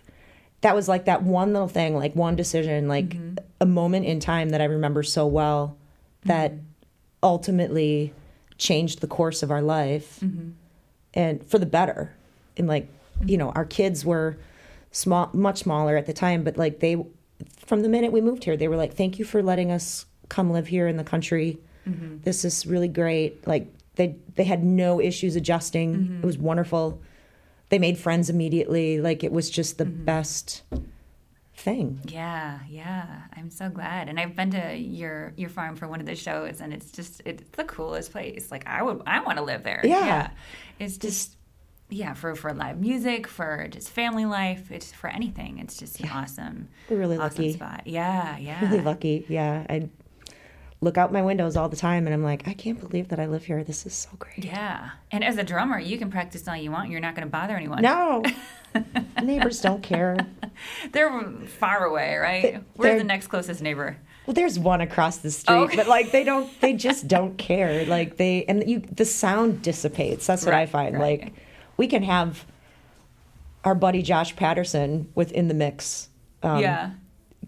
that 0.62 0.74
was 0.74 0.88
like 0.88 1.04
that 1.04 1.22
one 1.22 1.52
little 1.52 1.68
thing, 1.68 1.94
like 1.94 2.14
one 2.16 2.34
decision, 2.36 2.88
like 2.88 3.10
Mm-hmm. 3.10 3.36
a 3.60 3.66
moment 3.66 4.06
in 4.06 4.20
time 4.20 4.50
that 4.50 4.60
I 4.60 4.64
remember 4.64 5.02
so 5.02 5.26
well 5.26 5.76
that 6.24 6.52
Mm-hmm. 6.52 6.62
ultimately 7.22 8.12
changed 8.58 9.00
the 9.00 9.06
course 9.06 9.42
of 9.42 9.50
our 9.50 9.62
life 9.62 10.20
Mm-hmm. 10.22 10.50
and 11.14 11.46
for 11.46 11.58
the 11.58 11.66
better. 11.66 12.14
And 12.56 12.66
like, 12.66 12.88
you 13.24 13.36
know, 13.36 13.50
our 13.50 13.64
kids 13.64 14.04
were 14.04 14.36
small, 14.90 15.30
much 15.32 15.58
smaller 15.58 15.96
at 15.96 16.06
the 16.06 16.12
time, 16.12 16.42
but 16.44 16.56
like 16.56 16.80
they, 16.80 16.96
from 17.66 17.82
the 17.82 17.88
minute 17.88 18.12
we 18.12 18.20
moved 18.20 18.44
here, 18.44 18.56
they 18.56 18.68
were 18.68 18.76
like, 18.76 18.94
thank 18.94 19.18
you 19.18 19.24
for 19.24 19.42
letting 19.42 19.70
us 19.70 20.06
come 20.28 20.50
live 20.50 20.66
here 20.68 20.88
in 20.88 20.96
the 20.96 21.04
country. 21.04 21.58
Mm-hmm. 21.88 22.18
This 22.22 22.44
is 22.44 22.66
really 22.66 22.88
great. 22.88 23.46
Like 23.46 23.72
they, 23.96 24.16
they 24.36 24.44
had 24.44 24.64
no 24.64 25.00
issues 25.00 25.36
adjusting. 25.36 25.94
Mm-hmm. 25.96 26.18
It 26.20 26.24
was 26.26 26.38
wonderful. 26.38 27.00
They 27.68 27.78
made 27.78 27.98
friends 27.98 28.30
immediately. 28.30 29.00
Like 29.00 29.22
it 29.24 29.32
was 29.32 29.50
just 29.50 29.78
the 29.78 29.84
Mm-hmm. 29.84 30.04
best 30.04 30.62
thing. 31.56 32.00
Yeah, 32.06 32.58
yeah. 32.68 33.22
I'm 33.36 33.50
so 33.50 33.68
glad. 33.68 34.08
And 34.08 34.20
I've 34.20 34.36
been 34.36 34.50
to 34.52 34.76
your 34.76 35.32
your 35.36 35.48
farm 35.48 35.76
for 35.76 35.88
one 35.88 36.00
of 36.00 36.06
the 36.06 36.14
shows 36.14 36.60
and 36.60 36.72
it's 36.72 36.90
just 36.92 37.22
it's 37.24 37.42
the 37.52 37.64
coolest 37.64 38.12
place. 38.12 38.50
Like 38.50 38.66
I 38.66 38.82
would 38.82 39.02
I 39.06 39.20
want 39.20 39.38
to 39.38 39.44
live 39.44 39.62
there. 39.64 39.80
Yeah. 39.84 40.30
It's 40.78 40.98
just 40.98 41.36
yeah, 41.88 42.14
for 42.14 42.34
for 42.34 42.52
live 42.52 42.80
music, 42.80 43.26
for 43.26 43.68
just 43.70 43.90
family 43.90 44.24
life, 44.26 44.70
it's 44.70 44.92
for 44.92 45.08
anything. 45.08 45.58
It's 45.58 45.76
just 45.78 46.00
an 46.00 46.08
awesome 46.10 46.68
We're 46.90 46.98
really 46.98 47.16
awesome 47.16 47.44
lucky. 47.44 47.52
spot. 47.52 47.82
Yeah, 47.86 48.36
yeah. 48.38 48.60
Really 48.68 48.82
lucky. 48.82 49.24
Yeah. 49.28 49.64
I 49.68 49.88
look 50.86 50.96
out 50.96 51.12
my 51.12 51.20
windows 51.20 51.56
all 51.56 51.68
the 51.68 51.76
time 51.76 52.06
and 52.06 52.14
I'm 52.14 52.22
like, 52.22 52.46
I 52.46 52.54
can't 52.54 52.78
believe 52.80 53.08
that 53.08 53.18
I 53.18 53.26
live 53.26 53.44
here. 53.44 53.64
This 53.64 53.84
is 53.86 53.92
so 53.92 54.08
great. 54.20 54.44
Yeah. 54.44 54.90
And 55.10 55.24
as 55.24 55.36
a 55.36 55.42
drummer, 55.42 55.80
you 55.80 55.98
can 55.98 56.10
practice 56.12 56.46
all 56.46 56.56
you 56.56 56.70
want. 56.70 56.90
You're 56.90 57.00
not 57.00 57.16
going 57.16 57.26
to 57.26 57.30
bother 57.30 57.56
anyone. 57.56 57.82
No. 57.82 58.22
Neighbors 59.22 59.60
don't 59.60 59.82
care. 59.82 60.16
They're 60.92 61.22
far 61.58 61.84
away, 61.84 62.16
right? 62.16 62.62
Where's 62.76 62.92
they're- 62.92 62.98
the 62.98 63.04
next 63.04 63.26
closest 63.26 63.60
neighbor? 63.62 63.96
Well, 64.26 64.34
there's 64.34 64.58
one 64.58 64.80
across 64.80 65.18
the 65.18 65.30
street, 65.30 65.54
Oh, 65.54 65.64
okay. 65.64 65.76
but 65.76 65.86
like 65.88 66.10
they 66.10 66.24
don't, 66.24 66.48
they 66.60 66.72
just 66.72 67.06
don't 67.06 67.36
care. 67.36 67.84
Like 67.86 68.16
they, 68.16 68.44
and 68.46 68.68
you, 68.68 68.80
the 68.80 69.04
sound 69.04 69.62
dissipates. 69.62 70.26
That's 70.26 70.44
what 70.44 70.54
I 70.54 70.66
find. 70.66 70.94
right. 70.98 71.20
Like 71.22 71.32
we 71.76 71.86
can 71.86 72.02
have 72.02 72.44
our 73.64 73.74
buddy 73.76 74.02
Josh 74.02 74.34
Patterson 74.34 75.10
within 75.14 75.46
the 75.48 75.54
mix. 75.54 76.08
Um, 76.42 76.60
yeah. 76.60 76.90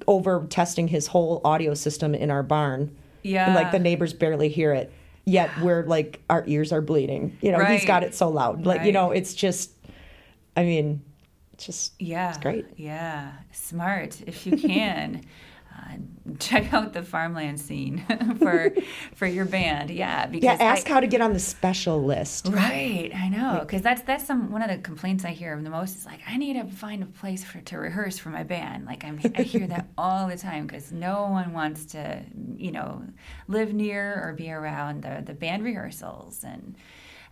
Over 0.07 0.47
testing 0.49 0.87
his 0.89 1.09
whole 1.09 1.41
audio 1.45 1.75
system 1.75 2.15
in 2.15 2.31
our 2.31 2.43
barn. 2.45 2.97
Yeah. 3.23 3.47
And 3.47 3.55
like 3.55 3.73
the 3.73 3.79
neighbors 3.79 4.13
barely 4.13 4.49
hear 4.49 4.73
it. 4.73 4.93
Yet 5.25 5.51
we're 5.63 5.85
like, 5.85 6.21
our 6.31 6.45
ears 6.47 6.73
are 6.73 6.81
bleeding. 6.81 7.37
You 7.41 7.53
know, 7.53 7.65
he's 7.65 7.85
got 7.85 8.03
it 8.03 8.15
so 8.15 8.29
loud. 8.29 8.67
Like, 8.67 8.85
you 8.85 8.93
know, 8.93 9.11
it's 9.11 9.35
just, 9.35 9.73
I 10.57 10.63
mean, 10.65 11.03
it's 11.55 11.67
just, 11.67 11.93
Yeah. 11.99 12.29
it's 12.31 12.39
great. 12.39 12.67
Yeah. 12.77 13.33
Smart. 13.53 14.21
If 14.27 14.47
you 14.47 14.57
can, 14.57 15.23
check 16.39 16.73
out 16.73 16.93
the 16.93 17.03
farmland 17.03 17.61
scene 17.61 18.05
for 18.39 18.73
for 19.15 19.27
your 19.27 19.45
band. 19.45 19.91
Yeah. 19.91 20.29
Yeah, 20.33 20.57
ask 20.61 20.89
I, 20.89 20.95
how 20.95 21.01
to 21.01 21.07
get 21.07 21.21
on 21.21 21.33
the 21.33 21.41
special 21.41 22.05
list. 22.05 22.49
Right, 22.49 23.11
I 23.15 23.29
know, 23.29 23.61
because 23.61 23.83
that's 23.83 24.03
that's 24.03 24.27
some 24.27 24.51
one 24.51 24.63
of 24.63 24.69
the 24.69 24.79
complaints 24.79 25.25
I 25.25 25.31
hear 25.31 25.59
the 25.61 25.71
most 25.71 25.97
is 25.97 26.07
like 26.07 26.21
I 26.27 26.37
need 26.37 26.55
to 26.55 26.65
find 26.65 27.03
a 27.03 27.07
place 27.07 27.45
for 27.45 27.61
to 27.61 27.79
rehearse 27.79 28.19
for 28.19 28.31
my 28.31 28.43
band. 28.43 28.87
Like 28.87 29.05
I'm, 29.05 29.21
I 29.37 29.43
hear 29.43 29.67
that 29.67 29.89
all 29.97 30.29
the 30.29 30.37
time 30.37 30.67
because 30.67 30.93
no 30.93 31.23
one 31.29 31.53
wants 31.53 31.87
to, 31.87 32.23
you 32.57 32.73
know, 32.73 33.03
live 33.49 33.73
near 33.73 34.23
or 34.23 34.35
be 34.35 34.51
around 34.51 35.03
the 35.03 35.23
the 35.25 35.35
band 35.35 35.65
rehearsals. 35.65 36.45
And 36.45 36.77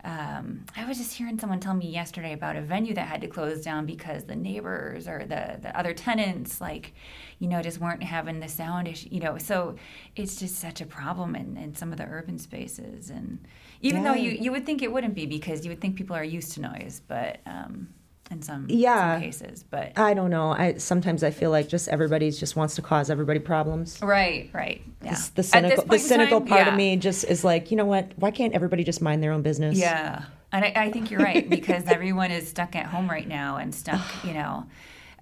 um, 0.07 0.65
I 0.77 0.87
was 0.87 0.99
just 0.99 1.13
hearing 1.13 1.37
someone 1.37 1.59
tell 1.59 1.75
me 1.75 1.89
yesterday 1.91 2.33
about 2.33 2.55
a 2.55 2.61
venue 2.61 2.95
that 2.95 3.09
had 3.09 3.21
to 3.23 3.27
close 3.27 3.63
down 3.63 3.87
because 3.87 4.23
the 4.25 4.37
neighbors 4.37 5.09
or 5.09 5.19
the 5.21 5.59
the 5.61 5.77
other 5.77 5.93
tenants, 5.93 6.61
like, 6.61 6.95
you 7.41 7.49
know, 7.49 7.61
just 7.61 7.81
weren't 7.81 8.05
having 8.05 8.39
the 8.39 8.49
sound 8.49 8.87
issue. 8.87 9.09
You 9.11 9.19
know, 9.21 9.37
so 9.37 9.75
it's 10.15 10.37
just 10.37 10.61
such 10.61 10.81
a 10.81 10.87
problem 10.87 11.35
in, 11.35 11.57
in 11.57 11.75
some 11.75 11.91
of 11.91 11.99
the 11.99 12.05
urban 12.05 12.39
spaces 12.39 13.11
and 13.11 13.45
even 13.83 14.05
though 14.05 14.15
you, 14.15 14.31
you 14.31 14.53
would 14.53 14.65
think 14.65 14.83
it 14.83 14.91
wouldn't 14.91 15.15
be 15.15 15.27
because 15.27 15.65
you 15.65 15.71
would 15.71 15.81
think 15.81 15.97
people 15.97 16.17
are 16.17 16.25
used 16.25 16.53
to 16.53 16.61
noise, 16.61 17.03
but 17.07 17.41
um, 17.47 17.89
in 18.31 18.43
some, 18.43 18.67
Yeah. 18.69 19.15
some 19.15 19.23
cases, 19.23 19.63
but 19.71 19.93
I 19.99 20.15
don't 20.15 20.31
know. 20.31 20.51
I 20.51 20.75
sometimes 20.79 21.23
I 21.23 21.31
feel 21.31 21.51
like 21.51 21.69
just 21.69 21.89
everybody 21.89 22.31
just 22.31 22.57
wants 22.57 22.75
to 22.77 22.83
cause 22.83 23.09
everybody 23.11 23.39
problems. 23.39 24.01
right, 24.03 24.51
right, 24.53 24.83
yeah. 25.03 25.11
This- 25.11 25.29
The 25.31 25.43
cynical, 25.43 25.85
the 25.85 25.99
cynical 25.99 26.41
time, 26.41 26.49
part 26.49 26.67
yeah. 26.67 26.73
of 26.73 26.77
me 26.77 26.97
just 26.97 27.25
is 27.25 27.45
like, 27.45 27.71
you 27.71 27.77
know 27.77 27.85
what? 27.85 28.13
Why 28.17 28.31
can't 28.31 28.53
everybody 28.55 28.83
just 28.85 29.01
mind 29.01 29.23
their 29.23 29.33
own 29.33 29.43
business? 29.43 29.79
Yeah, 29.79 30.25
and 30.53 30.65
I, 30.65 30.73
I 30.77 30.91
think 30.91 31.11
you're 31.11 31.21
right 31.21 31.49
because 31.59 31.85
everyone 31.87 32.31
is 32.33 32.49
stuck 32.49 32.75
at 32.75 32.87
home 32.87 33.09
right 33.09 33.29
now 33.29 33.57
and 33.59 33.75
stuck, 33.75 34.03
you 34.25 34.35
know, 34.35 34.67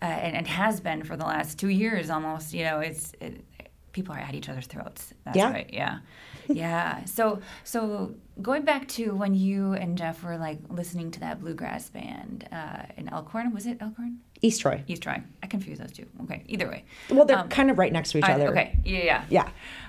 uh, 0.01 0.05
and, 0.07 0.37
and 0.37 0.47
has 0.47 0.81
been 0.81 1.03
for 1.05 1.17
the 1.17 1.25
last 1.27 1.59
two 1.59 1.69
years 1.69 2.09
almost. 2.11 2.55
You 2.55 2.64
know, 2.64 2.79
it's 2.81 3.12
it, 3.21 3.45
people 3.93 4.14
are 4.14 4.19
at 4.19 4.35
each 4.35 4.49
other's 4.49 4.67
throats. 4.67 5.12
That's 5.25 5.37
Yeah. 5.37 5.53
right. 5.53 5.69
Yeah, 5.73 5.99
yeah. 6.48 7.04
So 7.04 7.40
so 7.64 8.14
going 8.42 8.64
back 8.64 8.88
to 8.88 9.14
when 9.14 9.35
you 9.35 9.72
and 9.74 9.96
Jeff 9.96 10.22
were 10.24 10.37
like 10.37 10.59
listening 10.68 11.11
to 11.12 11.20
that 11.20 11.40
bluegrass 11.40 11.88
band 11.90 12.48
uh, 12.52 12.83
in 12.96 13.09
Elkhorn, 13.09 13.52
was 13.54 13.66
it 13.66 13.78
Elkhorn? 13.80 14.18
East 14.42 14.61
Troy. 14.61 14.83
East 14.87 15.02
Troy. 15.02 15.22
I 15.42 15.46
confuse 15.46 15.78
those 15.78 15.92
two. 15.92 16.07
Okay, 16.24 16.42
either 16.46 16.68
way. 16.68 16.85
Well, 17.11 17.24
they're 17.24 17.38
Um, 17.38 17.48
kind 17.48 17.70
of 17.70 17.78
right 17.78 17.92
next 17.92 18.11
to 18.12 18.18
each 18.18 18.24
I- 18.24 18.35
other. 18.35 18.48
okay. 18.50 18.78
Yeah. 18.85 19.24
Yeah. 19.30 19.48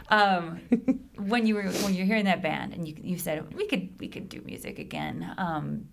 um, 0.09 0.59
when 1.17 1.45
you 1.45 1.55
were 1.55 1.63
when 1.63 1.93
you're 1.93 2.05
hearing 2.05 2.25
that 2.25 2.41
band 2.41 2.73
and 2.73 2.87
you 2.87 2.95
you 3.01 3.17
said 3.17 3.53
we 3.53 3.67
could 3.67 3.89
we 3.99 4.07
could 4.07 4.29
do 4.29 4.41
music 4.45 4.79
again. 4.79 5.33
Um, 5.37 5.87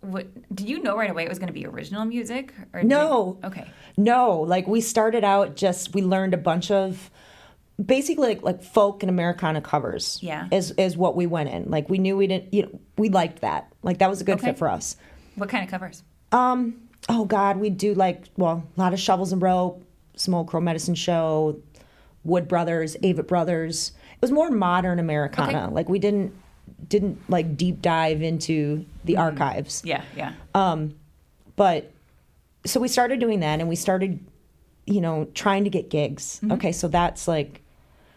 what 0.00 0.26
did 0.54 0.68
you 0.68 0.82
know 0.82 0.98
right 0.98 1.08
away 1.10 1.24
it 1.24 1.30
was 1.30 1.38
going 1.38 1.46
to 1.46 1.54
be 1.54 1.64
original 1.64 2.04
music? 2.04 2.52
Or 2.74 2.82
No. 2.82 3.38
okay. 3.42 3.66
No, 3.96 4.40
like 4.40 4.66
we 4.66 4.82
started 4.82 5.24
out 5.24 5.56
just 5.56 5.94
we 5.94 6.02
learned 6.02 6.34
a 6.34 6.36
bunch 6.36 6.70
of 6.70 7.10
basically 7.82 8.28
like, 8.28 8.42
like 8.42 8.62
folk 8.62 9.02
and 9.02 9.10
Americana 9.10 9.60
covers. 9.60 10.18
Yeah. 10.22 10.48
Is 10.50 10.72
is 10.72 10.96
what 10.96 11.16
we 11.16 11.26
went 11.26 11.48
in. 11.50 11.70
Like 11.70 11.88
we 11.88 11.98
knew 11.98 12.16
we 12.16 12.26
didn't 12.26 12.52
you 12.52 12.62
know, 12.62 12.80
we 12.98 13.08
liked 13.08 13.40
that. 13.40 13.72
Like 13.82 13.98
that 13.98 14.10
was 14.10 14.20
a 14.20 14.24
good 14.24 14.36
Okay. 14.38 14.48
fit 14.48 14.58
for 14.58 14.68
us. 14.68 14.96
What 15.36 15.48
kind 15.48 15.64
of 15.64 15.70
covers? 15.70 16.02
Um 16.32 16.80
oh 17.08 17.24
god, 17.24 17.56
we 17.58 17.70
do 17.70 17.94
like 17.94 18.24
well, 18.36 18.64
a 18.76 18.80
lot 18.80 18.92
of 18.92 19.00
shovels 19.00 19.32
and 19.32 19.42
rope, 19.42 19.84
old 20.32 20.46
crow 20.48 20.60
medicine 20.60 20.94
show, 20.94 21.60
Wood 22.24 22.48
Brothers, 22.48 22.96
Avett 23.02 23.26
Brothers. 23.26 23.92
It 24.14 24.20
was 24.22 24.30
more 24.30 24.50
modern 24.50 24.98
Americana. 24.98 25.64
Okay. 25.66 25.74
Like 25.74 25.88
we 25.88 25.98
didn't 25.98 26.32
didn't 26.88 27.18
like 27.28 27.56
deep 27.56 27.82
dive 27.82 28.22
into 28.22 28.84
the 29.04 29.14
Mm-hmm. 29.14 29.22
archives. 29.22 29.82
Yeah, 29.84 30.02
yeah. 30.16 30.32
Um, 30.54 30.94
but 31.56 31.90
so 32.64 32.80
we 32.80 32.88
started 32.88 33.20
doing 33.20 33.40
that 33.40 33.60
and 33.60 33.68
we 33.68 33.76
started, 33.76 34.18
you 34.86 35.00
know, 35.00 35.26
trying 35.34 35.64
to 35.64 35.70
get 35.70 35.90
gigs. 35.90 36.36
Mm-hmm. 36.36 36.52
Okay, 36.52 36.72
so 36.72 36.88
that's 36.88 37.28
like 37.28 37.60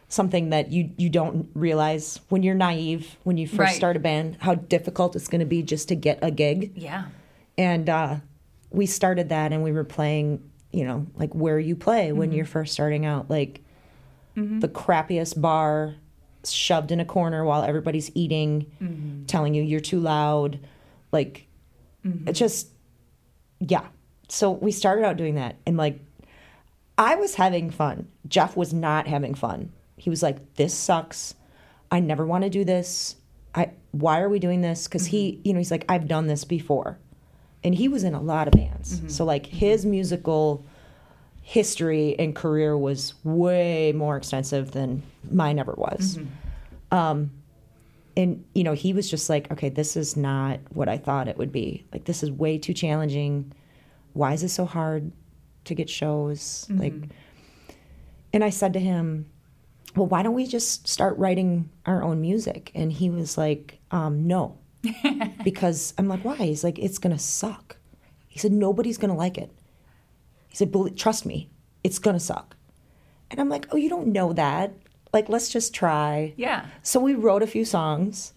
something 0.10 0.50
that 0.52 0.72
you 0.72 0.92
you 0.98 1.10
don't 1.10 1.50
realize 1.54 2.20
when 2.30 2.42
you're 2.44 2.56
naive 2.56 3.18
when 3.24 3.38
you 3.38 3.46
first 3.48 3.60
Right. 3.60 3.76
start 3.76 3.96
a 3.98 4.00
band 4.00 4.38
how 4.40 4.56
difficult 4.56 5.16
it's 5.16 5.28
going 5.28 5.40
to 5.40 5.46
be 5.46 5.62
just 5.64 5.90
to 5.90 5.96
get 5.96 6.20
a 6.22 6.32
gig. 6.32 6.72
yeah. 6.76 7.06
And 7.58 7.90
uh, 7.90 8.16
we 8.70 8.86
started 8.86 9.30
that 9.30 9.52
and 9.52 9.64
we 9.64 9.72
were 9.72 9.84
playing, 9.84 10.48
you 10.72 10.86
know, 10.86 11.08
like 11.16 11.34
where 11.34 11.60
you 11.60 11.76
play 11.76 12.12
when 12.12 12.30
Mm-hmm. 12.30 12.38
you're 12.38 12.46
first 12.46 12.74
starting 12.74 13.06
out, 13.06 13.30
like 13.30 13.62
the 14.36 14.68
crappiest 14.70 15.42
bar 15.42 15.96
shoved 16.46 16.92
in 16.92 17.00
a 17.00 17.06
corner 17.06 17.44
while 17.44 17.64
everybody's 17.64 18.12
eating, 18.16 18.68
Mm-hmm. 18.82 19.26
telling 19.26 19.54
you 19.56 19.64
you're 19.64 19.80
too 19.80 20.00
loud. 20.00 20.60
Like, 21.12 21.48
it 22.26 22.34
just, 22.34 22.68
yeah. 23.60 23.88
So 24.30 24.52
we 24.52 24.72
started 24.72 25.04
out 25.06 25.18
doing 25.18 25.36
that. 25.36 25.56
And 25.66 25.76
like, 25.78 26.00
I 26.98 27.16
was 27.16 27.36
having 27.36 27.72
fun. 27.72 28.08
Jeff 28.28 28.56
was 28.56 28.74
not 28.74 29.08
having 29.08 29.34
fun. 29.34 29.72
He 29.98 30.10
was 30.10 30.24
like, 30.24 30.56
this 30.56 30.74
sucks. 30.74 31.36
I 31.92 32.00
never 32.00 32.26
want 32.26 32.44
to 32.44 32.50
do 32.50 32.64
this. 32.64 33.16
I, 33.54 33.72
why 33.92 34.22
are 34.22 34.30
we 34.30 34.40
doing 34.40 34.62
this? 34.62 34.88
Because 34.88 35.08
he, 35.08 35.34
mm-hmm. 35.34 35.42
you 35.44 35.54
know, 35.54 35.60
he's 35.60 35.72
like, 35.72 35.86
I've 35.90 36.08
done 36.08 36.28
this 36.28 36.44
before 36.44 37.00
and 37.64 37.76
he 37.76 37.88
was 37.88 38.04
in 38.04 38.14
a 38.14 38.22
lot 38.22 38.48
of 38.48 38.54
bands. 38.54 39.00
Mm-hmm. 39.00 39.10
So 39.10 39.26
like 39.26 39.48
mm-hmm. 39.48 39.58
his 39.58 39.86
musical 39.86 40.66
history 41.42 42.16
and 42.20 42.36
career 42.36 42.78
was 42.78 43.14
way 43.24 43.94
more 43.94 44.18
extensive 44.18 44.72
than 44.72 45.02
mine 45.30 45.60
ever 45.60 45.74
was. 45.78 46.20
Um, 46.92 47.32
and 48.16 48.44
you 48.54 48.64
know, 48.64 48.74
he 48.74 48.94
was 48.94 49.10
just 49.10 49.30
like, 49.30 49.52
okay, 49.52 49.70
this 49.70 49.96
is 49.96 50.18
not 50.18 50.60
what 50.74 50.90
I 50.90 50.98
thought 50.98 51.28
it 51.28 51.38
would 51.38 51.52
be. 51.52 51.86
Like 51.94 52.06
this 52.06 52.24
is 52.24 52.32
way 52.32 52.58
too 52.58 52.74
challenging. 52.74 53.52
Why 54.14 54.34
is 54.34 54.44
it 54.44 54.50
so 54.50 54.66
hard 54.66 55.12
to 55.66 55.76
get 55.76 55.90
shows? 55.90 56.68
Like, 56.70 56.94
and 58.34 58.44
I 58.44 58.50
said 58.50 58.74
to 58.74 58.80
him, 58.80 59.30
well, 59.98 60.08
why 60.08 60.24
don't 60.24 60.34
we 60.36 60.46
just 60.48 60.88
start 60.88 61.18
writing 61.18 61.70
our 61.86 62.04
own 62.04 62.22
music? 62.22 62.72
And 62.76 62.92
he 62.92 63.10
was 63.10 63.38
like, 63.38 63.80
um, 63.92 64.28
no 64.28 64.58
because 65.44 65.94
I'm 65.98 66.08
like, 66.08 66.24
why? 66.24 66.36
He's 66.38 66.64
like, 66.64 66.80
it's 66.80 66.98
gonna 66.98 67.20
suck. 67.20 67.78
He 68.28 68.40
said, 68.40 68.52
nobody's 68.52 68.98
gonna 68.98 69.16
like 69.16 69.38
it. 69.38 69.52
He 70.48 70.56
said, 70.56 70.74
trust 70.96 71.26
me, 71.26 71.50
it's 71.84 72.00
gonna 72.00 72.20
suck. 72.20 72.56
And 73.32 73.40
I'm 73.42 73.50
like, 73.50 73.68
oh, 73.72 73.78
you 73.78 73.90
don't 73.90 74.08
know 74.08 74.34
that. 74.34 74.74
Like, 75.14 75.30
let's 75.30 75.50
just 75.50 75.74
try. 75.74 76.34
Yeah. 76.38 76.66
So 76.84 77.00
we 77.00 77.16
wrote 77.16 77.42
a 77.44 77.48
few 77.48 77.66
songs, 77.66 78.34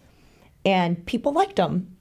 and 0.64 1.04
people 1.06 1.32
liked 1.32 1.56
them. 1.56 1.96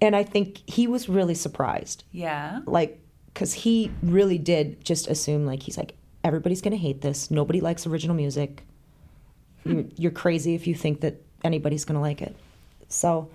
And 0.00 0.14
I 0.16 0.22
think 0.24 0.68
he 0.68 0.86
was 0.86 1.08
really 1.08 1.34
surprised, 1.34 2.04
Yeah. 2.12 2.60
like, 2.66 3.00
because 3.26 3.52
he 3.54 3.90
really 4.02 4.38
did 4.38 4.84
just 4.84 5.06
assume, 5.08 5.46
like, 5.46 5.62
he's 5.62 5.78
like, 5.78 5.94
everybody's 6.24 6.60
gonna 6.60 6.76
hate 6.76 7.00
this. 7.00 7.30
Nobody 7.30 7.60
likes 7.60 7.86
original 7.86 8.14
music. 8.16 8.64
You're, 9.64 9.84
you're 9.96 10.10
crazy 10.10 10.54
if 10.54 10.66
you 10.66 10.74
think 10.74 11.00
that 11.00 11.22
anybody's 11.44 11.84
gonna 11.84 12.00
like 12.00 12.22
it. 12.22 12.36
So 12.88 13.28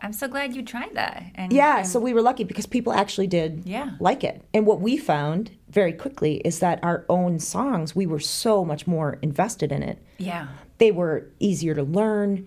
I'm 0.00 0.12
so 0.12 0.26
glad 0.26 0.56
you 0.56 0.62
tried 0.62 0.94
that. 0.94 1.24
And 1.36 1.52
yeah, 1.52 1.78
and- 1.78 1.86
so 1.86 2.00
we 2.00 2.12
were 2.12 2.22
lucky 2.22 2.44
because 2.44 2.66
people 2.66 2.92
actually 2.92 3.28
did 3.28 3.62
Yeah. 3.64 3.90
like 4.00 4.24
it. 4.24 4.42
And 4.52 4.66
what 4.66 4.80
we 4.80 4.96
found 4.96 5.52
very 5.68 5.92
quickly 5.92 6.36
is 6.44 6.58
that 6.58 6.80
our 6.82 7.04
own 7.08 7.38
songs, 7.38 7.94
we 7.94 8.06
were 8.06 8.18
so 8.18 8.64
much 8.64 8.86
more 8.86 9.18
invested 9.22 9.70
in 9.72 9.82
it. 9.82 10.02
yeah. 10.18 10.48
They 10.78 10.90
were 10.90 11.28
easier 11.38 11.76
to 11.76 11.84
learn. 11.84 12.46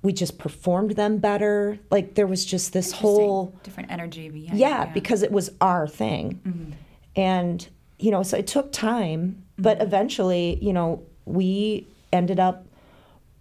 We 0.00 0.14
just 0.14 0.38
performed 0.38 0.92
them 0.92 1.18
better. 1.18 1.78
Like 1.90 2.14
there 2.14 2.26
was 2.26 2.46
just 2.46 2.72
this 2.72 2.92
whole 2.92 3.54
different 3.62 3.90
energy 3.90 4.30
behind 4.30 4.58
yeah, 4.58 4.84
it. 4.84 4.94
because 4.94 5.22
it 5.22 5.30
was 5.30 5.50
our 5.60 5.86
thing. 5.86 6.40
Mm-hmm. 6.46 6.70
And, 7.16 7.68
you 7.98 8.10
know, 8.10 8.22
so 8.22 8.38
it 8.38 8.46
took 8.46 8.72
time, 8.72 9.44
but 9.58 9.76
mm-hmm. 9.78 9.86
eventually, 9.86 10.58
you 10.62 10.72
know, 10.72 11.02
we 11.26 11.86
ended 12.14 12.40
up 12.40 12.66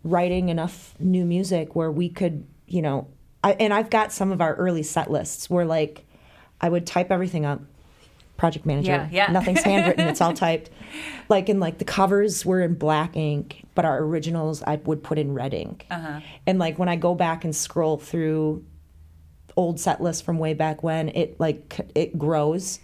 writing 0.04 0.50
enough 0.50 0.96
new 1.00 1.26
music 1.26 1.76
where 1.76 1.92
we 1.92 2.10
could, 2.10 2.46
you 2.68 2.82
know, 2.82 3.08
I, 3.44 3.54
and 3.54 3.74
I've 3.74 3.90
got 3.90 4.12
some 4.12 4.32
of 4.32 4.42
our 4.42 4.56
early 4.56 4.84
set 4.84 5.10
lists 5.12 5.50
where 5.50 5.66
like 5.66 6.06
I 6.60 6.70
would 6.70 6.86
type 6.86 7.12
everything 7.12 7.46
up. 7.46 7.62
Project 8.36 8.66
manager. 8.66 8.92
Yeah, 8.92 9.10
yeah. 9.12 9.32
Nothing's 9.32 9.62
handwritten, 9.62 10.08
it's 10.08 10.20
all 10.20 10.34
typed. 10.46 10.70
Like 11.30 11.50
and 11.50 11.60
like 11.60 11.78
the 11.78 11.86
covers 11.86 12.46
were 12.46 12.62
in 12.62 12.74
black 12.74 13.16
ink, 13.16 13.64
but 13.76 13.86
our 13.86 14.00
originals 14.00 14.64
I 14.64 14.78
would 14.78 15.04
put 15.04 15.18
in 15.18 15.34
red 15.34 15.54
ink. 15.54 15.86
Uh-huh. 15.90 16.20
And 16.48 16.60
like 16.60 16.80
when 16.80 16.90
I 16.90 16.96
go 16.96 17.16
back 17.16 17.46
and 17.46 17.56
scroll 17.56 17.98
through 17.98 18.66
old 19.56 19.80
set 19.80 20.02
lists 20.02 20.22
from 20.22 20.40
way 20.40 20.56
back 20.56 20.84
when, 20.84 21.10
it 21.10 21.40
like 21.40 21.80
it 21.96 22.18
grows 22.18 22.80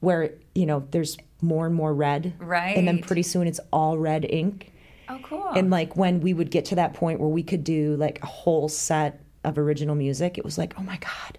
where, 0.00 0.32
you 0.54 0.66
know, 0.66 0.86
there's 0.90 1.18
more 1.42 1.66
and 1.66 1.74
more 1.74 1.94
red. 1.94 2.34
Right. 2.38 2.76
And 2.76 2.88
then 2.88 3.00
pretty 3.00 3.22
soon 3.22 3.46
it's 3.46 3.60
all 3.72 3.98
red 3.98 4.24
ink. 4.24 4.72
Oh, 5.08 5.18
cool. 5.22 5.48
And 5.54 5.70
like 5.70 5.96
when 5.96 6.20
we 6.20 6.34
would 6.34 6.50
get 6.50 6.64
to 6.66 6.74
that 6.76 6.94
point 6.94 7.20
where 7.20 7.28
we 7.28 7.42
could 7.42 7.64
do 7.64 7.96
like 7.96 8.22
a 8.22 8.26
whole 8.26 8.68
set 8.68 9.22
of 9.44 9.58
original 9.58 9.94
music, 9.94 10.38
it 10.38 10.44
was 10.44 10.58
like, 10.58 10.74
oh 10.78 10.82
my 10.82 10.96
God, 10.98 11.38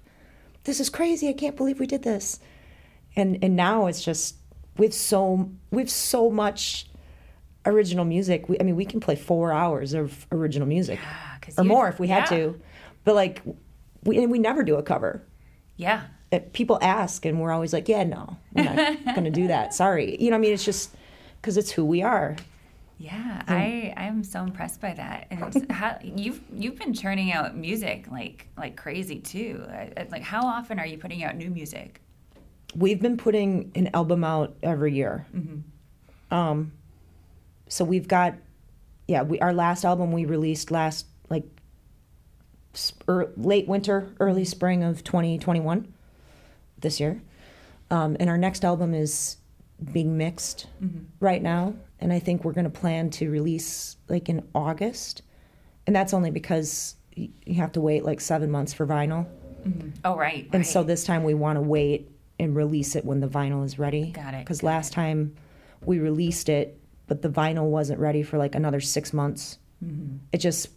this 0.64 0.80
is 0.80 0.90
crazy. 0.90 1.28
I 1.30 1.34
can't 1.34 1.56
believe 1.58 1.80
we 1.80 1.88
did 1.88 2.04
this. 2.04 2.40
And 3.16 3.40
and 3.44 3.56
now 3.56 3.88
it's 3.88 4.04
just 4.04 4.36
with 4.78 4.94
so 4.94 5.50
with 5.72 5.90
so 5.90 6.30
much 6.30 6.88
original 7.66 8.06
music. 8.06 8.48
We, 8.48 8.58
I 8.60 8.64
mean, 8.64 8.76
we 8.76 8.86
can 8.86 9.00
play 9.00 9.16
four 9.16 9.52
hours 9.52 9.94
of 9.94 10.26
original 10.32 10.68
music 10.68 11.00
Yeah, 11.02 11.38
or 11.58 11.64
you- 11.64 11.70
more 11.70 11.88
if 11.90 12.00
we 12.00 12.08
had 12.08 12.26
to. 12.28 12.60
But 13.04 13.16
like, 13.16 13.42
we 14.04 14.18
and 14.22 14.32
we 14.32 14.40
never 14.40 14.64
do 14.64 14.76
a 14.76 14.84
cover. 14.84 15.24
yeah. 15.76 16.04
Uh, 16.32 16.40
People 16.52 16.78
ask, 16.82 17.26
and 17.26 17.40
we're 17.40 17.54
always 17.54 17.72
like, 17.72 17.88
"Yeah, 17.88 18.04
no, 18.04 18.36
we're 18.54 18.64
not 18.66 19.06
going 19.16 19.24
to 19.24 19.30
do 19.32 19.48
that. 19.48 19.74
Sorry." 19.74 20.18
You 20.22 20.30
know, 20.30 20.36
what 20.36 20.40
I 20.40 20.42
mean, 20.42 20.54
it's 20.54 20.66
just 20.66 20.94
because 21.42 21.56
it's 21.56 21.72
who 21.72 21.86
we 21.86 22.02
are. 22.04 22.36
Yeah, 23.00 23.44
I 23.48 23.94
I'm 23.96 24.24
so 24.24 24.42
impressed 24.42 24.82
by 24.82 24.94
that. 24.94 25.28
And 25.30 25.72
how 25.72 25.98
you've 26.04 26.42
you've 26.54 26.78
been 26.78 26.94
churning 26.94 27.32
out 27.32 27.56
music 27.56 28.08
like 28.12 28.48
like 28.58 28.76
crazy 28.76 29.20
too. 29.20 29.64
Like 30.12 30.24
how 30.24 30.46
often 30.46 30.80
are 30.80 30.86
you 30.86 30.98
putting 30.98 31.24
out 31.24 31.36
new 31.36 31.50
music? 31.50 32.02
we've 32.76 33.02
been 33.02 33.18
putting 33.18 33.72
an 33.76 33.90
album 33.94 34.24
out 34.24 34.56
every 34.62 34.94
year. 34.94 35.26
Um, 36.30 36.74
so 37.68 37.84
we've 37.84 38.08
got, 38.08 38.36
yeah, 39.08 39.24
we 39.24 39.40
our 39.40 39.54
last 39.54 39.86
album 39.86 40.12
we 40.12 40.26
released 40.26 40.72
last 40.72 41.06
like 41.30 41.46
sp- 42.76 43.04
er, 43.10 43.32
late 43.36 43.68
winter, 43.68 44.10
early 44.20 44.46
spring 44.46 44.84
of 44.84 45.04
2021, 45.04 45.94
this 46.80 47.00
year, 47.00 47.22
um, 47.90 48.18
and 48.20 48.30
our 48.30 48.38
next 48.38 48.64
album 48.64 48.94
is 48.94 49.38
being 49.92 50.18
mixed 50.18 50.68
right 51.20 51.42
now, 51.42 51.74
and 52.00 52.14
I 52.14 52.20
think 52.20 52.44
we're 52.44 52.54
going 52.54 52.66
to 52.66 52.80
plan 52.80 53.10
to 53.12 53.30
release 53.30 53.98
like 54.08 54.30
in 54.30 54.48
August, 54.54 55.22
and 55.86 55.96
that's 55.96 56.14
only 56.14 56.32
because 56.32 56.96
you 57.16 57.56
have 57.56 57.72
to 57.74 57.82
wait 57.82 58.04
like 58.04 58.22
seven 58.22 58.52
months 58.52 58.74
for 58.74 58.86
vinyl. 58.86 59.28
Oh, 60.06 60.16
right. 60.16 60.48
And 60.54 60.66
so 60.66 60.84
this 60.84 61.04
time 61.04 61.24
we 61.24 61.34
want 61.34 61.58
to 61.58 61.62
wait 61.62 62.10
and 62.40 62.56
release 62.56 62.96
it 62.96 63.04
when 63.04 63.20
the 63.20 63.28
vinyl 63.28 63.66
is 63.66 63.78
ready. 63.78 64.12
Got 64.12 64.34
it, 64.34 64.40
Because 64.40 64.64
last 64.64 64.94
time 64.94 65.36
we 65.84 66.00
released 66.00 66.48
it, 66.48 66.80
but 67.08 67.22
the 67.22 67.30
vinyl 67.30 67.66
wasn't 67.70 68.00
ready 68.00 68.24
for 68.24 68.38
like 68.38 68.56
another 68.56 68.80
six 68.80 69.12
months. 69.12 69.58
It 70.32 70.38
just 70.38 70.70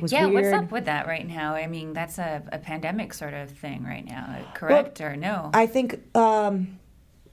was 0.00 0.12
Mm-hmm. 0.12 0.22
Yeah, 0.24 0.26
weird. 0.28 0.52
what's 0.52 0.64
up 0.64 0.72
with 0.72 0.84
that 0.86 1.06
right 1.06 1.26
now? 1.26 1.54
I 1.54 1.66
mean, 1.66 1.92
that's 1.92 2.18
a, 2.18 2.42
a 2.50 2.58
pandemic 2.58 3.14
sort 3.14 3.34
of 3.34 3.50
thing 3.50 3.84
right 3.84 4.04
now, 4.04 4.44
correct 4.54 5.00
or 5.00 5.14
no? 5.16 5.50
I 5.54 5.66
think 5.66 6.00
um, 6.16 6.78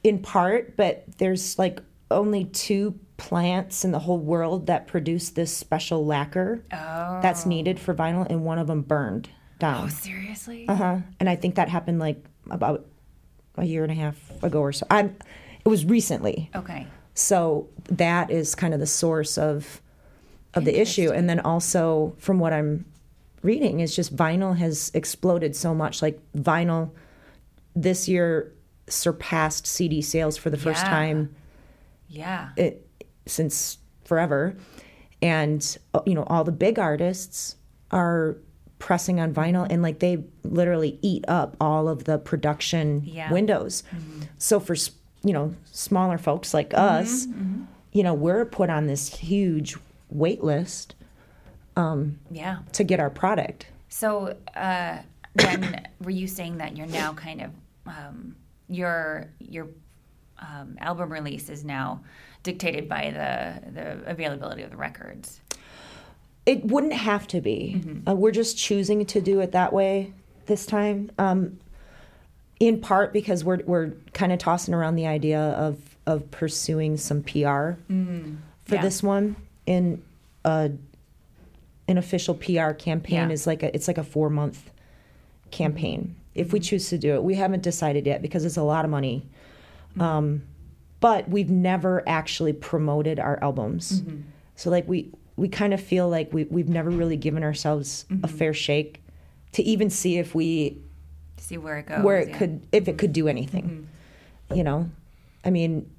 in 0.04 0.20
part, 0.20 0.78
but 0.78 1.06
there's 1.18 1.58
like 1.58 1.80
only 2.12 2.46
two 2.46 3.00
plants 3.18 3.86
in 3.86 3.92
the 3.92 4.00
whole 4.00 4.20
world 4.20 4.68
that 4.68 4.88
produce 4.88 5.30
this 5.30 5.56
special 5.56 6.06
lacquer 6.06 6.64
oh, 6.74 7.20
that's 7.22 7.46
needed 7.46 7.80
for 7.80 7.94
vinyl, 7.94 8.26
and 8.30 8.44
one 8.44 8.58
of 8.60 8.68
them 8.68 8.82
burned 8.82 9.30
down. 9.60 9.86
oh, 9.86 9.90
seriously? 9.90 10.68
Uh 10.68 10.76
huh. 10.76 10.98
And 11.20 11.30
I 11.30 11.36
think 11.36 11.56
that 11.56 11.70
happened 11.70 12.00
like 12.00 12.24
about 12.50 12.86
a 13.58 13.64
year 13.66 13.84
and 13.84 13.92
a 13.92 13.96
half 13.96 14.18
ago 14.44 14.60
or 14.60 14.72
so. 14.74 14.86
I'm. 14.90 15.16
It 15.66 15.70
was 15.70 15.86
recently. 15.86 16.50
Okay. 16.56 16.88
So 17.14 17.70
that 17.86 18.30
is 18.32 18.54
kind 18.56 18.74
of 18.74 18.80
the 18.80 18.88
source 18.88 19.38
of 19.38 19.82
of 20.56 20.66
the 20.66 20.80
issue. 20.80 21.12
And 21.12 21.30
then 21.30 21.40
also 21.40 22.16
from 22.18 22.40
what 22.40 22.52
I'm 22.54 22.86
reading 23.44 23.80
is 23.80 23.96
just 23.96 24.16
vinyl 24.16 24.58
has 24.58 24.92
exploded 24.94 25.56
so 25.56 25.74
much. 25.74 26.02
Like 26.02 26.20
vinyl 26.36 26.92
this 27.76 28.08
year 28.10 28.52
surpassed 28.88 29.66
CD 29.66 30.02
sales 30.02 30.36
for 30.38 30.50
the 30.50 30.58
first 30.58 30.84
Yeah. 30.84 30.90
time 30.90 31.36
Yeah. 32.14 32.50
it, 32.58 32.88
since 33.26 33.78
forever. 34.06 34.56
And 35.22 35.78
uh, 35.94 36.02
you 36.06 36.14
know, 36.16 36.24
all 36.28 36.44
the 36.44 36.52
big 36.52 36.78
artists 36.80 37.56
are 37.92 38.38
pressing 38.80 39.20
on 39.20 39.34
vinyl 39.34 39.66
and 39.70 39.82
like 39.82 40.00
they 40.00 40.24
literally 40.44 41.00
eat 41.02 41.24
up 41.30 41.56
all 41.62 41.88
of 41.88 42.04
the 42.04 42.18
production 42.18 43.02
Yeah. 43.06 43.32
windows. 43.32 43.84
So 44.38 44.60
for 44.60 44.76
you 45.26 45.32
know, 45.32 45.56
smaller 45.72 46.18
folks 46.18 46.54
like 46.54 46.74
us, 46.74 47.28
you 47.94 48.04
know, 48.04 48.14
we're 48.14 48.44
put 48.46 48.70
on 48.70 48.88
this 48.88 49.08
huge 49.16 49.78
wait 50.10 50.44
list 50.44 50.96
um, 51.78 52.20
Yeah. 52.30 52.58
to 52.74 52.84
get 52.84 53.00
our 53.00 53.10
product. 53.10 53.68
So 53.88 54.36
uh, 54.56 54.98
then, 55.36 55.88
were 56.02 56.10
you 56.12 56.28
saying 56.28 56.58
that 56.58 56.76
you're 56.76 56.88
now 56.88 57.14
kind 57.14 57.42
of 57.42 57.52
um, 57.88 58.36
your 58.68 59.30
your 59.40 59.68
um, 60.44 60.78
album 60.80 61.12
release 61.12 61.50
is 61.50 61.64
now 61.64 62.02
dictated 62.44 62.88
by 62.90 63.12
the 63.12 63.72
the 63.72 64.10
availability 64.10 64.64
of 64.64 64.72
the 64.72 64.78
records? 64.78 65.40
It 66.46 66.66
wouldn't 66.66 66.94
have 66.94 67.26
to 67.28 67.40
be. 67.42 67.82
Uh, 68.08 68.16
we're 68.16 68.32
just 68.32 68.58
choosing 68.58 69.06
to 69.06 69.22
do 69.22 69.40
it 69.40 69.54
that 69.54 69.72
way 69.72 70.12
this 70.46 70.66
time. 70.66 71.10
Um, 71.18 71.60
in 72.60 72.80
part 72.82 73.14
because 73.14 73.44
we're 73.44 73.60
we're 73.66 73.92
kind 74.14 74.32
of 74.32 74.40
tossing 74.40 74.74
around 74.74 74.96
the 74.96 75.08
idea 75.08 75.40
of 75.40 75.78
of 76.06 76.30
pursuing 76.32 76.98
some 76.98 77.24
PR 77.24 77.74
for 78.66 78.76
Yeah. 78.76 78.82
this 78.82 79.02
one. 79.02 79.36
In 79.66 80.02
uh, 80.44 80.70
an 81.88 81.98
official 81.98 82.36
PR 82.36 82.72
campaign 82.72 83.30
Yeah. 83.30 83.34
is 83.34 83.48
like 83.48 83.64
a 83.64 83.74
it's 83.74 83.88
like 83.88 83.98
a 83.98 84.04
four 84.04 84.30
month 84.30 84.70
campaign. 85.52 86.16
If 86.36 86.52
we 86.52 86.60
choose 86.60 86.90
to 86.90 86.98
do 86.98 87.14
it, 87.16 87.24
we 87.24 87.36
haven't 87.36 87.64
decided 87.64 88.06
yet 88.06 88.22
because 88.22 88.44
it's 88.44 88.58
a 88.58 88.64
lot 88.64 88.84
of 88.86 88.92
money. 88.92 89.26
Mm-hmm. 89.94 90.02
Um, 90.02 90.44
but 91.00 91.28
we've 91.30 91.50
never 91.50 92.04
actually 92.08 92.54
promoted 92.54 93.20
our 93.20 93.38
albums. 93.42 94.02
Mm-hmm. 94.02 94.22
So 94.56 94.70
like 94.70 94.88
we 94.88 95.12
we 95.36 95.50
kind 95.50 95.74
of 95.74 95.82
feel 95.82 96.10
like 96.10 96.32
we 96.34 96.46
we've 96.46 96.70
never 96.70 96.90
really 96.90 97.18
given 97.18 97.44
ourselves 97.44 98.06
a 98.10 98.14
mm-hmm. 98.14 98.38
fair 98.38 98.54
shake 98.54 99.04
to 99.54 99.64
even 99.64 99.90
see 99.90 100.18
if 100.18 100.34
we 100.36 100.82
See 101.38 101.58
where 101.58 101.80
it 101.80 101.88
goes. 101.88 102.04
where 102.04 102.20
it 102.20 102.30
yeah. 102.30 102.38
could 102.38 102.68
if 102.72 102.88
it 102.88 102.98
could 102.98 103.14
do 103.14 103.28
anything. 103.28 103.88
You 104.54 104.64
know, 104.64 104.90
I 105.44 105.50
mean, 105.50 105.90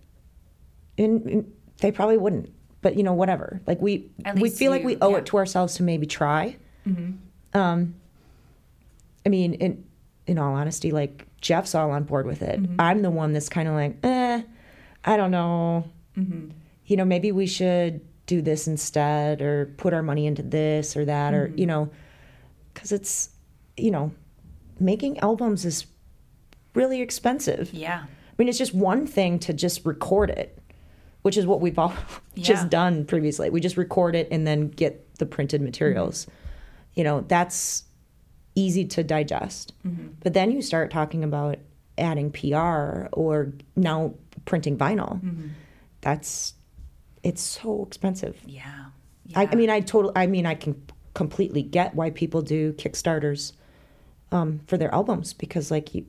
in, 0.97 1.29
in- 1.29 1.53
they 1.79 1.91
probably 1.91 2.19
wouldn't. 2.19 2.51
But 2.83 2.97
you 2.97 3.03
know, 3.03 3.15
whatever. 3.15 3.61
Like 3.67 3.81
we 3.81 4.11
we 4.37 4.51
feel 4.51 4.71
like 4.71 4.85
we 4.85 4.97
owe 5.01 5.11
yeah. 5.11 5.17
it 5.19 5.27
to 5.27 5.39
ourselves 5.39 5.75
to 5.77 5.83
maybe 5.83 6.07
try. 6.07 6.57
Um, 7.55 7.95
I 9.25 9.29
mean, 9.29 9.55
in 9.55 9.85
in 10.27 10.39
all 10.39 10.55
honesty, 10.55 10.91
like 10.91 11.27
Jeff's 11.45 11.75
all 11.75 11.91
on 11.91 12.05
board 12.05 12.25
with 12.27 12.41
it. 12.41 12.61
Mm-hmm. 12.61 12.81
I'm 12.81 13.03
the 13.03 13.11
one 13.11 13.35
that's 13.35 13.51
kind 13.51 13.69
of 13.69 13.75
like, 13.75 13.99
eh, 14.03 14.43
I 15.05 15.17
don't 15.19 15.31
know. 15.31 15.85
Mm-hmm. 16.17 16.49
You 16.87 16.97
know, 16.97 17.05
maybe 17.05 17.33
we 17.33 17.47
should 17.47 18.01
do 18.25 18.41
this 18.41 18.67
instead, 18.67 19.43
or 19.43 19.67
put 19.77 19.93
our 19.93 20.03
money 20.03 20.27
into 20.27 20.43
this 20.43 20.97
or 20.97 21.05
that, 21.05 21.35
or 21.35 21.49
mm-hmm. 21.49 21.59
you 21.59 21.67
know, 21.67 21.91
because 22.73 22.93
it's, 22.93 23.29
you 23.77 23.91
know, 23.91 24.11
making 24.81 25.19
albums 25.19 25.67
is 25.67 25.85
really 26.73 27.03
expensive. 27.03 27.75
Yeah. 27.75 28.05
I 28.05 28.35
mean, 28.39 28.49
it's 28.49 28.57
just 28.57 28.75
one 28.75 29.07
thing 29.07 29.39
to 29.41 29.53
just 29.53 29.85
record 29.85 30.31
it, 30.31 30.59
which 31.23 31.37
is 31.37 31.47
what 31.47 31.61
we've 31.61 31.79
all 31.79 31.93
Yeah. 32.35 32.45
just 32.45 32.71
done 32.71 33.05
previously. 33.05 33.51
We 33.51 33.61
just 33.61 33.77
record 33.77 34.17
it 34.17 34.29
and 34.31 34.47
then 34.47 34.69
get 34.71 35.15
the 35.19 35.27
printed 35.27 35.61
materials. 35.61 36.27
You 36.95 37.05
know, 37.05 37.21
that's 37.21 37.85
easy 38.55 38.85
to 38.85 39.03
digest. 39.03 39.73
But 40.23 40.35
then 40.35 40.51
you 40.51 40.63
start 40.63 40.91
talking 40.91 41.25
about 41.25 41.59
adding 41.99 42.31
PR 42.31 43.07
or 43.13 43.53
now 43.77 44.15
printing 44.45 44.77
vinyl. 44.77 45.21
That's 46.01 46.55
it's 47.25 47.43
so 47.43 47.85
expensive. 47.85 48.39
Yeah. 48.47 48.63
I, 49.35 49.43
Yeah. 49.43 49.49
I 49.51 49.55
mean, 49.55 49.71
I 49.71 49.81
totally. 49.81 50.13
I 50.15 50.27
mean, 50.27 50.47
I 50.47 50.55
can 50.55 50.81
completely 51.15 51.63
get 51.63 51.95
why 51.95 52.11
people 52.11 52.43
do 52.43 52.73
Kickstarters 52.75 53.53
um, 54.31 54.61
for 54.67 54.77
their 54.77 54.95
albums 54.95 55.33
because, 55.33 55.71
like, 55.71 55.95
you, 55.95 56.05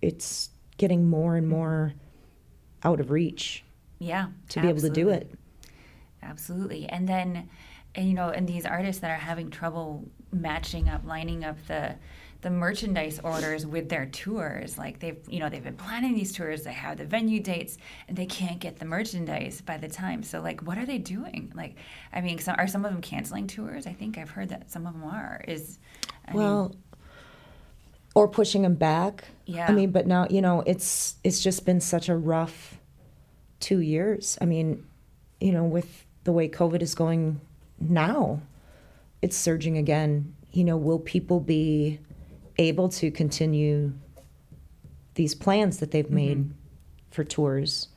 it's 0.00 0.50
getting 0.78 1.08
more 1.10 1.36
and 1.36 1.48
more 1.48 1.94
out 2.84 3.00
of 3.00 3.10
reach 3.10 3.64
yeah. 3.98 4.28
to 4.50 4.60
be 4.60 4.68
able 4.68 4.82
to 4.82 4.90
do 4.90 5.08
it. 5.08 5.30
Absolutely. 6.22 6.86
And 6.86 7.08
then, 7.08 7.48
you 7.96 8.14
know, 8.14 8.28
and 8.28 8.48
these 8.48 8.66
artists 8.66 9.00
that 9.00 9.10
are 9.10 9.14
having 9.14 9.50
trouble 9.50 10.08
matching 10.32 10.88
up, 10.88 11.04
lining 11.04 11.44
up 11.44 11.56
the 11.66 11.96
the 12.42 12.50
merchandise 12.50 13.18
orders 13.24 13.66
with 13.66 13.88
their 13.88 14.06
tours, 14.06 14.78
like 14.78 15.00
they've, 15.00 15.18
you 15.26 15.40
know, 15.40 15.48
they've 15.48 15.64
been 15.64 15.76
planning 15.76 16.14
these 16.14 16.32
tours, 16.32 16.62
they 16.62 16.72
have 16.72 16.98
the 16.98 17.04
venue 17.04 17.40
dates, 17.40 17.78
and 18.06 18.16
they 18.16 18.26
can't 18.26 18.60
get 18.60 18.78
the 18.78 18.84
merchandise 18.84 19.62
by 19.62 19.78
the 19.78 19.88
time. 19.88 20.22
So, 20.22 20.40
like, 20.40 20.60
what 20.60 20.78
are 20.78 20.86
they 20.86 20.98
doing? 20.98 21.50
Like, 21.56 21.76
I 22.12 22.20
mean, 22.20 22.38
are 22.46 22.68
some 22.68 22.84
of 22.84 22.92
them 22.92 23.00
canceling 23.00 23.46
tours? 23.46 23.86
I 23.86 23.94
think 23.94 24.18
I've 24.18 24.30
heard 24.30 24.50
that 24.50 24.70
some 24.70 24.86
of 24.86 24.92
them 24.92 25.04
are. 25.04 25.42
Is 25.48 25.78
I 26.28 26.32
mean, 26.32 26.42
Well, 26.42 26.76
or 28.14 28.28
pushing 28.28 28.62
them 28.62 28.74
back. 28.74 29.24
Yeah. 29.46 29.66
I 29.68 29.72
mean, 29.72 29.90
but 29.90 30.06
now 30.06 30.26
you 30.30 30.40
know 30.40 30.62
it's 30.66 31.16
it's 31.24 31.42
just 31.42 31.66
been 31.66 31.80
such 31.80 32.08
a 32.08 32.16
rough 32.16 32.78
two 33.60 33.80
years. 33.80 34.38
I 34.40 34.44
mean, 34.44 34.86
you 35.40 35.52
know, 35.52 35.64
with 35.64 36.04
the 36.24 36.32
way 36.32 36.48
COVID 36.48 36.82
is 36.82 36.94
going 36.94 37.40
now, 37.80 38.40
it's 39.22 39.36
surging 39.36 39.76
again. 39.78 40.34
You 40.52 40.64
know, 40.64 40.76
will 40.76 40.98
people 40.98 41.40
be 41.40 41.98
able 42.58 42.88
to 42.90 43.10
continue 43.10 43.92
these 45.14 45.34
plans 45.34 45.78
that 45.78 45.90
they've 45.90 46.10
made 46.10 46.38
Mm-hmm. 46.38 46.52
for 47.10 47.24
tours 47.24 47.88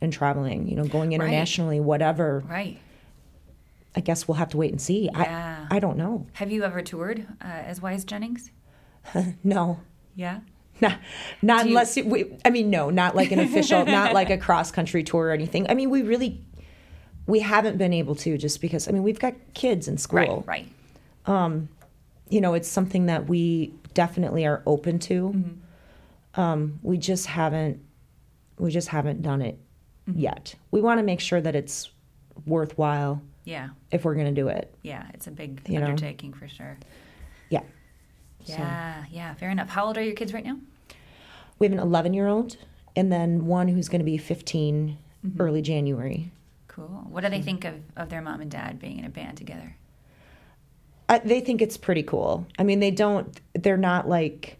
and 0.00 0.12
traveling? 0.12 0.68
You 0.68 0.76
know, 0.76 0.84
going 0.84 1.10
Right. 1.10 1.14
internationally, 1.16 1.80
whatever. 1.80 2.42
right. 2.48 2.78
I 3.96 4.00
guess 4.00 4.26
we'll 4.26 4.34
have 4.34 4.48
to 4.48 4.56
wait 4.56 4.72
and 4.72 4.80
see. 4.80 5.04
Yeah. 5.12 5.66
I 5.70 5.76
I 5.76 5.78
don't 5.78 5.96
know. 5.96 6.26
Have 6.32 6.50
you 6.50 6.64
ever 6.64 6.82
toured 6.82 7.28
uh, 7.40 7.44
as 7.46 7.80
Wise 7.80 8.04
Jennings? 8.04 8.50
No. 9.44 9.80
Yeah. 10.16 10.40
Not, 10.80 10.98
not 11.42 11.62
Do 11.62 11.68
you- 11.68 11.74
unless 11.76 11.96
it, 11.96 12.04
we, 12.06 12.36
I 12.44 12.50
mean, 12.50 12.68
no, 12.70 12.90
not 12.90 13.14
like 13.14 13.30
an 13.30 13.38
official, 13.38 13.84
not 13.98 14.12
like 14.12 14.30
a 14.30 14.36
cross 14.38 14.72
country 14.72 15.04
tour 15.04 15.26
or 15.26 15.30
anything. 15.30 15.70
I 15.70 15.74
mean, 15.74 15.88
we 15.90 16.02
really, 16.02 16.40
we 17.26 17.40
haven't 17.40 17.78
been 17.78 17.92
able 17.92 18.14
to 18.16 18.36
just 18.38 18.60
because, 18.60 18.86
I 18.88 18.92
mean, 18.92 19.02
we've 19.02 19.18
got 19.18 19.34
kids 19.54 19.88
in 19.88 19.96
school. 19.98 20.44
Right. 20.46 20.66
Right. 21.26 21.68
You 22.30 22.40
know, 22.40 22.54
it's 22.54 22.68
something 22.68 23.06
that 23.06 23.28
we 23.28 23.72
definitely 23.92 24.46
are 24.46 24.62
open 24.66 24.98
to. 25.00 25.28
Mm-hmm. 25.34 26.40
Um, 26.40 26.80
we 26.82 26.96
just 26.98 27.26
haven't, 27.26 27.80
we 28.58 28.70
just 28.70 28.88
haven't 28.88 29.22
done 29.22 29.42
it 29.42 29.58
Mm-hmm. 30.08 30.20
yet. 30.20 30.54
We 30.70 30.82
want 30.82 30.98
to 30.98 31.02
make 31.02 31.18
sure 31.20 31.40
that 31.40 31.54
it's 31.56 31.88
worthwhile 32.44 33.22
Yeah. 33.44 33.70
if 33.90 34.04
we're 34.04 34.12
going 34.14 34.26
to 34.26 34.38
do 34.38 34.48
it. 34.48 34.74
Yeah. 34.82 35.06
It's 35.14 35.26
a 35.28 35.30
big 35.30 35.62
You 35.66 35.80
know. 35.80 35.86
undertaking 35.86 36.34
for 36.34 36.46
sure. 36.46 36.76
Yeah. 37.48 37.62
Yeah, 38.44 39.04
yeah, 39.10 39.32
fair 39.32 39.48
enough. 39.48 39.70
How 39.70 39.86
old 39.86 39.96
are 39.96 40.02
your 40.02 40.12
kids 40.14 40.34
right 40.34 40.44
now? 40.44 40.58
We 41.58 41.66
have 41.66 41.72
an 41.72 41.78
11 41.78 42.12
year 42.12 42.26
old 42.26 42.58
and 42.94 43.10
then 43.10 43.46
one 43.46 43.66
who's 43.68 43.88
going 43.88 44.00
to 44.00 44.04
be 44.04 44.18
15 44.18 44.98
Mm-hmm. 45.26 45.40
early 45.40 45.62
January. 45.62 46.30
Cool. 46.74 47.06
What 47.08 47.22
do 47.22 47.30
they 47.30 47.40
think 47.40 47.64
of, 47.64 47.74
of 47.96 48.08
their 48.08 48.20
mom 48.20 48.40
and 48.40 48.50
dad 48.50 48.80
being 48.80 48.98
in 48.98 49.04
a 49.04 49.08
band 49.08 49.36
together? 49.36 49.76
I, 51.08 51.18
they 51.18 51.40
think 51.40 51.62
it's 51.62 51.76
pretty 51.76 52.02
cool. 52.02 52.46
I 52.58 52.64
mean, 52.64 52.80
they 52.80 52.90
don't. 52.90 53.40
They're 53.52 53.76
not 53.76 54.08
like 54.08 54.58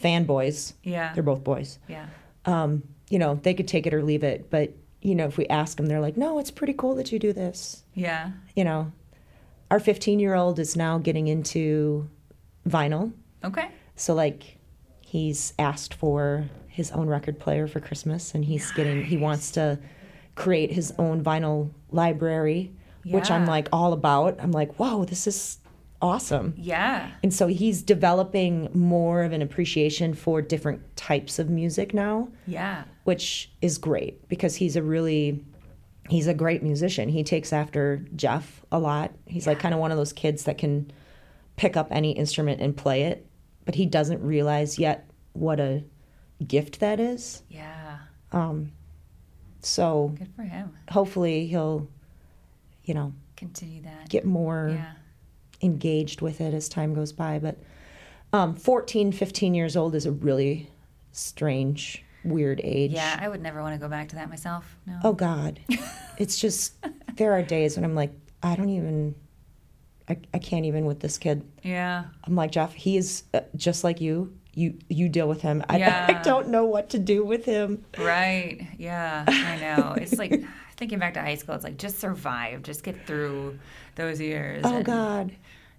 fanboys. 0.00 0.74
Yeah. 0.84 1.12
They're 1.12 1.24
both 1.24 1.42
boys. 1.42 1.80
Yeah. 1.88 2.06
Um, 2.44 2.84
you 3.08 3.18
know, 3.18 3.40
they 3.42 3.54
could 3.54 3.66
take 3.66 3.88
it 3.88 3.94
or 3.94 4.04
leave 4.04 4.22
it. 4.22 4.48
But 4.48 4.74
you 5.02 5.16
know, 5.16 5.26
if 5.26 5.38
we 5.38 5.46
ask 5.48 5.76
them, 5.76 5.86
they're 5.86 6.00
like, 6.00 6.16
"No, 6.16 6.38
it's 6.38 6.52
pretty 6.52 6.74
cool 6.74 6.94
that 6.96 7.10
you 7.10 7.18
do 7.18 7.32
this." 7.32 7.82
Yeah. 7.94 8.30
You 8.54 8.62
know, 8.62 8.92
our 9.72 9.80
15 9.80 10.20
year 10.20 10.34
old 10.34 10.60
is 10.60 10.76
now 10.76 10.98
getting 10.98 11.26
into 11.26 12.08
vinyl. 12.68 13.12
Okay. 13.42 13.70
So 13.96 14.14
like 14.14 14.58
he's 15.00 15.52
asked 15.58 15.94
for 15.94 16.48
his 16.68 16.92
own 16.92 17.08
record 17.08 17.40
player 17.40 17.66
for 17.66 17.80
Christmas 17.80 18.34
and 18.34 18.44
he's 18.44 18.70
getting 18.72 19.04
he 19.04 19.16
wants 19.16 19.50
to 19.52 19.78
create 20.34 20.72
his 20.72 20.92
own 20.98 21.22
vinyl 21.22 21.70
library, 21.90 22.72
which 23.04 23.30
I'm 23.30 23.46
like 23.46 23.68
all 23.72 23.92
about. 23.92 24.36
I'm 24.40 24.52
like, 24.52 24.74
"Whoa, 24.74 25.04
this 25.04 25.26
is 25.26 25.58
awesome." 26.02 26.54
Yeah. 26.56 27.10
And 27.22 27.32
so 27.32 27.46
he's 27.46 27.82
developing 27.82 28.68
more 28.72 29.22
of 29.22 29.32
an 29.32 29.42
appreciation 29.42 30.14
for 30.14 30.40
different 30.42 30.96
types 30.96 31.38
of 31.38 31.50
music 31.50 31.92
now 31.92 32.28
Yeah. 32.46 32.84
which 33.04 33.50
is 33.60 33.76
great 33.78 34.26
because 34.28 34.56
he's 34.56 34.76
a 34.76 34.82
really 34.82 35.44
he's 36.08 36.26
a 36.26 36.34
great 36.34 36.62
musician. 36.62 37.08
He 37.08 37.22
takes 37.22 37.52
after 37.52 38.04
Jeff 38.16 38.64
a 38.72 38.78
lot. 38.78 39.12
He's 39.26 39.46
like 39.46 39.58
kind 39.60 39.72
of 39.74 39.78
one 39.80 39.92
of 39.92 39.96
those 39.98 40.12
kids 40.12 40.44
that 40.44 40.58
can 40.58 40.90
pick 41.56 41.76
up 41.76 41.88
any 41.90 42.12
instrument 42.12 42.60
and 42.60 42.76
play 42.76 43.02
it, 43.02 43.26
but 43.64 43.74
he 43.76 43.86
doesn't 43.86 44.20
realize 44.22 44.78
yet 44.78 45.08
what 45.34 45.60
a 45.60 45.84
gift 46.44 46.80
that 46.80 46.98
is. 46.98 47.42
Yeah. 47.48 47.98
Um, 48.32 48.72
So 49.62 50.14
Good 50.18 50.32
for 50.34 50.42
him. 50.42 50.74
hopefully 50.90 51.46
he'll 51.46 51.88
you 52.84 52.94
know, 52.94 53.12
Continue 53.36 53.82
that. 53.82 54.08
get 54.08 54.24
more 54.24 54.70
yeah. 54.74 54.92
engaged 55.62 56.20
with 56.22 56.40
it 56.40 56.54
as 56.54 56.68
time 56.68 56.94
goes 56.94 57.12
by, 57.12 57.38
but 57.38 57.56
um 58.32 58.54
14, 58.54 59.12
15 59.12 59.54
years 59.54 59.76
old 59.76 59.94
is 59.94 60.06
a 60.06 60.12
really 60.12 60.70
strange, 61.12 62.04
weird 62.24 62.60
age. 62.64 62.92
Yeah, 62.92 63.18
I 63.20 63.28
would 63.28 63.42
never 63.42 63.62
want 63.62 63.74
to 63.74 63.78
go 63.80 63.88
back 63.88 64.08
to 64.10 64.16
that 64.16 64.28
myself. 64.28 64.76
No. 64.86 64.98
Oh 65.04 65.12
God, 65.12 65.60
it's 66.18 66.38
just 66.38 66.74
there 67.16 67.32
are 67.32 67.42
days 67.42 67.76
when 67.76 67.84
I'm 67.84 67.94
like, 67.94 68.12
I 68.42 68.56
don't 68.56 68.70
even, 68.70 69.14
I, 70.08 70.18
I 70.32 70.38
can't 70.38 70.64
even 70.64 70.86
with 70.86 71.00
this 71.00 71.18
kid. 71.18 71.44
Yeah. 71.62 72.04
I'm 72.24 72.34
like 72.34 72.50
Jeff, 72.52 72.72
he 72.72 72.96
is 72.96 73.24
uh, 73.34 73.40
just 73.56 73.84
like 73.84 74.00
you. 74.00 74.32
You 74.60 74.78
you 74.88 75.08
deal 75.08 75.28
with 75.28 75.40
him. 75.42 75.64
I, 75.68 75.82
I 76.08 76.22
don't 76.22 76.48
know 76.48 76.64
what 76.64 76.90
to 76.90 76.98
do 76.98 77.24
with 77.24 77.44
him. 77.44 77.84
Right. 77.98 78.66
Yeah. 78.78 79.24
I 79.26 79.56
know. 79.66 79.92
It's 79.94 80.18
like 80.18 80.42
thinking 80.76 80.98
back 80.98 81.14
to 81.14 81.20
high 81.20 81.36
school. 81.36 81.54
It's 81.54 81.64
like 81.64 81.78
just 81.78 81.98
survive. 81.98 82.62
Just 82.62 82.82
get 82.84 83.06
through 83.06 83.58
those 83.96 84.20
years. 84.20 84.62
Oh 84.64 84.82
God, 84.82 85.32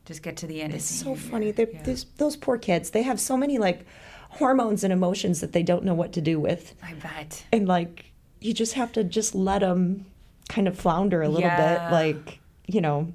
Just 0.06 0.24
get 0.24 0.38
to 0.38 0.48
the 0.48 0.62
end. 0.62 0.74
it's 0.74 0.86
so 0.86 1.16
funny. 1.16 1.54
Yeah. 1.58 1.96
Those 2.18 2.36
poor 2.36 2.58
kids. 2.58 2.90
They 2.92 3.04
have 3.04 3.20
so 3.20 3.36
many 3.38 3.58
like 3.58 3.86
hormones 4.30 4.84
and 4.84 4.92
emotions 4.94 5.42
that 5.42 5.52
they 5.52 5.64
don't 5.64 5.84
know 5.84 5.94
what 5.94 6.14
to 6.14 6.22
do 6.22 6.40
with, 6.40 6.74
I 6.82 6.94
bet. 6.94 7.44
and 7.52 7.68
like 7.68 8.06
you 8.40 8.54
just 8.54 8.74
have 8.76 8.92
to 8.94 9.04
just 9.04 9.36
let 9.36 9.60
them 9.60 10.06
kind 10.50 10.68
of 10.68 10.78
flounder 10.80 11.22
a 11.22 11.28
little 11.30 11.50
Yeah. 11.50 11.90
bit, 11.90 11.94
like 11.94 12.40
you 12.68 12.82
know. 12.82 13.12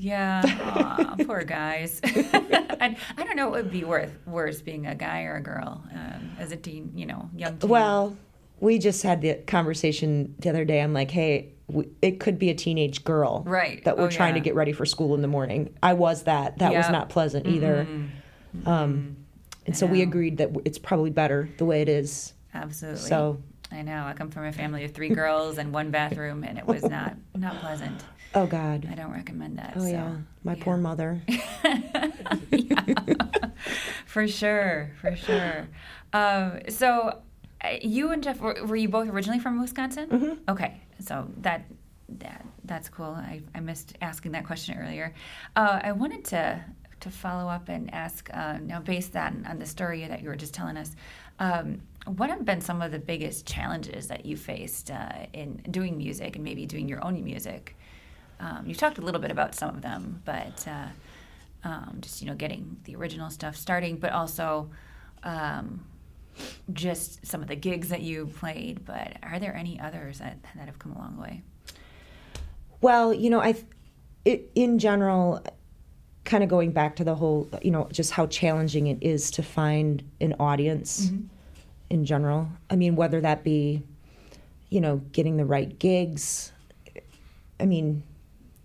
Yeah. 0.00 0.40
Aw, 0.44 1.16
poor 1.24 1.42
guys. 1.44 2.00
and 2.02 2.96
I 3.16 3.24
don't 3.24 3.36
know 3.36 3.48
what 3.50 3.64
would 3.64 3.70
be 3.70 3.84
worth 3.84 4.16
worse 4.26 4.62
being 4.62 4.86
a 4.86 4.94
guy 4.94 5.24
or 5.24 5.36
a 5.36 5.42
girl 5.42 5.84
um, 5.94 6.30
as 6.38 6.52
a 6.52 6.56
teen. 6.56 6.92
You 6.94 7.06
know, 7.06 7.28
young. 7.36 7.58
Teen. 7.58 7.68
Well, 7.68 8.16
we 8.60 8.78
just 8.78 9.02
had 9.02 9.20
the 9.20 9.34
conversation 9.46 10.34
the 10.38 10.48
other 10.48 10.64
day. 10.64 10.80
I'm 10.80 10.94
like, 10.94 11.10
hey, 11.10 11.52
w- 11.68 11.90
it 12.02 12.18
could 12.20 12.38
be 12.38 12.48
a 12.50 12.54
teenage 12.54 13.04
girl, 13.04 13.42
Right. 13.46 13.84
That 13.84 13.98
we're 13.98 14.04
Oh, 14.06 14.10
trying 14.10 14.34
to 14.34 14.40
get 14.40 14.54
ready 14.54 14.72
for 14.72 14.84
school 14.86 15.14
in 15.14 15.22
the 15.22 15.28
morning. 15.28 15.74
I 15.82 15.92
was 15.94 16.22
that. 16.24 16.58
That 16.58 16.72
was 16.72 16.88
not 16.90 17.08
pleasant 17.10 17.46
either. 17.46 17.86
Um, 18.66 19.16
and 19.66 19.76
so 19.76 19.86
we 19.86 20.02
agreed 20.02 20.38
that 20.38 20.50
it's 20.64 20.78
probably 20.78 21.10
better 21.10 21.48
the 21.58 21.64
way 21.64 21.82
it 21.82 21.88
is. 21.88 22.32
Absolutely. 22.54 23.00
So, 23.00 23.40
I 23.70 23.82
know. 23.82 24.04
I 24.04 24.14
come 24.14 24.30
from 24.30 24.44
a 24.46 24.52
family 24.52 24.84
of 24.84 24.92
three 24.92 25.10
girls 25.10 25.58
and 25.58 25.72
one 25.72 25.90
bathroom, 25.90 26.42
and 26.42 26.58
it 26.58 26.66
was 26.66 26.82
not 26.82 27.14
not 27.36 27.60
pleasant. 27.60 28.02
Oh 28.34 28.46
God, 28.46 28.88
I 28.90 28.94
don't 28.94 29.12
recommend 29.12 29.58
that. 29.58 29.74
oh 29.76 29.80
so, 29.80 29.86
yeah, 29.86 30.16
my 30.44 30.54
poor 30.54 30.76
mother. 30.76 31.22
for 34.06 34.26
sure, 34.28 34.90
for 35.00 35.16
sure. 35.16 35.68
Um, 36.12 36.60
so, 36.68 37.20
uh, 37.62 37.68
you 37.82 38.10
and 38.12 38.22
Jeff 38.22 38.40
were, 38.40 38.56
were 38.66 38.76
you 38.76 38.88
both 38.88 39.08
originally 39.08 39.38
from 39.38 39.60
Wisconsin? 39.60 40.08
Mm-hmm. 40.08 40.50
Okay, 40.50 40.80
so 41.00 41.28
that 41.38 41.64
that 42.18 42.44
that's 42.64 42.88
cool. 42.88 43.14
I, 43.16 43.42
I 43.54 43.60
missed 43.60 43.96
asking 44.00 44.32
that 44.32 44.46
question 44.46 44.78
earlier. 44.78 45.14
Uh, 45.56 45.80
I 45.82 45.92
wanted 45.92 46.24
to 46.26 46.64
to 47.00 47.10
follow 47.10 47.48
up 47.48 47.68
and 47.68 47.92
ask 47.94 48.28
uh, 48.32 48.58
now, 48.58 48.80
based 48.80 49.16
on 49.16 49.46
on 49.48 49.58
the 49.58 49.66
story 49.66 50.06
that 50.06 50.22
you 50.22 50.28
were 50.28 50.36
just 50.36 50.54
telling 50.54 50.76
us. 50.76 50.94
Um, 51.38 51.80
what 52.06 52.30
have 52.30 52.44
been 52.44 52.60
some 52.60 52.80
of 52.80 52.92
the 52.92 52.98
biggest 52.98 53.46
challenges 53.46 54.08
that 54.08 54.24
you 54.24 54.36
faced 54.36 54.90
uh, 54.90 55.26
in 55.32 55.56
doing 55.70 55.98
music 55.98 56.36
and 56.36 56.44
maybe 56.44 56.64
doing 56.66 56.88
your 56.88 57.04
own 57.04 57.22
music? 57.22 57.76
Um, 58.40 58.64
you 58.66 58.74
talked 58.74 58.98
a 58.98 59.02
little 59.02 59.20
bit 59.20 59.30
about 59.30 59.54
some 59.54 59.76
of 59.76 59.82
them, 59.82 60.22
but 60.24 60.66
uh, 60.66 60.86
um, 61.62 61.98
just 62.00 62.22
you 62.22 62.26
know 62.26 62.34
getting 62.34 62.78
the 62.84 62.96
original 62.96 63.30
stuff 63.30 63.54
starting, 63.54 63.96
but 63.96 64.12
also 64.12 64.70
um, 65.22 65.84
just 66.72 67.26
some 67.26 67.42
of 67.42 67.48
the 67.48 67.56
gigs 67.56 67.90
that 67.90 68.00
you 68.00 68.26
played. 68.26 68.84
But 68.84 69.18
are 69.22 69.38
there 69.38 69.54
any 69.54 69.78
others 69.78 70.18
that 70.18 70.38
that 70.56 70.66
have 70.66 70.78
come 70.78 70.92
a 70.92 70.98
long 70.98 71.18
way? 71.18 71.42
Well, 72.80 73.12
you 73.12 73.28
know, 73.28 73.40
I, 73.40 73.56
in 74.24 74.78
general, 74.78 75.44
kind 76.24 76.42
of 76.42 76.48
going 76.48 76.72
back 76.72 76.96
to 76.96 77.04
the 77.04 77.14
whole, 77.14 77.48
you 77.60 77.70
know, 77.70 77.88
just 77.92 78.12
how 78.12 78.26
challenging 78.26 78.86
it 78.86 78.98
is 79.02 79.30
to 79.32 79.42
find 79.42 80.02
an 80.20 80.34
audience 80.40 81.12
in 81.90 82.04
general. 82.06 82.48
I 82.70 82.76
mean, 82.76 82.96
whether 82.96 83.20
that 83.20 83.44
be, 83.44 83.82
you 84.70 84.80
know, 84.80 84.98
getting 85.12 85.36
the 85.36 85.44
right 85.44 85.78
gigs. 85.78 86.52
I 87.58 87.66
mean, 87.66 88.02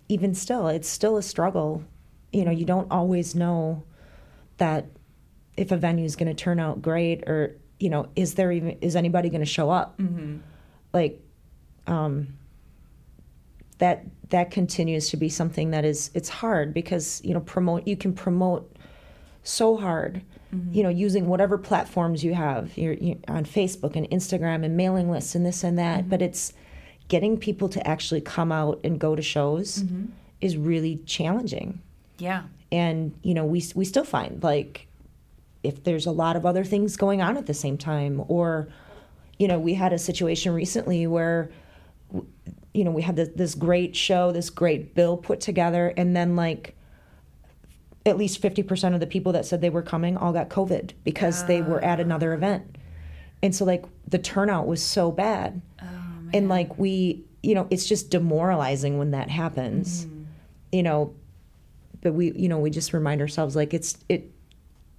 even 0.08 0.34
still, 0.34 0.68
it's 0.68 0.88
still 0.88 1.16
a 1.16 1.22
struggle. 1.22 1.84
You 2.32 2.44
know, 2.44 2.50
you 2.50 2.64
don't 2.64 2.90
always 2.90 3.34
know 3.34 3.84
that 4.58 4.86
if 5.56 5.72
a 5.72 5.76
venue 5.76 6.04
is 6.04 6.16
going 6.16 6.28
to 6.28 6.34
turn 6.34 6.60
out 6.60 6.82
great 6.82 7.28
or, 7.28 7.56
you 7.78 7.90
know, 7.90 8.08
is 8.16 8.34
there 8.34 8.52
even, 8.52 8.78
is 8.80 8.96
anybody 8.96 9.28
going 9.28 9.40
to 9.40 9.46
show 9.46 9.70
up? 9.70 9.98
Mm-hmm. 9.98 10.38
Like, 10.92 11.20
um, 11.86 12.36
that 13.78 14.04
that 14.30 14.50
continues 14.50 15.08
to 15.10 15.16
be 15.16 15.28
something 15.28 15.70
that 15.70 15.84
is 15.84 16.10
it's 16.14 16.28
hard 16.28 16.72
because 16.72 17.20
you 17.24 17.34
know 17.34 17.40
promote 17.40 17.86
you 17.86 17.96
can 17.96 18.12
promote 18.12 18.76
so 19.42 19.76
hard 19.76 20.22
mm-hmm. 20.54 20.72
you 20.72 20.82
know 20.82 20.88
using 20.88 21.26
whatever 21.26 21.58
platforms 21.58 22.24
you 22.24 22.34
have 22.34 22.76
you're, 22.76 22.94
you 22.94 23.18
on 23.28 23.44
facebook 23.44 23.94
and 23.96 24.08
instagram 24.10 24.64
and 24.64 24.76
mailing 24.76 25.10
lists 25.10 25.34
and 25.34 25.44
this 25.44 25.62
and 25.62 25.78
that 25.78 26.08
but 26.08 26.20
mm-hmm. 26.20 26.24
it's 26.24 26.52
getting 27.08 27.38
people 27.38 27.68
to 27.68 27.86
actually 27.86 28.20
come 28.20 28.50
out 28.52 28.80
and 28.84 28.98
go 28.98 29.14
to 29.14 29.22
shows 29.22 29.82
mm-hmm. 29.82 30.06
is 30.40 30.56
really 30.56 31.00
challenging. 31.06 31.80
Yeah, 32.18 32.44
and 32.72 33.14
you 33.22 33.34
know 33.34 33.44
we 33.44 33.64
we 33.74 33.84
still 33.84 34.04
find 34.04 34.42
like 34.42 34.86
if 35.62 35.82
there's 35.84 36.06
a 36.06 36.10
lot 36.10 36.36
of 36.36 36.46
other 36.46 36.64
things 36.64 36.96
going 36.96 37.22
on 37.22 37.36
at 37.36 37.46
the 37.46 37.54
same 37.54 37.76
time 37.76 38.22
or 38.28 38.68
you 39.38 39.48
know 39.48 39.58
we 39.58 39.74
had 39.74 39.92
a 39.92 39.98
situation 39.98 40.54
recently 40.54 41.06
where 41.06 41.50
you 42.72 42.84
know 42.84 42.90
we 42.90 43.02
had 43.02 43.16
this, 43.16 43.28
this 43.34 43.54
great 43.54 43.96
show 43.96 44.32
this 44.32 44.50
great 44.50 44.94
bill 44.94 45.16
put 45.16 45.40
together 45.40 45.92
and 45.96 46.16
then 46.16 46.36
like 46.36 46.76
at 48.06 48.16
least 48.16 48.40
50% 48.40 48.94
of 48.94 49.00
the 49.00 49.06
people 49.06 49.32
that 49.32 49.44
said 49.44 49.60
they 49.60 49.70
were 49.70 49.82
coming 49.82 50.16
all 50.16 50.32
got 50.32 50.48
covid 50.48 50.92
because 51.02 51.44
they 51.46 51.60
were 51.60 51.82
at 51.82 51.98
ah. 51.98 52.02
another 52.02 52.32
event. 52.32 52.76
And 53.42 53.54
so 53.54 53.64
like 53.64 53.84
the 54.06 54.18
turnout 54.18 54.66
was 54.66 54.80
so 54.82 55.10
bad 55.10 55.60
ah. 55.82 55.95
And 56.36 56.48
like 56.48 56.78
we 56.78 57.24
you 57.42 57.54
know 57.54 57.66
it's 57.70 57.86
just 57.86 58.10
demoralizing 58.10 58.98
when 58.98 59.12
that 59.12 59.30
happens. 59.30 60.04
Mm-hmm. 60.06 60.22
You 60.72 60.82
know 60.82 61.14
but 62.06 62.12
we 62.14 62.32
you 62.32 62.48
know 62.48 62.58
we 62.58 62.70
just 62.70 62.92
remind 62.92 63.20
ourselves 63.20 63.56
like 63.56 63.74
it's 63.74 63.98
it 64.08 64.30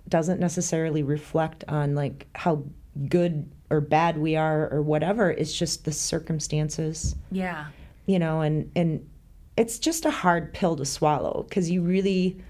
doesn't 0.10 0.39
necessarily 0.39 1.04
reflect 1.04 1.63
on 1.67 1.95
like 1.95 2.28
how 2.36 2.63
good 3.08 3.50
or 3.69 3.82
bad 3.82 4.17
we 4.17 4.36
are 4.36 4.69
or 4.71 4.82
whatever. 4.82 5.32
It's 5.32 5.58
just 5.58 5.86
the 5.86 5.91
circumstances. 5.91 7.15
Yeah, 7.32 7.67
you 8.06 8.19
know 8.19 8.41
and 8.41 8.69
and 8.76 9.08
it's 9.56 9.80
just 9.80 10.06
a 10.06 10.12
hard 10.12 10.54
pill 10.54 10.76
to 10.76 10.86
swallow 10.86 11.45
because 11.47 11.69
you 11.69 11.82
really 11.82 12.41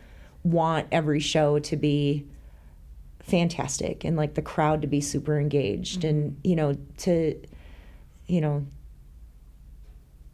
want 0.43 0.87
every 0.91 1.19
show 1.19 1.59
to 1.59 1.77
be 1.77 2.25
fantastic 3.19 4.05
and 4.05 4.15
like 4.15 4.33
the 4.35 4.41
crowd 4.41 4.81
to 4.81 4.87
be 4.87 5.01
super 5.01 5.39
engaged 5.39 5.99
mm-hmm. 5.99 6.07
and 6.07 6.39
you 6.43 6.55
know 6.55 6.77
to 6.97 7.39
you 8.25 8.39
know 8.39 8.65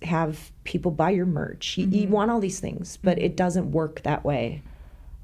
have 0.04 0.52
people 0.64 0.92
buy 0.92 1.10
your 1.10 1.26
merch. 1.26 1.78
You, 1.78 1.86
you 1.88 2.04
mm-hmm. 2.04 2.12
want 2.12 2.32
all 2.32 2.40
these 2.40 2.60
things 2.60 2.98
but 2.98 3.18
it 3.18 3.30
mm-hmm. 3.30 3.36
doesn't 3.36 3.72
work 3.72 4.02
that 4.04 4.24
way 4.24 4.62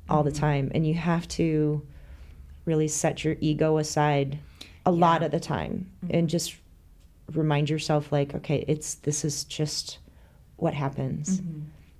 all 0.10 0.24
the 0.24 0.32
mm-hmm. 0.32 0.40
time 0.40 0.72
and 0.74 0.88
you 0.88 0.96
have 0.96 1.28
to 1.30 1.86
really 2.66 2.88
set 2.88 3.24
your 3.24 3.36
ego 3.40 3.78
aside 3.78 4.40
a 4.86 4.92
lot 4.92 5.24
of 5.24 5.32
the 5.32 5.40
time 5.40 5.90
and 6.10 6.30
just 6.30 6.56
remind 7.34 7.70
yourself 7.70 8.12
like 8.12 8.34
okay 8.34 8.66
it's 8.68 8.96
this 8.96 9.24
is 9.24 9.44
just 9.44 10.00
what 10.60 10.74
happens. 10.74 11.40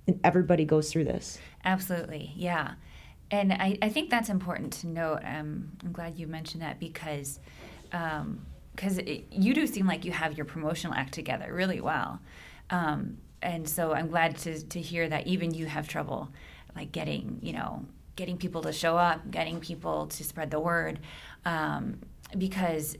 And 0.06 0.20
everybody 0.24 0.64
goes 0.64 0.92
through 0.92 1.04
this. 1.04 1.38
Absolutely. 1.64 2.32
Yeah, 2.36 2.74
and 3.30 3.52
I, 3.52 3.78
I 3.82 3.88
think 3.88 4.10
that's 4.10 4.28
important 4.28 4.72
to 4.74 4.88
note. 4.88 5.20
Um, 5.24 5.72
I'm 5.84 5.92
glad 5.92 6.18
you 6.18 6.26
mentioned 6.26 6.62
that 6.62 6.78
because 6.78 7.38
um, 7.92 8.44
because 8.74 9.00
you 9.30 9.52
do 9.52 9.66
seem 9.66 9.86
like 9.86 10.04
you 10.04 10.12
have 10.12 10.36
your 10.36 10.46
promotional 10.46 10.94
act 10.94 11.12
together 11.12 11.52
really 11.52 11.80
well. 11.80 12.20
Um, 12.70 13.18
and 13.42 13.68
so 13.68 13.92
I'm 13.92 14.08
glad 14.08 14.36
to, 14.38 14.60
to 14.60 14.80
hear 14.80 15.08
that 15.08 15.26
even 15.26 15.52
you 15.54 15.66
have 15.66 15.88
trouble 15.88 16.30
like 16.76 16.92
getting, 16.92 17.38
you 17.42 17.52
know, 17.52 17.84
getting 18.16 18.36
people 18.36 18.62
to 18.62 18.72
show 18.72 18.96
up, 18.96 19.30
getting 19.30 19.60
people 19.60 20.06
to 20.06 20.24
spread 20.24 20.50
the 20.50 20.60
word, 20.60 21.00
um, 21.44 22.00
because 22.36 22.96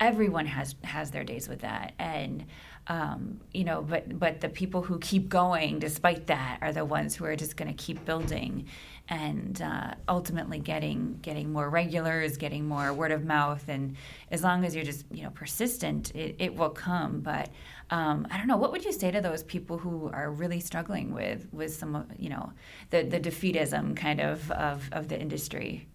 everyone 0.00 0.46
has 0.46 0.74
has 0.84 1.10
their 1.10 1.24
days 1.24 1.48
with 1.48 1.60
that, 1.60 1.92
and 1.98 2.46
um, 2.88 3.40
you 3.52 3.64
know, 3.64 3.82
but 3.82 4.18
but 4.18 4.40
the 4.40 4.48
people 4.48 4.82
who 4.82 4.98
keep 4.98 5.28
going 5.28 5.78
despite 5.78 6.26
that 6.26 6.58
are 6.60 6.72
the 6.72 6.84
ones 6.84 7.14
who 7.14 7.24
are 7.24 7.36
just 7.36 7.56
going 7.56 7.68
to 7.68 7.84
keep 7.84 8.04
building, 8.04 8.66
and 9.08 9.62
uh, 9.62 9.94
ultimately 10.08 10.58
getting 10.58 11.18
getting 11.22 11.52
more 11.52 11.70
regulars, 11.70 12.36
getting 12.36 12.66
more 12.66 12.92
word 12.92 13.12
of 13.12 13.24
mouth, 13.24 13.68
and 13.68 13.96
as 14.32 14.42
long 14.42 14.64
as 14.64 14.74
you're 14.74 14.84
just 14.84 15.04
you 15.12 15.22
know 15.22 15.30
persistent, 15.30 16.12
it, 16.16 16.34
it 16.40 16.56
will 16.56 16.70
come. 16.70 17.20
But 17.20 17.50
um, 17.90 18.26
I 18.30 18.38
don't 18.38 18.48
know. 18.48 18.56
What 18.56 18.72
would 18.72 18.84
you 18.84 18.92
say 18.92 19.10
to 19.12 19.20
those 19.20 19.44
people 19.44 19.78
who 19.78 20.10
are 20.12 20.30
really 20.30 20.60
struggling 20.60 21.14
with 21.14 21.46
with 21.52 21.72
some, 21.72 22.06
you 22.18 22.30
know, 22.30 22.52
the 22.90 23.04
the 23.04 23.20
defeatism 23.20 23.96
kind 23.96 24.20
of 24.20 24.50
of, 24.50 24.88
of 24.90 25.08
the 25.08 25.20
industry? 25.20 25.86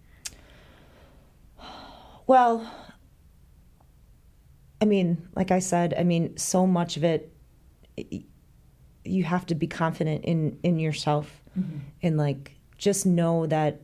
Well, 2.26 2.70
I 4.80 4.84
mean, 4.84 5.28
like 5.34 5.50
I 5.50 5.58
said, 5.58 5.94
I 5.98 6.04
mean, 6.04 6.36
so 6.36 6.66
much 6.66 6.96
of 6.96 7.04
it, 7.04 7.32
you 9.04 9.24
have 9.24 9.46
to 9.46 9.54
be 9.54 9.66
confident 9.66 10.24
in 10.24 10.58
in 10.62 10.78
yourself, 10.78 11.40
mm-hmm. 11.58 11.78
and 12.02 12.16
like 12.16 12.52
just 12.76 13.06
know 13.06 13.46
that 13.46 13.80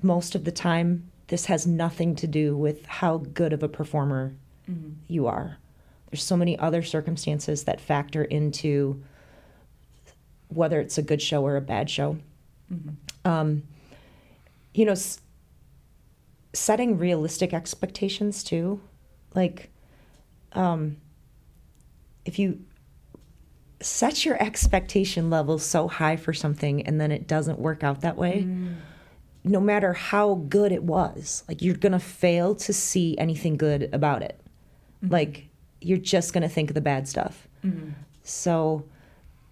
most 0.00 0.34
of 0.34 0.44
the 0.44 0.52
time, 0.52 1.10
this 1.26 1.46
has 1.46 1.66
nothing 1.66 2.14
to 2.16 2.26
do 2.26 2.56
with 2.56 2.86
how 2.86 3.18
good 3.18 3.52
of 3.52 3.62
a 3.62 3.68
performer 3.68 4.36
mm-hmm. 4.68 4.90
you 5.08 5.26
are 5.26 5.58
there's 6.10 6.22
so 6.22 6.36
many 6.36 6.58
other 6.58 6.82
circumstances 6.82 7.64
that 7.64 7.80
factor 7.80 8.24
into 8.24 9.02
whether 10.48 10.80
it's 10.80 10.96
a 10.96 11.02
good 11.02 11.20
show 11.20 11.44
or 11.44 11.56
a 11.56 11.60
bad 11.60 11.90
show. 11.90 12.18
Mm-hmm. 12.72 13.30
Um, 13.30 13.62
you 14.72 14.86
know, 14.86 14.92
s- 14.92 15.20
setting 16.54 16.98
realistic 16.98 17.52
expectations 17.52 18.42
too. 18.42 18.80
Like, 19.34 19.70
um, 20.52 20.96
if 22.24 22.38
you 22.38 22.60
set 23.80 24.24
your 24.24 24.40
expectation 24.42 25.30
level 25.30 25.58
so 25.58 25.86
high 25.88 26.16
for 26.16 26.32
something 26.32 26.82
and 26.82 27.00
then 27.00 27.12
it 27.12 27.28
doesn't 27.28 27.58
work 27.58 27.84
out 27.84 28.00
that 28.00 28.16
way, 28.16 28.44
mm. 28.46 28.74
no 29.44 29.60
matter 29.60 29.92
how 29.92 30.34
good 30.48 30.72
it 30.72 30.82
was, 30.82 31.44
like 31.48 31.62
you're 31.62 31.76
gonna 31.76 32.00
fail 32.00 32.54
to 32.56 32.72
see 32.72 33.16
anything 33.18 33.56
good 33.56 33.88
about 33.92 34.22
it. 34.22 34.40
Mm-hmm. 35.02 35.12
Like, 35.12 35.48
you're 35.80 35.98
just 35.98 36.32
to 36.42 36.48
think 36.48 36.70
of 36.70 36.74
the 36.74 36.80
bad 36.80 37.06
stuff. 37.06 37.46
Mm-hmm. 37.64 37.90
So, 38.24 38.84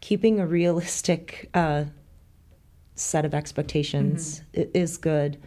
keeping 0.00 0.40
a 0.40 0.46
realistic 0.46 1.48
uh, 1.54 1.84
set 2.96 3.24
of 3.24 3.34
expectations 3.34 4.42
mm-hmm. 4.52 4.70
is 4.74 4.96
good. 4.96 5.40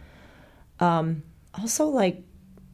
Um, 0.78 1.22
also, 1.58 1.86
like 1.86 2.22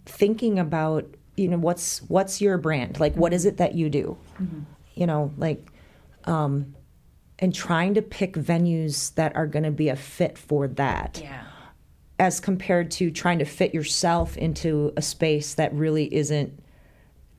thinking 0.04 0.58
about 0.58 1.15
you 1.36 1.48
know 1.48 1.58
what's 1.58 1.98
what's 2.08 2.40
your 2.40 2.58
brand 2.58 2.98
like 2.98 3.14
what 3.14 3.32
is 3.32 3.44
it 3.44 3.56
that 3.58 3.74
you 3.74 3.88
do 3.88 4.16
mm-hmm. 4.40 4.60
you 4.94 5.06
know 5.06 5.32
like 5.36 5.70
um 6.24 6.74
and 7.38 7.54
trying 7.54 7.94
to 7.94 8.02
pick 8.02 8.32
venues 8.34 9.14
that 9.14 9.36
are 9.36 9.46
going 9.46 9.62
to 9.62 9.70
be 9.70 9.88
a 9.88 9.96
fit 9.96 10.38
for 10.38 10.66
that 10.66 11.20
yeah 11.22 11.42
as 12.18 12.40
compared 12.40 12.90
to 12.90 13.10
trying 13.10 13.38
to 13.38 13.44
fit 13.44 13.74
yourself 13.74 14.36
into 14.36 14.92
a 14.96 15.02
space 15.02 15.54
that 15.54 15.72
really 15.74 16.12
isn't 16.14 16.58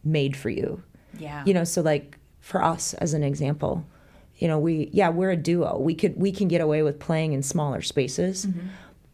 made 0.04 0.36
for 0.36 0.50
you. 0.50 0.84
Yeah. 1.18 1.44
You 1.46 1.54
know, 1.54 1.64
so 1.64 1.82
like 1.82 2.18
for 2.40 2.64
us 2.64 2.94
as 2.96 3.14
an 3.14 3.24
example, 3.24 3.86
you 4.38 4.48
know, 4.48 4.60
we 4.60 4.90
yeah, 4.94 5.10
we're 5.10 5.32
a 5.32 5.38
duo. 5.38 5.80
We 5.80 5.96
could 5.96 6.16
we 6.16 6.32
can 6.32 6.48
get 6.48 6.62
away 6.62 6.84
with 6.84 7.00
playing 7.00 7.34
in 7.34 7.42
smaller 7.42 7.82
spaces, 7.82 8.46
mm-hmm. 8.46 8.68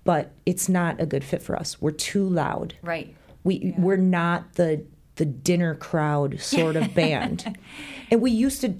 but 0.03 0.31
it's 0.45 0.67
not 0.67 0.99
a 0.99 1.05
good 1.05 1.23
fit 1.23 1.41
for 1.41 1.55
us. 1.55 1.81
We're 1.81 1.91
too 1.91 2.27
loud. 2.27 2.75
Right. 2.81 3.15
We 3.43 3.55
yeah. 3.55 3.73
we're 3.77 3.97
not 3.97 4.53
the 4.53 4.85
the 5.15 5.25
dinner 5.25 5.75
crowd 5.75 6.39
sort 6.39 6.75
of 6.75 6.93
band. 6.93 7.57
and 8.11 8.21
we 8.21 8.31
used 8.31 8.61
to 8.61 8.75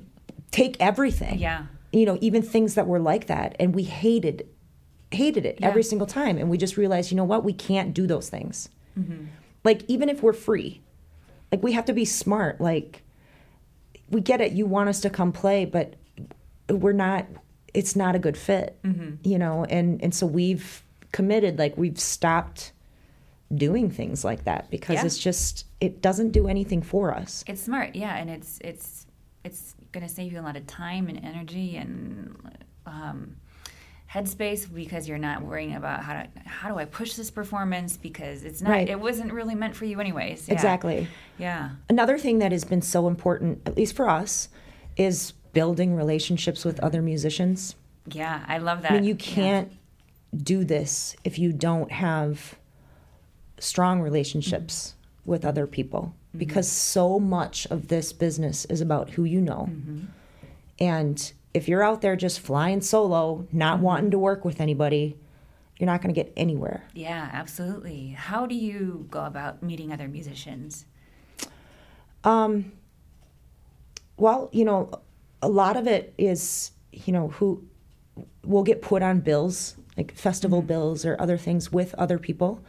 take 0.51 0.77
everything. 0.79 1.39
Yeah. 1.39 1.65
You 1.91 2.05
know, 2.05 2.17
even 2.21 2.41
things 2.41 2.75
that 2.75 2.87
were 2.87 2.99
like 2.99 3.27
that 3.27 3.55
and 3.59 3.75
we 3.75 3.83
hated 3.83 4.47
hated 5.11 5.45
it 5.45 5.59
yeah. 5.59 5.67
every 5.67 5.83
single 5.83 6.07
time 6.07 6.39
and 6.39 6.49
we 6.49 6.57
just 6.57 6.75
realized, 6.75 7.11
you 7.11 7.17
know 7.17 7.23
what? 7.23 7.43
We 7.43 7.53
can't 7.53 7.93
do 7.93 8.07
those 8.07 8.29
things. 8.29 8.69
Mm-hmm. 8.99 9.25
Like 9.63 9.83
even 9.87 10.09
if 10.09 10.23
we're 10.23 10.33
free, 10.33 10.81
like 11.51 11.61
we 11.61 11.73
have 11.73 11.85
to 11.85 11.93
be 11.93 12.05
smart. 12.05 12.59
Like 12.59 13.03
we 14.09 14.21
get 14.21 14.41
it. 14.41 14.53
You 14.53 14.65
want 14.65 14.89
us 14.89 15.01
to 15.01 15.09
come 15.09 15.31
play, 15.31 15.65
but 15.65 15.95
we're 16.69 16.93
not. 16.93 17.27
It's 17.73 17.95
not 17.95 18.15
a 18.15 18.19
good 18.19 18.37
fit, 18.37 18.77
mm-hmm. 18.83 19.15
you 19.27 19.37
know. 19.37 19.65
And 19.65 20.01
and 20.03 20.13
so 20.13 20.25
we've 20.25 20.83
committed. 21.11 21.59
Like 21.59 21.77
we've 21.77 21.99
stopped 21.99 22.71
doing 23.55 23.89
things 23.89 24.23
like 24.23 24.43
that 24.45 24.69
because 24.69 24.95
yeah. 24.95 25.05
it's 25.05 25.17
just 25.17 25.65
it 25.79 26.01
doesn't 26.01 26.31
do 26.31 26.47
anything 26.47 26.81
for 26.81 27.13
us. 27.13 27.43
It's 27.47 27.61
smart, 27.61 27.95
yeah, 27.95 28.15
and 28.17 28.29
it's 28.29 28.59
it's 28.61 29.05
it's 29.43 29.75
going 29.91 30.05
to 30.05 30.13
save 30.13 30.31
you 30.31 30.39
a 30.39 30.41
lot 30.41 30.55
of 30.55 30.65
time 30.67 31.07
and 31.07 31.23
energy 31.23 31.77
and 31.77 32.35
um, 32.85 33.35
headspace 34.11 34.71
because 34.73 35.07
you're 35.07 35.17
not 35.17 35.41
worrying 35.41 35.75
about 35.75 36.03
how 36.03 36.13
to 36.13 36.27
how 36.45 36.69
do 36.69 36.77
I 36.77 36.85
push 36.85 37.13
this 37.13 37.31
performance 37.31 37.97
because 37.97 38.43
it's 38.43 38.61
not 38.61 38.71
right. 38.71 38.89
it 38.89 38.99
wasn't 38.99 39.33
really 39.33 39.55
meant 39.55 39.75
for 39.75 39.85
you 39.85 39.99
anyways. 39.99 40.47
Yeah. 40.47 40.53
Exactly. 40.53 41.07
Yeah. 41.37 41.71
Another 41.89 42.17
thing 42.17 42.39
that 42.39 42.51
has 42.51 42.63
been 42.63 42.81
so 42.81 43.07
important, 43.07 43.61
at 43.65 43.75
least 43.75 43.95
for 43.95 44.09
us, 44.09 44.49
is 44.97 45.33
building 45.53 45.95
relationships 45.95 46.63
with 46.63 46.79
other 46.79 47.01
musicians. 47.01 47.75
Yeah, 48.07 48.43
I 48.47 48.57
love 48.57 48.81
that. 48.81 48.91
I 48.91 48.95
mean, 48.95 49.03
you 49.03 49.15
can't 49.15 49.71
yeah. 49.71 50.39
do 50.43 50.63
this 50.63 51.15
if 51.23 51.39
you 51.39 51.53
don't 51.53 51.91
have 51.91 52.55
strong 53.59 54.01
relationships 54.01 54.95
mm-hmm. 54.95 55.31
with 55.31 55.45
other 55.45 55.67
people 55.67 56.13
mm-hmm. 56.29 56.39
because 56.39 56.69
so 56.69 57.19
much 57.19 57.65
of 57.67 57.87
this 57.87 58.13
business 58.13 58.65
is 58.65 58.81
about 58.81 59.11
who 59.11 59.23
you 59.23 59.41
know. 59.41 59.69
Mm-hmm. 59.69 60.05
And 60.79 61.33
if 61.53 61.67
you're 61.67 61.83
out 61.83 62.01
there 62.01 62.15
just 62.15 62.39
flying 62.39 62.81
solo, 62.81 63.47
not 63.51 63.75
mm-hmm. 63.75 63.83
wanting 63.83 64.11
to 64.11 64.19
work 64.19 64.43
with 64.43 64.59
anybody, 64.59 65.17
you're 65.77 65.85
not 65.85 66.01
going 66.01 66.13
to 66.13 66.19
get 66.19 66.31
anywhere. 66.35 66.83
Yeah, 66.93 67.29
absolutely. 67.31 68.09
How 68.09 68.45
do 68.45 68.55
you 68.55 69.07
go 69.09 69.25
about 69.25 69.63
meeting 69.63 69.91
other 69.91 70.07
musicians? 70.07 70.85
Um, 72.23 72.71
well, 74.17 74.49
you 74.51 74.65
know, 74.65 74.91
a 75.41 75.49
lot 75.49 75.75
of 75.75 75.87
it 75.87 76.13
is, 76.17 76.71
you 76.91 77.11
know, 77.11 77.29
who 77.29 77.63
will 78.43 78.63
get 78.63 78.81
put 78.81 79.01
on 79.03 79.19
bills, 79.19 79.75
like 79.97 80.13
festival 80.15 80.59
mm-hmm. 80.59 80.67
bills 80.67 81.05
or 81.05 81.19
other 81.19 81.37
things 81.37 81.71
with 81.71 81.93
other 81.95 82.17
people. 82.17 82.63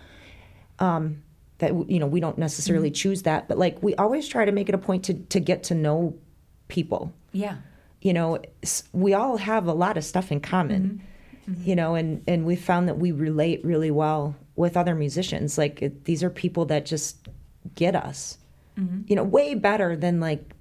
Um, 0.79 1.23
that 1.59 1.73
you 1.89 2.01
know, 2.01 2.07
we 2.07 2.21
don't 2.21 2.37
necessarily 2.37 2.89
mm-hmm. 2.89 2.95
choose 2.95 3.23
that, 3.23 3.49
but 3.49 3.59
like 3.59 3.83
we 3.83 3.95
always 3.95 4.27
try 4.27 4.45
to 4.45 4.53
make 4.53 4.69
it 4.69 4.75
a 4.75 4.79
point 4.79 5.05
to 5.05 5.15
to 5.15 5.41
get 5.41 5.63
to 5.65 5.75
know 5.75 6.17
people. 6.69 7.13
Yeah 7.33 7.57
you 8.05 8.13
know, 8.13 8.39
we 8.93 9.15
all 9.15 9.39
have 9.39 9.67
a 9.67 9.73
lot 9.73 9.97
of 9.97 10.05
stuff 10.05 10.31
in 10.31 10.39
common, 10.39 11.03
mm-hmm. 11.49 11.53
Mm-hmm. 11.53 11.69
you 11.69 11.75
know, 11.75 11.95
and, 11.95 12.23
and 12.29 12.45
we 12.45 12.55
found 12.55 12.87
that 12.87 12.99
we 12.99 13.13
relate 13.13 13.65
really 13.65 13.91
well 13.91 14.37
with 14.57 14.77
other 14.77 14.95
musicians. 14.95 15.57
Like, 15.57 15.81
it, 15.81 16.05
these 16.05 16.23
are 16.23 16.29
people 16.29 16.67
that 16.67 16.85
just 16.85 17.29
get 17.75 17.97
us, 17.97 18.37
mm-hmm. 18.79 19.01
you 19.07 19.17
know, 19.17 19.25
way 19.25 19.55
better 19.55 19.97
than, 19.97 20.21
like, 20.21 20.55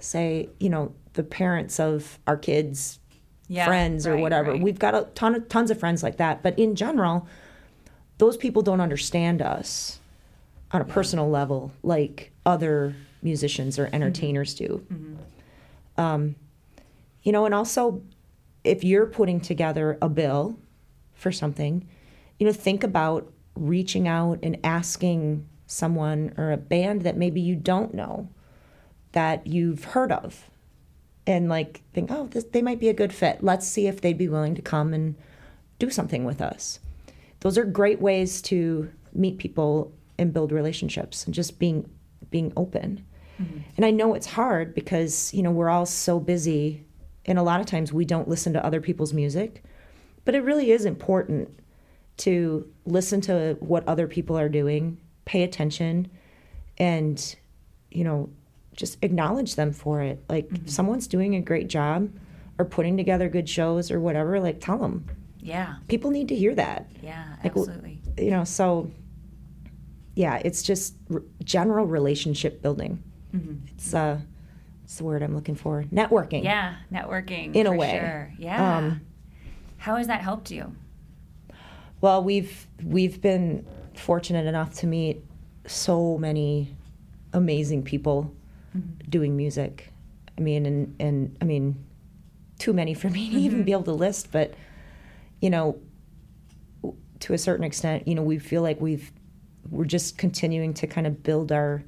say, 0.00 0.48
you 0.58 0.68
know, 0.68 0.92
the 1.12 1.22
parents 1.22 1.78
of 1.78 2.18
our 2.26 2.36
kids' 2.36 2.98
yeah, 3.46 3.64
friends 3.64 4.04
or 4.04 4.14
right, 4.14 4.20
whatever. 4.20 4.50
Right. 4.50 4.60
We've 4.60 4.78
got 4.78 4.96
a 4.96 5.04
ton 5.14 5.36
of, 5.36 5.48
tons 5.48 5.70
of 5.70 5.78
friends 5.78 6.02
like 6.02 6.16
that. 6.16 6.42
But 6.42 6.58
in 6.58 6.74
general, 6.74 7.28
those 8.18 8.36
people 8.36 8.62
don't 8.62 8.80
understand 8.80 9.42
us 9.42 10.00
on 10.72 10.80
a 10.80 10.84
personal 10.84 11.28
level 11.28 11.72
like 11.82 12.32
other 12.44 12.94
musicians 13.22 13.78
or 13.78 13.88
entertainers 13.92 14.54
do. 14.54 14.84
Mm-hmm. 14.92 16.00
Um, 16.00 16.36
you 17.22 17.32
know, 17.32 17.44
and 17.44 17.54
also 17.54 18.02
if 18.64 18.84
you're 18.84 19.06
putting 19.06 19.40
together 19.40 19.98
a 20.02 20.08
bill 20.08 20.58
for 21.14 21.32
something, 21.32 21.86
you 22.38 22.46
know, 22.46 22.52
think 22.52 22.84
about 22.84 23.32
reaching 23.54 24.06
out 24.06 24.38
and 24.42 24.58
asking 24.64 25.46
someone 25.66 26.32
or 26.36 26.52
a 26.52 26.56
band 26.56 27.02
that 27.02 27.16
maybe 27.16 27.40
you 27.40 27.56
don't 27.56 27.94
know 27.94 28.28
that 29.12 29.46
you've 29.46 29.84
heard 29.84 30.12
of 30.12 30.50
and 31.26 31.48
like 31.48 31.82
think, 31.92 32.10
oh, 32.10 32.26
this, 32.26 32.44
they 32.44 32.62
might 32.62 32.78
be 32.78 32.88
a 32.88 32.94
good 32.94 33.12
fit. 33.12 33.42
Let's 33.42 33.66
see 33.66 33.86
if 33.86 34.00
they'd 34.00 34.18
be 34.18 34.28
willing 34.28 34.54
to 34.54 34.62
come 34.62 34.92
and 34.92 35.16
do 35.78 35.90
something 35.90 36.24
with 36.24 36.40
us. 36.40 36.78
Those 37.46 37.58
are 37.58 37.64
great 37.64 38.00
ways 38.00 38.42
to 38.42 38.90
meet 39.12 39.38
people 39.38 39.92
and 40.18 40.32
build 40.32 40.50
relationships 40.52 41.24
and 41.24 41.34
just 41.34 41.58
being 41.58 41.88
being 42.30 42.52
open. 42.56 43.06
Mm-hmm. 43.40 43.58
And 43.76 43.86
I 43.86 43.90
know 43.90 44.14
it's 44.14 44.26
hard 44.26 44.74
because, 44.74 45.32
you 45.32 45.42
know, 45.42 45.52
we're 45.52 45.68
all 45.68 45.86
so 45.86 46.18
busy 46.18 46.86
and 47.26 47.38
a 47.38 47.42
lot 47.42 47.60
of 47.60 47.66
times 47.66 47.92
we 47.92 48.04
don't 48.04 48.28
listen 48.28 48.52
to 48.54 48.64
other 48.64 48.80
people's 48.80 49.12
music 49.12 49.62
but 50.24 50.34
it 50.34 50.42
really 50.42 50.70
is 50.70 50.84
important 50.84 51.48
to 52.18 52.68
listen 52.86 53.20
to 53.22 53.56
what 53.60 53.86
other 53.86 54.06
people 54.06 54.38
are 54.38 54.48
doing 54.48 54.98
pay 55.24 55.42
attention 55.42 56.10
and 56.78 57.36
you 57.90 58.04
know 58.04 58.28
just 58.74 58.98
acknowledge 59.02 59.54
them 59.54 59.72
for 59.72 60.02
it 60.02 60.22
like 60.28 60.46
mm-hmm. 60.46 60.64
if 60.64 60.70
someone's 60.70 61.06
doing 61.06 61.34
a 61.34 61.40
great 61.40 61.68
job 61.68 62.10
or 62.58 62.64
putting 62.64 62.96
together 62.96 63.28
good 63.28 63.48
shows 63.48 63.90
or 63.90 64.00
whatever 64.00 64.40
like 64.40 64.60
tell 64.60 64.78
them 64.78 65.06
Yeah. 65.46 65.76
People 65.88 66.10
need 66.10 66.28
to 66.28 66.34
hear 66.34 66.54
that. 66.56 66.90
Yeah, 67.02 67.24
Like, 67.42 67.46
absolutely. 67.56 68.00
You 68.18 68.30
know, 68.30 68.44
so 68.44 68.90
yeah, 70.14 70.40
it's 70.44 70.62
just 70.62 70.94
r- 71.12 71.22
general 71.44 71.86
relationship 71.86 72.62
building. 72.62 73.02
Mhm. 73.34 73.58
It's 73.70 73.94
uh, 73.94 74.18
it's 74.84 74.96
the 74.98 75.04
word 75.04 75.22
I'm 75.22 75.34
looking 75.34 75.54
for. 75.54 75.84
Networking. 75.84 76.42
Yeah, 76.44 76.76
networking. 76.92 77.54
In 77.54 77.66
a 77.66 77.72
way. 77.72 77.98
Sure. 77.98 78.32
Yeah. 78.38 78.78
Um, 78.78 79.00
How 79.78 79.96
has 79.96 80.06
that 80.08 80.20
helped 80.20 80.50
you? 80.50 80.74
Well, 82.00 82.22
we've 82.24 82.66
we've 82.84 83.20
been 83.20 83.66
fortunate 83.94 84.46
enough 84.46 84.74
to 84.80 84.86
meet 84.86 85.24
so 85.66 86.18
many 86.18 86.74
amazing 87.32 87.82
people 87.82 88.32
Mm-hmm. 88.76 89.08
doing 89.08 89.36
music. 89.36 89.92
I 90.36 90.40
mean, 90.42 90.66
and 90.66 90.94
and 91.00 91.36
I 91.40 91.44
mean, 91.46 91.76
too 92.58 92.72
many 92.74 92.92
for 92.94 93.08
me 93.08 93.30
to 93.30 93.36
even 93.36 93.62
be 93.64 93.72
able 93.72 93.84
to 93.84 93.92
list. 93.92 94.30
But 94.32 94.52
you 95.40 95.50
know, 95.50 95.78
to 97.20 97.32
a 97.32 97.38
certain 97.38 97.64
extent, 97.64 98.06
you 98.06 98.14
know, 98.14 98.22
we 98.22 98.38
feel 98.38 98.62
like 98.62 98.80
we've 98.80 99.10
we're 99.70 99.84
just 99.84 100.16
continuing 100.16 100.72
to 100.74 100.86
kind 100.86 101.06
of 101.06 101.22
build 101.22 101.50
our 101.52 101.82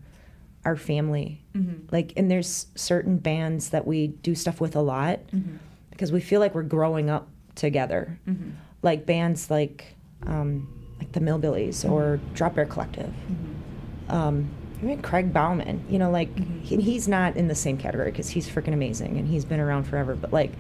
our 0.65 0.77
family. 0.77 1.41
Mm-hmm. 1.55 1.87
Like, 1.93 2.13
and 2.17 2.31
there's 2.31 2.67
certain 2.75 3.19
bands 3.19 3.71
that 3.71 3.87
we 3.87 4.09
do 4.09 4.35
stuff 4.35 4.61
with 4.61 4.75
a 4.77 4.81
lot 4.81 5.21
Mm-hmm. 5.29 5.57
because 5.91 6.13
we 6.13 6.21
feel 6.21 6.41
like 6.41 6.55
we're 6.55 6.63
growing 6.63 7.09
up 7.11 7.29
together. 7.55 8.19
Mm-hmm. 8.29 8.51
Like 8.83 9.07
bands 9.07 9.51
like 9.51 9.95
um, 10.27 10.69
like 10.99 11.13
the 11.13 11.21
Millbillies 11.21 11.89
or 11.89 12.19
Drop 12.35 12.55
Bear 12.55 12.67
Collective. 12.67 13.13
Mm-hmm. 13.31 14.13
Um, 14.15 14.51
even 14.83 15.03
Craig 15.03 15.33
Bauman, 15.33 15.85
you 15.89 15.99
know, 15.99 16.11
like 16.11 16.37
he, 16.63 16.77
he's 16.81 17.09
not 17.09 17.37
in 17.37 17.49
the 17.49 17.55
same 17.55 17.77
category 17.77 18.11
because 18.11 18.29
he's 18.29 18.49
freaking 18.49 18.73
amazing 18.73 19.17
and 19.19 19.27
he's 19.27 19.45
been 19.45 19.59
around 19.61 19.85
forever. 19.85 20.15
But 20.15 20.33
like 20.33 20.53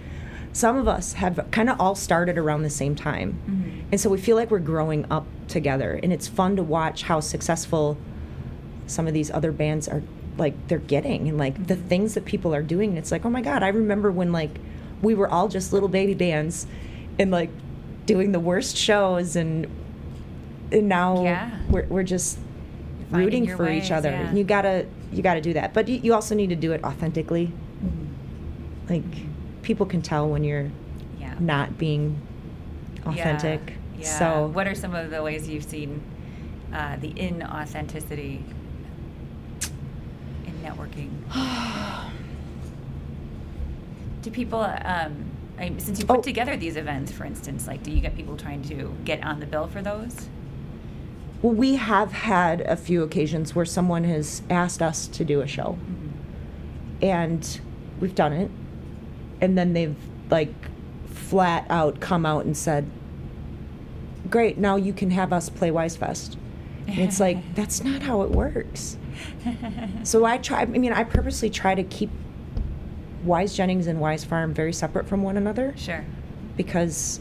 some 0.59 0.77
of 0.77 0.89
us 0.89 1.13
have 1.13 1.47
kind 1.53 1.71
of 1.71 1.81
all 1.81 1.95
started 1.95 2.37
around 2.37 2.63
the 2.63 2.71
same 2.71 2.95
time, 2.97 3.39
Mm-hmm. 3.49 3.81
and 3.93 4.01
so 4.01 4.11
we 4.11 4.19
feel 4.19 4.37
like 4.37 4.51
we're 4.51 4.59
growing 4.59 5.07
up 5.11 5.25
together, 5.47 6.01
and 6.03 6.13
it's 6.13 6.27
fun 6.27 6.57
to 6.57 6.63
watch 6.63 7.03
how 7.05 7.21
successful 7.21 7.97
some 8.87 9.07
of 9.07 9.15
these 9.15 9.31
other 9.31 9.53
bands 9.53 9.87
are 9.89 10.03
like 10.37 10.55
they're 10.69 10.79
getting 10.97 11.29
and 11.29 11.37
like 11.37 11.67
the 11.67 11.77
things 11.77 12.15
that 12.15 12.25
people 12.25 12.55
are 12.55 12.63
doing 12.63 12.91
and 12.91 12.99
it's 12.99 13.11
like 13.11 13.25
oh 13.27 13.31
my 13.31 13.41
god 13.43 13.63
i 13.65 13.69
remember 13.69 14.09
when 14.11 14.31
like 14.33 14.53
we 15.03 15.13
were 15.13 15.29
all 15.29 15.49
just 15.49 15.73
little 15.73 15.89
baby 15.89 16.15
bands 16.15 16.65
and 17.19 17.31
like 17.33 17.51
doing 18.07 18.31
the 18.33 18.39
worst 18.41 18.77
shows 18.77 19.35
and 19.37 19.67
and 20.73 20.89
now 20.89 21.23
Yeah. 21.25 21.51
we're, 21.69 21.87
we're 21.87 22.03
just 22.05 22.39
Finding 23.11 23.25
rooting 23.25 23.57
for 23.57 23.69
each 23.69 23.91
other 23.91 24.11
yeah. 24.11 24.33
you 24.33 24.45
gotta 24.45 24.87
you 25.13 25.23
gotta 25.23 25.41
do 25.41 25.53
that 25.55 25.75
but 25.75 25.89
you, 25.89 25.97
you 26.05 26.15
also 26.15 26.35
need 26.37 26.51
to 26.51 26.57
do 26.57 26.71
it 26.73 26.83
authentically 26.85 27.53
like 28.89 29.03
people 29.69 29.85
can 29.85 30.01
tell 30.01 30.27
when 30.27 30.43
you're 30.45 30.71
Yeah. 31.21 31.35
not 31.39 31.77
being 31.77 32.17
authentic 33.05 33.61
Yeah. 33.99 34.01
yeah. 34.01 34.19
so 34.19 34.47
what 34.47 34.67
are 34.67 34.75
some 34.75 34.95
of 34.95 35.11
the 35.11 35.23
ways 35.23 35.47
you've 35.47 35.63
seen 35.65 36.01
uh, 36.73 36.97
the 36.97 37.13
inauthenticity 37.13 38.41
in 40.47 40.55
networking? 40.65 41.11
do 44.23 44.31
people, 44.31 44.61
um, 44.61 45.27
I, 45.59 45.73
since 45.77 45.99
you 46.01 46.07
put 46.07 46.19
Oh. 46.21 46.23
together 46.23 46.57
these 46.57 46.77
events, 46.77 47.13
for 47.13 47.25
instance, 47.27 47.67
like, 47.67 47.83
do 47.83 47.91
you 47.91 48.01
get 48.01 48.17
people 48.17 48.39
trying 48.39 48.63
to 48.65 48.95
get 49.05 49.23
on 49.23 49.39
the 49.39 49.47
bill 49.47 49.67
for 49.67 49.83
those? 49.83 50.29
Well, 51.43 51.53
we 51.55 51.77
have 51.77 52.13
had 52.13 52.63
a 52.63 52.75
few 52.77 53.03
occasions 53.03 53.55
where 53.55 53.67
someone 53.67 54.05
has 54.05 54.41
asked 54.49 54.81
us 54.81 55.07
to 55.09 55.25
do 55.27 55.43
a 55.43 55.47
show, 55.47 55.77
and 57.03 57.61
we've 58.01 58.15
done 58.15 58.33
it, 58.33 58.51
and 59.41 59.57
then 59.57 59.73
they've 59.73 59.97
like 60.31 60.53
flat 61.09 61.67
out 61.71 62.01
come 62.01 62.25
out 62.27 62.45
and 62.45 62.57
said, 62.57 62.87
"Great, 64.31 64.59
now 64.59 64.77
you 64.77 64.93
can 64.93 65.11
have 65.11 65.33
us 65.33 65.49
play 65.49 65.71
Wise 65.71 65.97
Fest." 65.97 66.37
And 66.87 66.99
it's 67.01 67.21
like 67.21 67.39
that's 67.55 67.83
not 67.85 68.03
how 68.03 68.23
it 68.23 68.31
works. 68.31 68.97
So 70.05 70.25
I 70.25 70.39
try. 70.39 70.63
I 70.63 70.65
mean, 70.67 70.93
I 70.93 71.05
purposely 71.05 71.51
try 71.51 71.75
to 71.75 71.83
keep 71.83 72.11
Wise 73.25 73.57
Jennings 73.57 73.87
and 73.87 74.01
Wise 74.01 74.25
Farm 74.25 74.55
very 74.55 74.73
separate 74.73 75.07
from 75.09 75.23
one 75.23 75.37
another 75.37 75.75
Sure. 75.77 76.05
because 76.57 77.21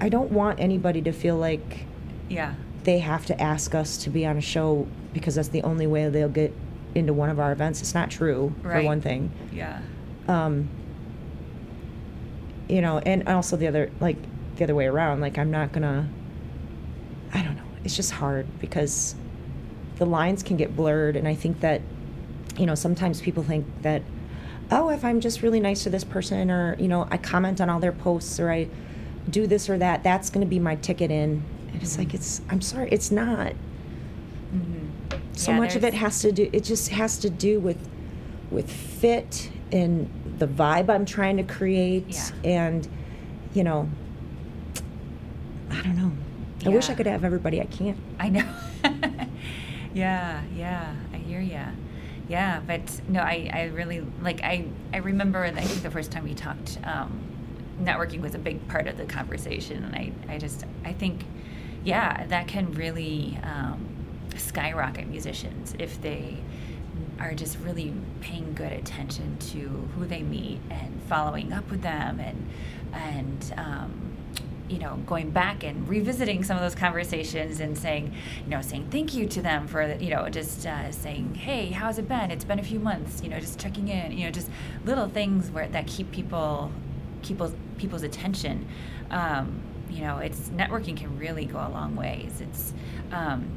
I 0.00 0.08
don't 0.08 0.32
want 0.32 0.58
anybody 0.58 1.02
to 1.02 1.12
feel 1.12 1.36
like 1.36 1.84
Yeah. 2.30 2.54
they 2.84 2.98
have 3.00 3.26
to 3.26 3.40
ask 3.40 3.74
us 3.74 3.98
to 3.98 4.10
be 4.10 4.24
on 4.24 4.38
a 4.38 4.40
show 4.40 4.86
because 5.12 5.34
that's 5.34 5.48
the 5.48 5.62
only 5.64 5.86
way 5.86 6.08
they'll 6.08 6.28
get 6.30 6.54
into 6.94 7.12
one 7.12 7.28
of 7.28 7.38
our 7.38 7.52
events. 7.52 7.82
It's 7.82 7.94
not 7.94 8.10
true, 8.10 8.54
for 8.62 8.82
one 8.82 9.00
thing. 9.02 9.30
Yeah. 9.52 9.80
Um, 10.28 10.68
you 12.68 12.80
know, 12.80 12.98
and 12.98 13.28
also 13.28 13.56
the 13.56 13.66
other, 13.66 13.90
like, 14.00 14.16
the 14.56 14.64
other 14.64 14.74
way 14.74 14.86
around. 14.86 15.20
Like, 15.20 15.38
I'm 15.38 15.50
not 15.50 15.72
gonna, 15.72 16.08
I 17.32 17.42
don't 17.42 17.56
know. 17.56 17.62
It's 17.84 17.96
just 17.96 18.12
hard 18.12 18.46
because 18.60 19.14
the 19.96 20.06
lines 20.06 20.42
can 20.42 20.56
get 20.56 20.76
blurred. 20.76 21.16
And 21.16 21.26
I 21.26 21.34
think 21.34 21.60
that, 21.60 21.80
you 22.56 22.66
know, 22.66 22.74
sometimes 22.74 23.20
people 23.20 23.42
think 23.42 23.66
that, 23.82 24.02
oh, 24.70 24.90
if 24.90 25.04
I'm 25.04 25.20
just 25.20 25.42
really 25.42 25.60
nice 25.60 25.84
to 25.84 25.90
this 25.90 26.04
person 26.04 26.50
or, 26.50 26.76
you 26.78 26.88
know, 26.88 27.08
I 27.10 27.16
comment 27.16 27.60
on 27.60 27.70
all 27.70 27.80
their 27.80 27.92
posts 27.92 28.38
or 28.38 28.50
I 28.50 28.68
do 29.30 29.46
this 29.46 29.70
or 29.70 29.78
that, 29.78 30.02
that's 30.02 30.30
going 30.30 30.44
to 30.44 30.50
be 30.50 30.58
my 30.58 30.76
ticket 30.76 31.10
in. 31.10 31.42
And 31.72 31.82
it's 31.82 31.98
like, 31.98 32.14
it's, 32.14 32.42
I'm 32.50 32.60
sorry, 32.60 32.88
it's 32.90 33.10
not. 33.10 33.52
Mm-hmm. 34.52 35.16
So 35.34 35.52
much 35.52 35.76
of 35.76 35.84
it 35.84 35.94
has 35.94 36.20
to 36.20 36.32
do, 36.32 36.50
it 36.52 36.64
just 36.64 36.90
has 36.90 37.18
to 37.18 37.30
do 37.30 37.60
with, 37.60 37.78
with 38.50 38.70
fit 38.70 39.50
and 39.70 40.10
the 40.38 40.46
vibe 40.46 40.88
I'm 40.88 41.04
trying 41.04 41.36
to 41.38 41.42
create. 41.42 42.08
Yeah. 42.08 42.30
And, 42.44 42.88
you 43.54 43.64
know, 43.64 43.88
I 45.70 45.82
don't 45.82 45.96
know. 45.96 46.12
I 46.64 46.70
wish 46.70 46.90
I 46.90 46.94
could 46.94 47.06
have 47.06 47.24
everybody 47.24 47.60
I 47.60 47.66
can't. 47.66 47.98
I 48.18 48.28
know. 48.28 48.54
yeah, 49.94 50.42
yeah, 50.54 50.94
I 51.12 51.16
hear 51.16 51.40
ya. 51.40 51.66
Yeah, 52.28 52.60
but 52.66 53.00
no, 53.08 53.20
I, 53.20 53.50
I 53.52 53.62
really 53.66 54.00
like. 54.20 54.42
I 54.42 54.66
I 54.92 54.98
remember. 54.98 55.44
I 55.44 55.50
think 55.52 55.82
the 55.82 55.90
first 55.90 56.10
time 56.10 56.24
we 56.24 56.34
talked, 56.34 56.78
um, 56.84 57.20
networking 57.80 58.20
was 58.20 58.34
a 58.34 58.38
big 58.38 58.66
part 58.68 58.86
of 58.86 58.98
the 58.98 59.06
conversation, 59.06 59.84
and 59.84 59.94
I 59.94 60.12
I 60.28 60.38
just 60.38 60.64
I 60.84 60.92
think, 60.92 61.24
yeah, 61.84 62.26
that 62.26 62.48
can 62.48 62.72
really 62.72 63.38
um, 63.42 63.88
skyrocket 64.36 65.06
musicians 65.06 65.74
if 65.78 66.00
they 66.02 66.38
are 67.20 67.34
just 67.34 67.58
really 67.58 67.92
paying 68.20 68.54
good 68.54 68.72
attention 68.72 69.36
to 69.38 69.88
who 69.96 70.06
they 70.06 70.22
meet 70.22 70.60
and 70.70 71.00
following 71.08 71.52
up 71.52 71.68
with 71.70 71.82
them 71.82 72.20
and 72.20 72.48
and 72.92 73.54
um, 73.56 74.16
you 74.68 74.78
know 74.78 74.96
going 75.06 75.30
back 75.30 75.64
and 75.64 75.88
revisiting 75.88 76.44
some 76.44 76.56
of 76.56 76.62
those 76.62 76.74
conversations 76.74 77.60
and 77.60 77.76
saying 77.76 78.14
you 78.44 78.50
know 78.50 78.62
saying 78.62 78.86
thank 78.90 79.14
you 79.14 79.26
to 79.26 79.42
them 79.42 79.66
for 79.66 79.94
you 79.94 80.10
know 80.10 80.28
just 80.28 80.66
uh, 80.66 80.90
saying 80.92 81.34
hey 81.34 81.70
how's 81.70 81.98
it 81.98 82.08
been? 82.08 82.30
It's 82.30 82.44
been 82.44 82.58
a 82.58 82.64
few 82.64 82.78
months 82.78 83.22
you 83.22 83.28
know 83.28 83.40
just 83.40 83.58
checking 83.58 83.88
in 83.88 84.12
you 84.12 84.24
know 84.24 84.30
just 84.30 84.50
little 84.84 85.08
things 85.08 85.50
where 85.50 85.68
that 85.68 85.86
keep 85.86 86.10
people 86.12 86.70
people's 87.22 87.52
people's 87.78 88.02
attention. 88.02 88.66
Um, 89.10 89.62
you 89.90 90.02
know 90.02 90.18
it's 90.18 90.50
networking 90.50 90.96
can 90.96 91.18
really 91.18 91.46
go 91.46 91.58
a 91.58 91.70
long 91.70 91.96
ways. 91.96 92.40
It's 92.40 92.74
um, 93.10 93.50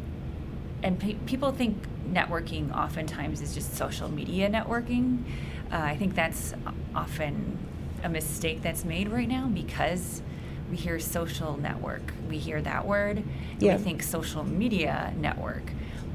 and 0.83 0.99
pe- 0.99 1.13
people 1.25 1.51
think 1.51 1.77
networking 2.11 2.75
oftentimes 2.75 3.41
is 3.41 3.53
just 3.53 3.75
social 3.75 4.09
media 4.09 4.49
networking. 4.49 5.23
Uh, 5.71 5.77
I 5.77 5.95
think 5.95 6.15
that's 6.15 6.53
often 6.95 7.57
a 8.03 8.09
mistake 8.09 8.61
that's 8.61 8.83
made 8.83 9.09
right 9.09 9.27
now 9.27 9.47
because 9.47 10.21
we 10.69 10.77
hear 10.77 10.99
social 10.99 11.57
network, 11.57 12.13
we 12.29 12.37
hear 12.37 12.61
that 12.61 12.85
word, 12.85 13.17
and 13.17 13.61
Yeah. 13.61 13.75
we 13.77 13.83
think 13.83 14.03
social 14.03 14.43
media 14.43 15.13
network, 15.17 15.63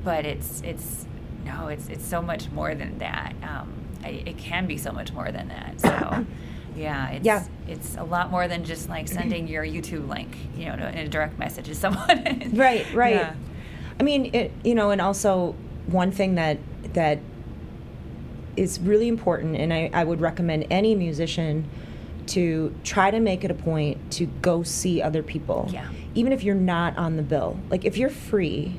but 0.05 0.25
it's 0.27 0.61
it's 0.63 1.07
no, 1.45 1.69
it's 1.69 1.89
it's 1.89 2.05
so 2.05 2.21
much 2.21 2.51
more 2.51 2.75
than 2.75 2.99
that. 2.99 3.35
Um, 3.43 3.73
I, 4.05 4.09
it 4.27 4.37
can 4.39 4.67
be 4.67 4.77
so 4.77 4.93
much 4.93 5.13
more 5.13 5.31
than 5.31 5.49
that. 5.49 5.81
So. 5.81 6.27
Yeah, 6.77 7.09
it's 7.09 7.25
Yeah. 7.25 7.43
it's 7.67 7.97
a 7.97 8.05
lot 8.05 8.31
more 8.31 8.49
than 8.49 8.63
just 8.63 8.91
like 8.91 9.09
sending 9.09 9.49
your 9.55 9.65
YouTube 9.65 10.09
link, 10.09 10.37
you 10.59 10.67
know, 10.67 10.75
in 10.75 10.99
a 10.99 11.09
direct 11.09 11.39
message 11.39 11.65
to 11.69 11.75
someone. 11.85 12.51
Right, 12.53 12.85
right. 12.93 13.15
Yeah. 13.15 13.35
I 13.99 14.03
mean, 14.03 14.35
it, 14.35 14.53
you 14.65 14.75
know, 14.75 14.91
and 14.91 15.01
also 15.01 15.55
one 15.87 16.11
thing 16.11 16.35
that 16.37 16.59
that 16.95 17.19
is 18.57 18.79
really 18.81 19.09
important, 19.09 19.57
and 19.57 19.73
I, 19.73 19.91
I 19.93 20.05
would 20.05 20.21
recommend 20.21 20.67
any 20.71 20.95
musician 20.95 21.69
to 22.29 22.75
try 22.85 23.11
to 23.11 23.21
make 23.21 23.45
it 23.45 23.51
a 23.51 23.55
point 23.55 24.11
to 24.13 24.27
go 24.43 24.63
see 24.63 25.01
other 25.03 25.23
people, 25.23 25.69
Yeah. 25.73 25.87
even 26.15 26.33
if 26.33 26.43
you're 26.43 26.55
not 26.55 26.97
on 26.97 27.17
the 27.17 27.23
bill. 27.23 27.59
Like 27.71 27.85
if 27.85 27.97
you're 27.97 28.09
free, 28.11 28.75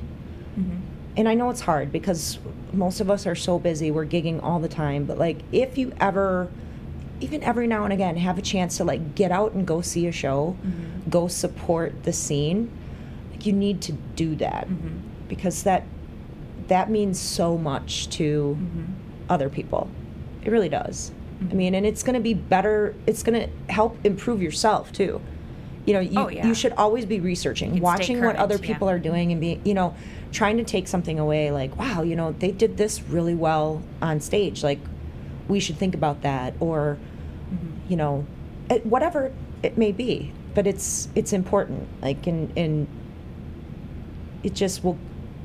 Mhm. 0.58 0.80
and 1.16 1.28
I 1.28 1.34
know 1.34 1.48
it's 1.50 1.60
hard 1.62 1.90
because 1.92 2.38
most 2.72 3.00
of 3.00 3.10
us 3.10 3.26
are 3.26 3.34
so 3.36 3.58
busy, 3.58 3.90
we're 3.90 4.04
gigging 4.06 4.42
all 4.42 4.58
the 4.58 4.68
time, 4.68 5.04
but 5.04 5.18
like 5.18 5.38
if 5.52 5.78
you 5.78 5.92
ever 6.00 6.48
even 7.20 7.42
every 7.42 7.66
now 7.66 7.82
and 7.82 7.92
again 7.92 8.16
have 8.16 8.38
a 8.38 8.42
chance 8.42 8.76
to 8.76 8.84
like 8.84 9.14
get 9.16 9.32
out 9.32 9.52
and 9.52 9.66
go 9.66 9.80
see 9.80 10.06
a 10.06 10.12
show, 10.12 10.54
Mhm. 10.64 11.10
go 11.10 11.26
support 11.26 12.04
the 12.04 12.12
scene, 12.12 12.68
like 13.32 13.44
you 13.46 13.52
need 13.52 13.80
to 13.80 13.92
do 14.14 14.34
that 14.36 14.68
Mhm. 14.68 15.00
Because 15.28 15.62
that 15.64 15.84
that 16.68 16.90
means 16.90 17.18
so 17.18 17.56
much 17.56 18.10
to 18.10 18.58
Mhm. 18.60 18.84
other 19.30 19.48
people. 19.48 19.88
It 20.44 20.50
really 20.50 20.68
does. 20.68 21.12
I 21.40 21.44
Mhm. 21.44 21.52
mean, 21.54 21.74
and 21.74 21.86
it's 21.86 22.02
going 22.02 22.14
to 22.14 22.20
be 22.20 22.34
better. 22.34 22.94
It's 23.06 23.22
going 23.22 23.40
to 23.40 23.72
help 23.72 23.96
improve 24.04 24.42
yourself 24.42 24.92
too. 24.92 25.20
You 25.86 25.94
know, 25.94 26.00
you, 26.00 26.18
Oh, 26.20 26.28
yeah. 26.28 26.46
you 26.46 26.52
should 26.52 26.74
always 26.74 27.06
be 27.06 27.20
researching, 27.20 27.80
watching 27.80 28.16
what 28.18 28.22
current, 28.24 28.38
other 28.38 28.56
yeah. 28.56 28.66
people 28.66 28.90
are 28.90 28.98
doing, 28.98 29.32
and 29.32 29.40
be, 29.40 29.58
you 29.64 29.72
know, 29.72 29.94
trying 30.30 30.58
to 30.58 30.64
take 30.64 30.86
something 30.88 31.18
away. 31.18 31.50
Like, 31.50 31.78
wow, 31.78 32.02
you 32.02 32.14
know, 32.14 32.34
they 32.38 32.50
did 32.50 32.76
this 32.76 33.02
really 33.08 33.34
well 33.34 33.80
on 34.02 34.20
stage. 34.20 34.62
Like, 34.62 34.80
we 35.48 35.60
should 35.60 35.78
think 35.78 35.94
about 35.94 36.20
that, 36.22 36.52
or, 36.60 36.98
Mm-hmm. 37.50 37.90
you 37.90 37.96
know, 37.96 38.26
it, 38.68 38.84
whatever 38.84 39.32
it 39.62 39.78
may 39.78 39.92
be. 39.92 40.32
But 40.54 40.66
it's 40.66 41.08
it's 41.14 41.32
important. 41.32 41.86
Like, 42.02 42.26
and 42.26 42.52
and 42.58 42.86
it 44.42 44.54
just 44.54 44.84
will, 44.84 44.98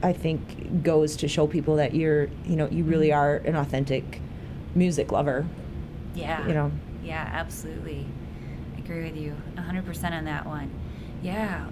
I 0.03 0.13
think, 0.13 0.83
goes 0.83 1.15
to 1.17 1.27
show 1.27 1.47
people 1.47 1.77
that 1.77 1.95
you're, 1.95 2.25
you 2.45 2.55
know, 2.55 2.67
you 2.69 2.83
really 2.83 3.09
Mm-hmm. 3.09 3.19
are 3.19 3.35
an 3.47 3.55
authentic 3.55 4.19
music 4.75 5.11
lover. 5.11 5.45
Yeah. 6.13 6.45
You 6.47 6.53
know. 6.53 6.71
Yeah, 7.03 7.29
absolutely. 7.33 8.05
I 8.75 8.79
agree 8.79 9.03
with 9.03 9.15
you 9.17 9.35
100% 9.55 10.11
on 10.11 10.25
that 10.25 10.45
one. 10.45 10.69
Yeah. 11.21 11.65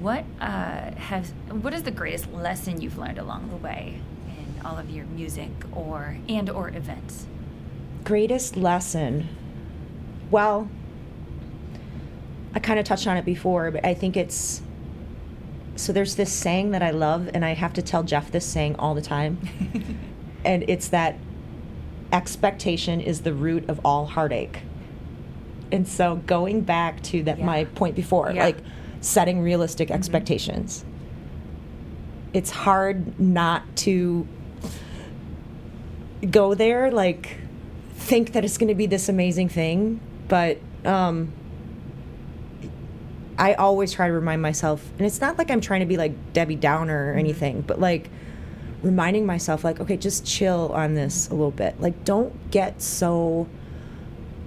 What 0.00 0.24
uh, 0.40 0.92
has 0.92 1.30
what 1.50 1.74
is 1.74 1.82
the 1.82 1.90
greatest 1.90 2.32
lesson 2.32 2.80
you've 2.80 2.96
learned 2.98 3.18
along 3.18 3.50
the 3.50 3.56
way 3.56 4.00
in 4.28 4.64
all 4.66 4.78
of 4.78 4.88
your 4.90 5.04
music 5.06 5.50
or 5.74 6.16
and 6.28 6.48
or 6.48 6.68
events? 6.70 7.26
greatest 8.04 8.56
lesson 8.56 9.28
well 10.28 10.68
i 12.52 12.58
kind 12.58 12.80
of 12.80 12.84
touched 12.84 13.06
on 13.06 13.16
it 13.16 13.24
before 13.24 13.70
but 13.70 13.84
i 13.86 13.94
think 13.94 14.16
it's 14.16 14.60
so 15.76 15.92
there's 15.92 16.16
this 16.16 16.32
saying 16.32 16.70
that 16.72 16.82
i 16.82 16.90
love 16.90 17.30
and 17.34 17.44
i 17.44 17.54
have 17.54 17.72
to 17.72 17.82
tell 17.82 18.02
jeff 18.02 18.30
this 18.30 18.44
saying 18.46 18.76
all 18.76 18.94
the 18.94 19.02
time. 19.02 19.38
And 20.44 20.64
it's 20.66 20.88
that 20.88 21.14
expectation 22.12 23.00
is 23.00 23.20
the 23.20 23.32
root 23.32 23.68
of 23.68 23.80
all 23.84 24.06
heartache. 24.06 24.58
And 25.70 25.86
so 25.86 26.16
going 26.26 26.62
back 26.62 27.00
to 27.04 27.22
that 27.22 27.40
my 27.40 27.64
point 27.64 27.94
before 27.94 28.32
Yeah. 28.32 28.46
like 28.46 28.58
setting 29.00 29.40
realistic 29.40 29.90
expectations. 29.92 30.84
It's 32.32 32.50
hard 32.50 33.20
not 33.20 33.62
to 33.76 34.26
go 36.28 36.54
there 36.54 36.90
like 36.90 37.36
think 37.94 38.32
that 38.32 38.44
it's 38.44 38.58
going 38.58 38.68
to 38.68 38.74
be 38.74 38.86
this 38.86 39.08
amazing 39.08 39.48
thing 39.48 40.00
but 40.28 40.58
um 40.84 41.32
i 43.42 43.54
always 43.54 43.92
try 43.92 44.06
to 44.06 44.12
remind 44.12 44.40
myself 44.40 44.82
and 44.98 45.06
it's 45.06 45.20
not 45.20 45.36
like 45.36 45.50
i'm 45.50 45.60
trying 45.60 45.80
to 45.80 45.86
be 45.86 45.96
like 45.96 46.12
debbie 46.32 46.56
downer 46.56 47.06
or 47.06 47.10
mm-hmm. 47.10 47.18
anything 47.18 47.60
but 47.60 47.80
like 47.80 48.08
reminding 48.82 49.24
myself 49.24 49.64
like 49.64 49.80
okay 49.80 49.96
just 49.96 50.26
chill 50.26 50.72
on 50.74 50.94
this 50.94 51.28
a 51.28 51.34
little 51.34 51.52
bit. 51.52 51.80
Like 51.80 52.04
don't 52.04 52.50
get 52.50 52.82
so 52.82 53.46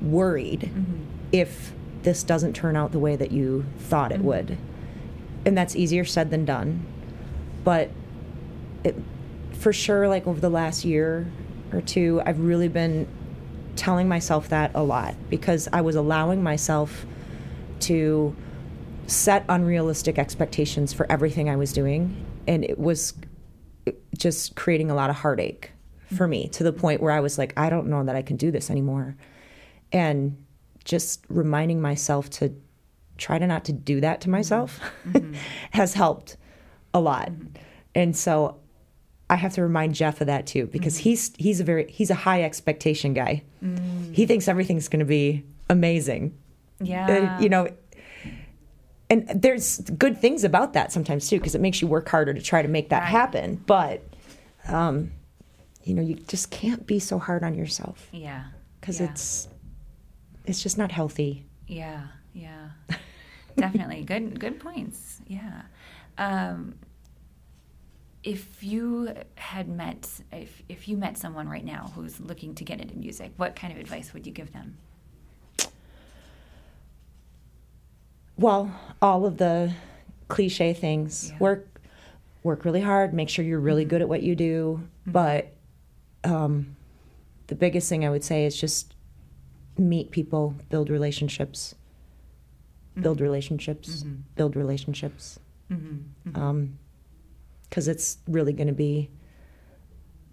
worried 0.01 0.71
mm-hmm. 0.73 1.03
if 1.31 1.71
this 2.01 2.21
doesn't 2.21 2.51
turn 2.51 2.75
out 2.75 2.91
the 2.91 2.99
way 2.99 3.15
that 3.15 3.31
you 3.31 3.65
thought 3.77 4.11
it 4.11 4.15
mm-hmm. 4.15 4.27
would. 4.27 4.57
And 5.45 5.57
that's 5.57 5.73
easier 5.73 6.03
said 6.03 6.31
than 6.31 6.43
done 6.43 6.85
but 7.65 7.89
it, 8.85 8.95
for 9.51 9.73
sure 9.73 10.07
like 10.07 10.25
over 10.25 10.39
the 10.39 10.49
last 10.49 10.85
year 10.85 11.29
or 11.73 11.81
two 11.81 12.21
i've 12.25 12.39
really 12.39 12.69
been 12.69 13.05
telling 13.75 14.07
myself 14.07 14.47
that 14.49 14.71
a 14.73 14.81
lot 14.81 15.13
because 15.29 15.67
i 15.73 15.81
was 15.81 15.95
allowing 15.95 16.41
myself 16.41 17.05
to 17.81 18.33
set 19.08 19.45
unrealistic 19.49 20.18
expectations 20.18 20.93
for 20.93 21.10
everything 21.12 21.49
i 21.49 21.56
was 21.56 21.74
doing 21.74 22.16
and 22.47 22.64
it 22.64 22.80
was 22.80 23.14
just 24.18 24.56
creating 24.56 24.89
a 24.89 24.95
lot 24.95 25.10
of 25.10 25.16
heartache 25.16 25.72
for 26.16 26.28
me 26.28 26.47
to 26.47 26.64
the 26.64 26.74
point 26.74 27.01
where 27.01 27.12
i 27.12 27.20
was 27.20 27.38
like 27.38 27.53
i 27.58 27.70
don't 27.70 27.88
know 27.88 28.03
that 28.03 28.16
i 28.16 28.22
can 28.22 28.38
do 28.38 28.51
this 28.51 28.70
anymore 28.70 29.16
and 29.91 30.38
just 30.84 31.26
reminding 31.30 31.82
myself 31.82 32.30
to 32.30 32.53
try 33.18 33.39
to 33.39 33.47
not 33.47 33.66
to 33.66 33.74
do 33.74 34.01
that 34.01 34.22
to 34.22 34.30
myself 34.30 34.80
mm-hmm. 35.08 35.34
has 35.72 35.93
helped 35.93 36.38
a 36.93 36.99
lot. 36.99 37.32
Mm-hmm. 37.32 37.47
And 37.95 38.16
so 38.16 38.58
I 39.30 39.36
have 39.36 39.53
to 39.56 39.64
remind 39.64 39.95
Jeff 39.95 40.22
of 40.22 40.28
that 40.28 40.45
too 40.47 40.68
because 40.68 40.95
mm-hmm. 40.95 41.03
he's 41.03 41.36
he's 41.38 41.60
a 41.60 41.64
very 41.64 41.89
he's 41.89 42.10
a 42.10 42.16
high 42.16 42.43
expectation 42.43 43.14
guy. 43.14 43.43
He 43.62 43.68
mm. 43.68 44.28
thinks 44.28 44.47
everything's 44.47 44.88
going 44.88 44.99
to 44.99 45.06
be 45.06 45.43
amazing. 45.70 46.38
Yeah. 46.80 47.38
Uh, 47.38 47.41
you 47.41 47.49
know 47.49 47.70
and 49.10 49.30
there's 49.41 49.80
good 49.82 50.20
things 50.20 50.43
about 50.43 50.74
that 50.74 50.91
sometimes 50.91 51.30
too 51.30 51.38
because 51.38 51.56
it 51.56 51.62
makes 51.62 51.82
you 51.82 51.88
work 51.88 52.08
harder 52.10 52.34
to 52.34 52.41
try 52.41 52.62
to 52.62 52.68
make 52.68 52.89
that 52.89 53.01
Right. 53.01 53.10
happen, 53.10 53.64
but 53.66 54.01
um 54.68 55.12
you 55.84 55.93
know, 55.93 56.01
you 56.01 56.16
just 56.16 56.49
can't 56.49 56.88
be 56.88 56.97
so 56.99 57.20
hard 57.20 57.43
on 57.43 57.53
yourself 57.53 58.08
Yeah. 58.12 58.45
because 58.82 58.99
yeah. 58.99 59.12
it's 59.12 59.47
it's 60.45 60.62
just 60.64 60.78
not 60.78 60.91
healthy. 60.91 61.45
Yeah, 61.68 62.08
yeah, 62.34 62.70
definitely. 63.58 64.03
Good, 64.03 64.39
good 64.39 64.60
points. 64.60 65.22
Yeah. 65.28 65.64
Um, 66.18 66.76
if 68.24 68.64
you 68.64 69.14
had 69.36 69.68
met, 69.68 70.08
if 70.32 70.62
if 70.70 70.88
you 70.88 70.97
met 70.97 71.18
someone 71.18 71.47
right 71.47 71.66
now 71.66 71.91
who's 71.95 72.20
looking 72.20 72.56
to 72.56 72.64
get 72.64 72.80
into 72.82 72.95
music, 72.97 73.32
what 73.38 73.56
kind 73.56 73.74
of 73.74 73.80
advice 73.80 74.14
would 74.14 74.26
you 74.28 74.34
give 74.34 74.51
them? 74.53 74.78
Well, 78.38 78.73
all 79.01 79.25
of 79.25 79.38
the 79.38 79.73
cliche 80.27 80.73
things. 80.73 81.29
Yeah. 81.31 81.38
Work 81.39 81.81
work 82.43 82.63
really 82.63 82.81
hard, 82.81 83.13
make 83.13 83.27
sure 83.27 83.43
you're 83.43 83.59
really 83.59 83.83
mm-hmm. 83.83 83.89
good 83.89 84.01
at 84.01 84.09
what 84.09 84.21
you 84.21 84.36
do, 84.36 84.81
mm-hmm. 85.01 85.11
but 85.11 85.51
um, 86.23 86.75
the 87.47 87.55
biggest 87.55 87.89
thing 87.89 88.05
I 88.05 88.09
would 88.09 88.23
say 88.23 88.45
is 88.45 88.55
just 88.55 88.93
meet 89.77 90.11
people, 90.11 90.55
build 90.69 90.89
relationships. 90.89 91.75
Build 92.97 93.19
relationships, 93.19 94.05
build 94.36 94.55
relationships. 94.55 95.38
Mm-hmm. 95.69 96.67
Because 97.69 97.88
um, 97.88 97.91
it's 97.91 98.19
really 98.25 98.53
going 98.53 98.67
to 98.67 98.73
be 98.73 99.09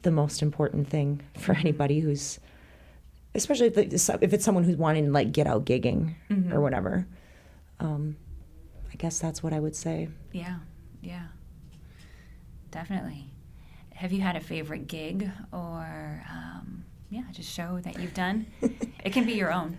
the 0.03 0.13
most 0.13 0.43
important 0.43 0.89
thing 0.89 1.23
for 1.39 1.55
anybody 1.57 1.99
who's, 1.99 2.39
especially 3.35 3.67
if 3.67 3.79
it's, 3.79 4.09
if 4.09 4.33
it's 4.33 4.45
someone 4.45 4.63
who's 4.63 4.77
wanting 4.77 5.07
to 5.07 5.11
like 5.11 5.33
get 5.33 5.49
out 5.49 5.65
gigging 5.65 6.15
or 6.53 6.61
whatever. 6.61 7.05
Um, 7.81 8.17
I 8.93 8.97
guess 8.97 9.19
that's 9.19 9.43
what 9.43 9.53
I 9.53 9.61
would 9.61 9.75
say. 9.77 10.09
Yeah, 10.33 10.57
yeah, 11.01 11.27
definitely. 12.71 13.27
Have 13.95 14.13
you 14.13 14.21
had 14.21 14.37
a 14.37 14.41
favorite 14.41 14.87
gig 14.87 15.31
or 15.53 16.25
um, 16.31 16.85
yeah, 17.11 17.23
just 17.33 17.51
show 17.51 17.79
that 17.83 17.99
you've 18.01 18.15
done? 18.15 18.47
it 19.05 19.13
can 19.13 19.25
be 19.25 19.33
your 19.33 19.53
own. 19.53 19.77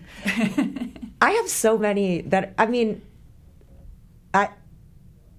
I 1.20 1.30
have 1.32 1.48
so 1.48 1.78
many 1.78 2.22
that 2.22 2.54
I 2.58 2.66
mean, 2.66 3.02
I 4.32 4.50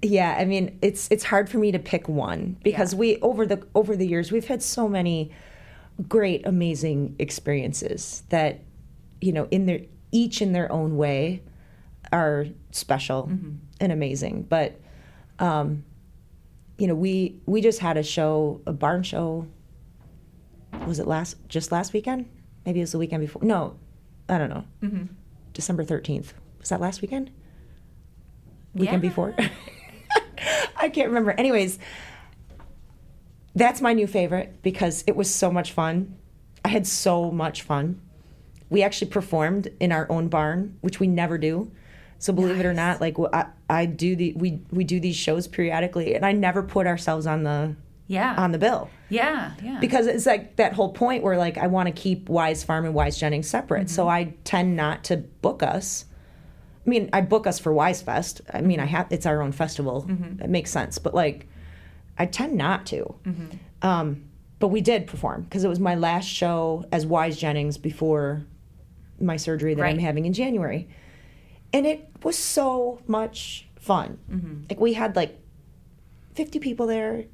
yeah, 0.01 0.35
I 0.37 0.45
mean 0.45 0.77
it's 0.81 1.07
it's 1.11 1.23
hard 1.23 1.49
for 1.49 1.57
me 1.57 1.71
to 1.71 1.79
pick 1.79 2.07
one 2.07 2.57
because 2.63 2.93
Yeah. 2.93 2.99
we 2.99 3.19
over 3.21 3.45
the 3.45 3.65
over 3.73 3.95
the 3.95 4.07
years 4.07 4.31
we've 4.31 4.47
had 4.47 4.61
so 4.61 4.87
many 4.87 5.31
great 6.09 6.45
amazing 6.45 7.15
experiences 7.19 8.23
that 8.29 8.59
you 9.21 9.31
know 9.31 9.47
in 9.49 9.65
their 9.65 9.79
each 10.11 10.41
in 10.41 10.51
their 10.51 10.71
own 10.71 10.97
way 10.97 11.41
are 12.15 12.45
special 12.71 13.29
and 13.81 13.91
amazing 13.91 14.43
but 14.43 14.79
um 15.39 15.83
you 16.77 16.87
know 16.87 16.95
we 16.95 17.35
we 17.45 17.59
just 17.61 17.79
had 17.79 17.97
a 17.97 18.03
show 18.03 18.61
a 18.65 18.71
barn 18.73 19.03
show 19.03 19.45
was 20.87 20.99
it 20.99 21.07
last 21.07 21.35
just 21.49 21.71
last 21.71 21.91
weekend 21.93 22.25
maybe 22.65 22.79
it 22.79 22.83
was 22.83 22.93
the 22.93 22.97
weekend 22.97 23.19
before 23.21 23.43
no 23.43 23.75
i 24.29 24.37
don't 24.37 24.49
know 24.49 24.63
Mm-hmm. 24.81 25.05
December 25.53 25.83
13th. 25.85 26.33
Was 26.59 26.67
that 26.69 26.81
last 26.81 27.01
weekend? 27.01 27.31
Weekend 28.73 29.01
Yeah. 29.03 29.09
before? 29.09 29.35
I 30.77 30.89
can't 30.89 31.07
remember. 31.07 31.31
Anyways, 31.31 31.79
that's 33.55 33.79
my 33.79 33.93
new 33.93 34.05
favorite 34.05 34.61
because 34.61 35.03
it 35.07 35.15
was 35.15 35.33
so 35.33 35.49
much 35.49 35.71
fun. 35.71 36.17
I 36.65 36.67
had 36.67 36.85
so 36.85 37.31
much 37.31 37.61
fun. 37.61 38.01
We 38.69 38.83
actually 38.83 39.11
performed 39.11 39.69
in 39.79 39.93
our 39.93 40.11
own 40.11 40.27
barn, 40.27 40.77
which 40.81 40.99
we 40.99 41.07
never 41.07 41.37
do. 41.37 41.71
So 42.19 42.33
believe 42.33 42.59
it 42.59 42.65
or 42.65 42.73
not, 42.73 43.01
like 43.01 43.17
I, 43.33 43.47
I 43.69 43.85
do 43.85 44.15
the 44.15 44.33
we 44.33 44.61
we 44.71 44.83
do 44.83 44.99
these 44.99 45.15
shows 45.15 45.47
periodically, 45.47 46.15
and 46.15 46.25
I 46.25 46.31
never 46.31 46.63
put 46.63 46.87
ourselves 46.87 47.27
on 47.27 47.43
the 47.43 47.75
Yeah. 48.07 48.35
on 48.37 48.51
the 48.51 48.57
bill 48.57 48.89
yeah, 49.09 49.51
yeah. 49.63 49.79
because 49.79 50.07
it's 50.07 50.25
like 50.25 50.55
that 50.55 50.73
whole 50.73 50.91
point 50.91 51.23
where 51.23 51.37
like 51.37 51.57
I 51.57 51.67
want 51.67 51.87
to 51.87 51.91
keep 51.91 52.29
Wise 52.29 52.63
Farm 52.63 52.85
and 52.85 52.93
Wise 52.93 53.17
Jennings 53.17 53.47
separate. 53.47 53.89
So 53.89 54.03
mm-hmm. 54.03 54.09
I 54.09 54.33
tend 54.43 54.75
not 54.75 55.03
to 55.05 55.17
book 55.17 55.61
us. 55.61 56.05
I 56.85 56.89
mean, 56.89 57.09
I 57.13 57.21
book 57.21 57.47
us 57.47 57.59
for 57.59 57.73
Wise 57.73 58.01
Fest. 58.01 58.41
I 58.51 58.61
mean, 58.61 58.79
I 58.79 58.83
mm-hmm. 58.83 58.95
have 58.95 59.07
it's 59.11 59.25
our 59.25 59.41
own 59.41 59.51
festival. 59.51 60.05
Mm-hmm. 60.07 60.43
It 60.43 60.49
makes 60.49 60.71
sense, 60.71 60.97
but 60.97 61.13
like 61.13 61.47
I 62.17 62.25
tend 62.25 62.55
not 62.55 62.85
to. 62.87 63.15
Um, 63.81 64.23
but 64.59 64.69
we 64.69 64.81
did 64.81 65.05
perform 65.07 65.43
because 65.43 65.63
it 65.63 65.67
was 65.67 65.79
my 65.79 65.95
last 65.95 66.25
show 66.25 66.85
as 66.91 67.05
Wise 67.05 67.37
Jennings 67.37 67.77
before 67.77 68.45
my 69.19 69.37
surgery 69.37 69.73
that 69.75 69.83
I'm 69.83 69.99
having 69.99 70.25
in 70.25 70.33
January, 70.33 70.89
and 71.75 71.85
it 71.85 72.09
was 72.23 72.37
so 72.37 73.01
much 73.05 73.67
fun. 73.77 74.17
Like 74.69 74.79
we 74.79 74.93
had 74.93 75.17
like 75.17 75.37
50 76.35 76.59
people 76.59 76.87
there. 76.87 77.25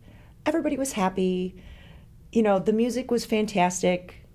Everybody 0.47 0.77
was 0.77 0.93
happy. 0.93 1.61
You 2.31 2.41
know, 2.41 2.57
the 2.57 2.73
music 2.73 3.11
was 3.11 3.23
fantastic. 3.23 4.25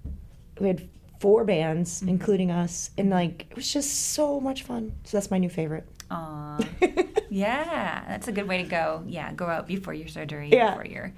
We 0.60 0.68
had 0.68 0.88
four 1.18 1.44
bands, 1.44 2.02
including 2.02 2.52
us, 2.52 2.90
and 2.96 3.10
like 3.10 3.46
it 3.50 3.56
was 3.56 3.72
just 3.72 4.12
so 4.12 4.38
much 4.38 4.62
fun. 4.62 4.92
So 5.02 5.16
that's 5.16 5.28
my 5.28 5.38
new 5.38 5.48
favorite. 5.48 5.88
Aw. 6.12 6.60
yeah, 7.28 8.04
that's 8.06 8.28
a 8.28 8.32
good 8.32 8.46
way 8.46 8.62
to 8.62 8.68
go. 8.68 9.02
Yeah, 9.08 9.32
go 9.32 9.46
out 9.46 9.66
before 9.66 9.92
your 9.92 10.06
surgery. 10.06 10.50
Yeah. 10.52 10.70
Before 10.70 10.86
your, 10.86 11.14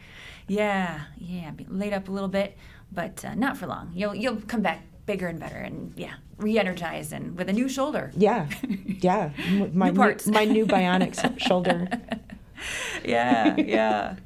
yeah, 0.46 1.02
yeah, 1.18 1.50
be 1.50 1.66
laid 1.68 1.92
up 1.92 2.08
a 2.08 2.10
little 2.10 2.28
bit, 2.28 2.56
but 2.90 3.22
uh, 3.22 3.34
not 3.34 3.58
for 3.58 3.66
long. 3.66 3.92
You'll 3.94 4.14
you'll 4.14 4.40
come 4.40 4.62
back 4.62 4.82
bigger 5.08 5.26
and 5.26 5.40
better, 5.40 5.56
and 5.56 5.92
yeah, 5.96 6.14
re-energized 6.36 7.12
and 7.12 7.36
with 7.36 7.48
a 7.48 7.52
new 7.52 7.68
shoulder. 7.68 8.12
Yeah, 8.16 8.46
yeah. 8.86 9.30
My 9.72 9.88
New 9.90 9.96
parts. 9.96 10.26
my 10.28 10.44
new 10.44 10.66
bionic 10.66 11.40
shoulder. 11.48 11.88
yeah, 13.04 13.56
yeah. 13.76 14.16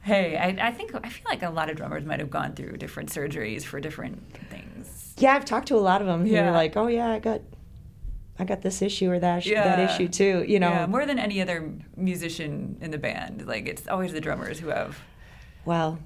Hey, 0.00 0.36
I, 0.38 0.68
I 0.68 0.72
think 0.72 0.94
I 0.94 1.08
feel 1.10 1.24
like 1.28 1.42
a 1.42 1.50
lot 1.50 1.68
of 1.68 1.76
drummers 1.76 2.04
might 2.06 2.20
have 2.20 2.30
gone 2.30 2.54
through 2.54 2.76
different 2.78 3.10
surgeries 3.10 3.64
for 3.64 3.80
different 3.80 4.22
things. 4.48 5.12
Yeah, 5.18 5.34
I've 5.34 5.44
talked 5.44 5.68
to 5.68 5.76
a 5.76 5.84
lot 5.90 6.00
of 6.00 6.06
them. 6.06 6.24
who 6.24 6.32
Yeah. 6.32 6.48
are 6.48 6.52
like, 6.52 6.76
oh 6.76 6.86
yeah, 6.86 7.10
I 7.10 7.18
got, 7.18 7.40
I 8.38 8.44
got 8.44 8.62
this 8.62 8.80
issue 8.80 9.10
or 9.10 9.18
that 9.18 9.42
sh- 9.42 9.50
that 9.50 9.80
issue 9.90 10.08
too. 10.08 10.44
You 10.46 10.60
know. 10.60 10.70
yeah, 10.70 10.86
more 10.86 11.04
than 11.04 11.18
any 11.18 11.42
other 11.42 11.70
musician 11.96 12.78
in 12.80 12.90
the 12.92 12.98
band. 12.98 13.46
Like 13.46 13.66
it's 13.68 13.86
always 13.88 14.12
the 14.12 14.20
drummers 14.20 14.60
who 14.60 14.68
have 14.68 14.98
well, 15.64 15.98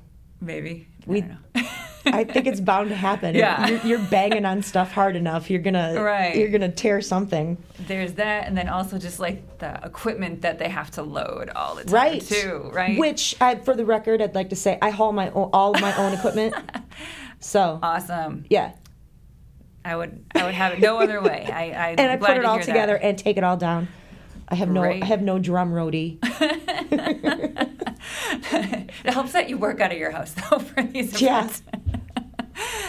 maybe. 0.42 0.88
We- 1.06 1.18
I 1.18 1.20
don't 1.22 1.30
know. 1.54 1.62
I 2.04 2.24
think 2.24 2.46
it's 2.48 2.60
bound 2.72 2.88
to 2.90 2.96
happen. 2.96 3.34
Yeah. 3.36 3.66
You're, 3.68 3.80
you're 3.86 3.98
banging 4.10 4.44
on 4.44 4.62
stuff 4.62 4.90
hard 4.90 5.14
enough, 5.14 5.48
you're 5.50 5.60
gonna 5.62 6.02
Right. 6.02 6.34
you're 6.36 6.48
gonna 6.50 6.70
tear 6.70 7.00
something. 7.00 7.56
There's 7.86 8.14
that, 8.14 8.46
and 8.48 8.58
then 8.58 8.68
also 8.68 8.98
just 8.98 9.20
like 9.20 9.58
the 9.58 9.78
equipment 9.84 10.42
that 10.42 10.58
they 10.58 10.68
have 10.68 10.90
to 10.92 11.02
load 11.02 11.50
all 11.54 11.76
the 11.76 11.84
time 11.84 11.94
Right. 11.94 12.20
too, 12.20 12.70
right? 12.72 12.98
Which, 12.98 13.36
I, 13.40 13.54
for 13.54 13.74
the 13.76 13.84
record, 13.84 14.20
I'd 14.20 14.34
like 14.34 14.50
to 14.50 14.56
say 14.56 14.78
I 14.82 14.90
haul 14.90 15.12
my 15.12 15.30
own, 15.30 15.50
all 15.52 15.72
my 15.74 15.96
own 15.96 16.12
equipment. 16.12 16.54
So 17.44 17.80
awesome. 17.82 18.44
yeah, 18.50 18.70
I 19.84 19.96
would 19.96 20.24
I 20.34 20.44
would 20.44 20.54
have 20.54 20.74
it 20.74 20.78
no 20.80 20.98
other 21.00 21.20
way. 21.20 21.48
I, 21.52 21.70
I 21.70 21.88
and 21.98 22.00
I 22.12 22.16
put 22.16 22.36
it 22.36 22.44
all 22.44 22.54
hear 22.54 22.64
that. 22.64 22.72
together 22.72 22.96
and 22.96 23.18
take 23.18 23.36
it 23.36 23.42
all 23.42 23.56
down. 23.56 23.88
I 24.52 24.54
have 24.54 24.68
no. 24.68 24.82
I 24.82 25.04
have 25.04 25.22
no 25.22 25.38
drum 25.38 25.72
roadie. 25.72 26.18
it 29.02 29.12
helps 29.12 29.32
that 29.32 29.48
you 29.48 29.58
work 29.58 29.80
out 29.80 29.92
of 29.92 29.98
your 29.98 30.10
house 30.10 30.34
though 30.34 30.58
for 30.58 30.82
these 30.82 31.20
Yeah. 31.20 31.40
events. 31.40 31.62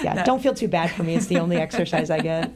Yeah, 0.03 0.13
No. 0.15 0.25
don't 0.25 0.43
feel 0.43 0.53
too 0.53 0.67
bad 0.67 0.91
for 0.91 1.03
me. 1.03 1.15
It's 1.15 1.27
the 1.27 1.39
only 1.39 1.57
exercise 1.57 2.09
I 2.09 2.19
get. 2.19 2.51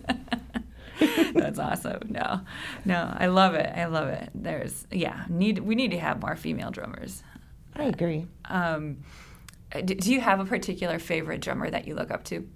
That's 1.33 1.59
awesome. 1.59 1.99
No, 2.09 2.41
no, 2.83 3.13
I 3.17 3.27
love 3.27 3.53
it. 3.53 3.71
I 3.75 3.85
love 3.85 4.09
it. 4.09 4.29
There's 4.35 4.85
yeah, 4.91 5.25
need 5.29 5.59
we 5.59 5.75
need 5.75 5.91
to 5.91 5.99
have 5.99 6.21
more 6.21 6.35
female 6.35 6.71
drummers. 6.71 7.23
I 7.75 7.83
agree. 7.83 8.25
Um, 8.45 8.97
d- 9.71 9.95
do 9.95 10.11
you 10.11 10.19
have 10.19 10.39
a 10.39 10.45
particular 10.45 10.99
favorite 10.99 11.41
drummer 11.41 11.69
that 11.69 11.87
you 11.87 11.95
look 11.95 12.11
up 12.11 12.23
to? 12.25 12.47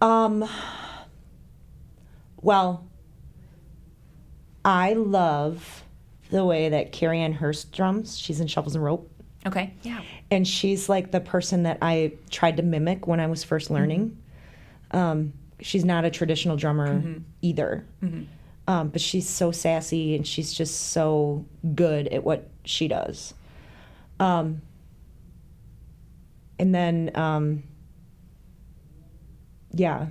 Um. 0.00 0.48
Well, 2.42 2.87
I 4.64 4.92
love 4.94 5.84
the 6.30 6.44
way 6.44 6.68
that 6.68 6.92
Cary 6.92 7.20
Ann 7.20 7.32
Hearst 7.32 7.72
drums. 7.72 8.18
She's 8.18 8.40
in 8.40 8.46
Shovels 8.46 8.74
and 8.74 8.84
Rope. 8.84 9.10
Okay. 9.46 9.72
Yeah. 9.82 10.02
and 10.30 10.46
she's 10.46 10.88
like 10.88 11.10
the 11.10 11.20
person 11.20 11.62
that 11.62 11.78
I 11.80 12.12
tried 12.28 12.56
to 12.58 12.62
mimic 12.62 13.06
when 13.06 13.18
I 13.20 13.28
was 13.28 13.44
first 13.44 13.70
learning. 13.70 14.18
Um, 14.90 15.32
she's 15.60 15.84
not 15.84 16.04
a 16.04 16.10
traditional 16.10 16.56
drummer 16.56 17.02
either, 17.40 17.86
um, 18.66 18.88
but 18.88 19.00
she's 19.00 19.28
so 19.28 19.52
sassy 19.52 20.14
and 20.16 20.26
she's 20.26 20.52
just 20.52 20.88
so 20.90 21.46
good 21.74 22.08
at 22.08 22.24
what 22.24 22.48
she 22.64 22.88
does. 22.88 23.32
Um, 24.20 24.60
and 26.58 26.74
then, 26.74 27.10
um, 27.14 27.62
yeah, 29.72 30.06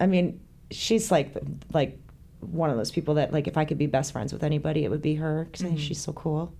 I 0.00 0.06
mean, 0.06 0.40
she's 0.70 1.10
like 1.10 1.34
like 1.72 1.98
one 2.42 2.70
of 2.70 2.76
those 2.76 2.90
people 2.90 3.14
that 3.14 3.32
like 3.32 3.46
if 3.46 3.56
I 3.56 3.64
could 3.64 3.78
be 3.78 3.86
best 3.86 4.12
friends 4.12 4.32
with 4.32 4.42
anybody, 4.44 4.84
it 4.84 4.90
would 4.90 5.02
be 5.02 5.14
her 5.16 5.44
because 5.44 5.64
I 5.64 5.68
think 5.68 5.80
she's 5.80 6.00
so 6.00 6.12
cool. 6.12 6.52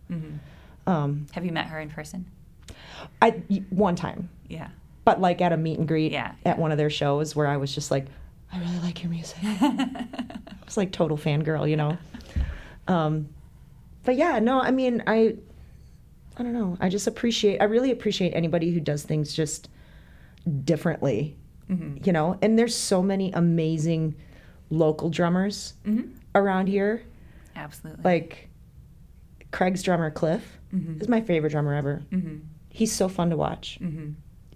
Um, 0.87 1.27
Have 1.33 1.45
you 1.45 1.53
met 1.53 1.67
her 1.67 1.79
in 1.81 1.91
person? 1.91 2.27
I 3.21 3.31
one 3.71 3.95
time, 3.97 4.29
Yeah. 4.49 4.69
but 5.05 5.21
like 5.21 5.41
at 5.41 5.53
a 5.53 5.57
meet 5.57 5.79
and 5.79 5.87
greet 5.89 6.13
Yeah, 6.13 6.33
at 6.45 6.59
one 6.59 6.73
of 6.73 6.79
their 6.79 6.91
shows 6.91 7.35
where 7.37 7.47
I 7.47 7.57
was 7.57 7.75
just 7.75 7.91
like, 7.91 8.07
I 8.53 8.59
really 8.59 8.79
like 8.81 9.03
your 9.03 9.11
music. 9.11 9.39
I 9.43 10.07
was 10.65 10.77
like 10.77 10.93
total 10.93 11.17
fangirl, 11.17 11.69
you 11.69 11.77
know. 11.77 11.97
Um, 12.89 13.29
but 14.05 14.17
yeah, 14.17 14.39
no, 14.41 14.61
I 14.61 14.71
mean, 14.73 15.03
I, 15.07 15.37
I 16.37 16.43
don't 16.43 16.53
know. 16.53 16.77
I 16.81 16.89
just 16.89 17.07
appreciate. 17.07 17.61
I 17.61 17.65
really 17.65 17.91
appreciate 17.93 18.31
anybody 18.33 18.73
who 18.73 18.81
does 18.81 19.03
things 19.05 19.33
just 19.35 19.69
differently, 20.65 21.37
Mm-hmm. 21.71 21.99
you 22.05 22.13
know. 22.13 22.37
And 22.43 22.59
there's 22.59 22.75
so 22.77 23.03
many 23.03 23.31
amazing 23.33 24.15
local 24.73 25.11
drummers 25.11 25.75
Mm-hmm. 25.87 26.11
around 26.35 26.67
here. 26.69 27.03
Absolutely. 27.55 28.03
Like 28.03 28.49
Craig's 29.51 29.83
drummer 29.83 30.11
Cliff 30.11 30.59
is 31.01 31.09
my 31.09 31.21
favorite 31.21 31.51
drummer 31.51 31.75
ever. 31.75 32.03
mm-hmm. 32.11 32.37
He's 32.71 32.91
so 32.93 33.07
fun 33.09 33.29
to 33.31 33.37
watch. 33.37 33.79
Mm-hmm. 33.83 34.13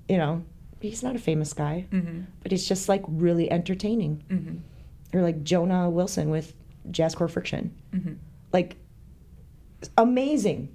You 0.08 0.16
know, 0.16 0.42
he's 0.80 1.02
not 1.02 1.14
a 1.14 1.18
famous 1.18 1.52
guy, 1.52 1.86
Mm-hmm. 1.92 2.22
but 2.42 2.50
he's 2.50 2.66
just 2.66 2.88
like 2.88 3.02
really 3.06 3.50
entertaining. 3.50 4.24
Mm-hmm. 4.30 5.16
Or 5.18 5.22
like 5.22 5.42
Jonah 5.44 5.90
Wilson 5.90 6.30
with 6.30 6.54
Jazzcore 6.90 7.28
Friction. 7.30 7.74
Mm-hmm. 7.92 8.14
Like 8.54 8.76
amazing. 9.98 10.74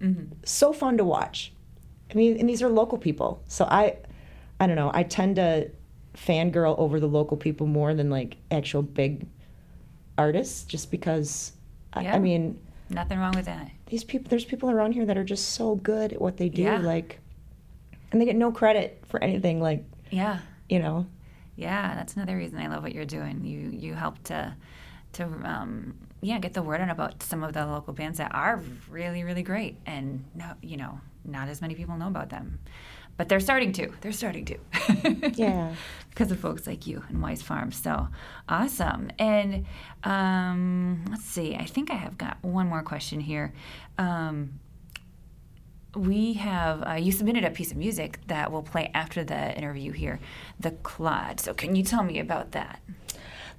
Mm-hmm. 0.00 0.34
So 0.44 0.72
fun 0.72 0.98
to 0.98 1.04
watch. 1.04 1.52
I 2.10 2.14
mean, 2.14 2.38
and 2.38 2.48
these 2.48 2.62
are 2.62 2.68
local 2.68 2.98
people. 2.98 3.42
So 3.48 3.64
I 3.64 3.96
I 4.60 4.66
don't 4.66 4.76
know, 4.76 4.90
I 4.92 5.02
tend 5.04 5.36
to 5.36 5.70
fangirl 6.14 6.78
over 6.78 7.00
the 7.00 7.06
local 7.08 7.36
people 7.36 7.66
more 7.66 7.94
than 7.94 8.10
like 8.10 8.36
actual 8.50 8.82
big 8.82 9.26
artists 10.18 10.64
just 10.64 10.90
because 10.90 11.52
I, 11.92 12.02
Yeah. 12.02 12.14
I 12.16 12.18
mean, 12.18 12.58
Nothing 12.90 13.18
wrong 13.18 13.32
with 13.34 13.46
that. 13.46 13.70
these 13.86 14.04
people 14.04 14.28
there's 14.28 14.44
people 14.44 14.70
around 14.70 14.92
here 14.92 15.06
that 15.06 15.16
are 15.16 15.24
just 15.24 15.50
so 15.50 15.76
good 15.76 16.12
at 16.12 16.20
what 16.20 16.36
they 16.36 16.48
do 16.48 16.62
Yeah. 16.62 16.78
like 16.78 17.18
and 18.10 18.20
they 18.20 18.26
get 18.26 18.36
no 18.36 18.52
credit 18.52 19.02
for 19.08 19.22
anything 19.22 19.60
like 19.60 19.84
Yeah. 20.10 20.40
you 20.68 20.78
know 20.78 21.06
Yeah, 21.56 21.94
that's 21.94 22.14
another 22.16 22.36
reason 22.36 22.58
I 22.58 22.66
love 22.68 22.82
what 22.82 22.94
you're 22.94 23.04
doing. 23.06 23.44
You 23.44 23.70
you 23.70 23.94
help 23.94 24.22
to 24.24 24.54
to 25.14 25.24
um, 25.44 25.94
yeah 26.22 26.38
get 26.38 26.52
the 26.54 26.62
word 26.62 26.80
out 26.80 26.90
about 26.90 27.22
some 27.22 27.42
of 27.42 27.52
the 27.52 27.64
local 27.66 27.92
bands 27.94 28.18
that 28.18 28.34
are 28.34 28.62
really 28.90 29.24
really 29.24 29.42
great, 29.42 29.76
and 29.86 30.24
no, 30.34 30.52
you 30.62 30.76
know 30.76 31.00
not 31.24 31.48
as 31.48 31.60
many 31.60 31.74
people 31.74 31.96
know 31.96 32.08
about 32.08 32.30
them, 32.30 32.58
but 33.16 33.28
they're 33.28 33.40
starting 33.40 33.72
to. 33.72 33.90
They're 34.00 34.12
starting 34.12 34.44
to. 34.46 34.58
Yeah. 35.34 35.74
because 36.10 36.30
of 36.30 36.38
folks 36.40 36.66
like 36.66 36.86
you 36.86 37.02
and 37.08 37.22
Wise 37.22 37.40
Farms. 37.42 37.76
So 37.76 38.08
awesome. 38.48 39.10
And 39.18 39.64
um, 40.04 41.04
let's 41.10 41.24
see. 41.24 41.54
I 41.54 41.64
think 41.64 41.90
I 41.90 41.94
have 41.94 42.18
got 42.18 42.36
one 42.42 42.66
more 42.68 42.82
question 42.82 43.20
here. 43.20 43.52
Um, 43.98 44.60
we 45.94 46.34
have 46.34 46.82
uh, 46.86 46.92
you 46.94 47.12
submitted 47.12 47.44
a 47.44 47.50
piece 47.50 47.70
of 47.70 47.76
music 47.76 48.18
that 48.26 48.50
will 48.50 48.62
play 48.62 48.90
after 48.94 49.22
the 49.24 49.56
interview 49.56 49.92
here, 49.92 50.20
the 50.58 50.70
Clod. 50.70 51.38
So 51.40 51.52
can 51.54 51.76
you 51.76 51.82
tell 51.82 52.02
me 52.02 52.18
about 52.18 52.52
that? 52.52 52.80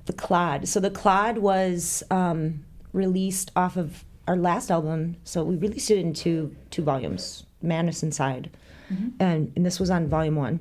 the 0.06 0.12
clod 0.12 0.68
so 0.68 0.82
the 0.82 0.89
clod 0.91 1.38
was 1.38 2.04
um, 2.12 2.66
released 2.91 3.51
off 3.56 3.78
of 3.78 4.04
our 4.28 4.36
last 4.36 4.70
album 4.70 5.16
so 5.24 5.43
we 5.45 5.56
released 5.56 5.89
it 5.89 5.97
in 5.97 6.12
two 6.14 6.54
two 6.70 6.82
volumes 6.82 7.45
madness 7.62 8.04
inside 8.04 8.49
and, 9.20 9.52
and 9.56 9.66
this 9.66 9.80
was 9.80 9.89
on 9.89 10.08
volume 10.08 10.36
one 10.36 10.60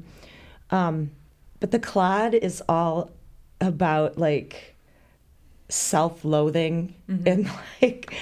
um, 0.71 1.11
but 1.61 1.71
the 1.71 1.79
clod 1.79 2.35
is 2.35 2.63
all 2.69 3.11
about 3.61 4.19
like 4.19 4.75
self-loathing 5.69 6.95
and 7.27 7.51
like 7.83 8.15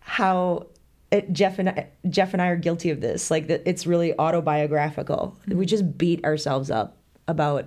how 0.00 0.66
it, 1.10 1.32
Jeff 1.32 1.58
and 1.58 1.68
I, 1.68 1.88
Jeff 2.08 2.32
and 2.32 2.42
I 2.42 2.48
are 2.48 2.56
guilty 2.56 2.90
of 2.90 3.00
this. 3.00 3.30
Like 3.30 3.46
that, 3.48 3.62
it's 3.66 3.86
really 3.86 4.18
autobiographical. 4.18 5.36
We 5.46 5.64
just 5.66 5.96
beat 5.96 6.24
ourselves 6.24 6.70
up 6.70 6.96
about 7.28 7.66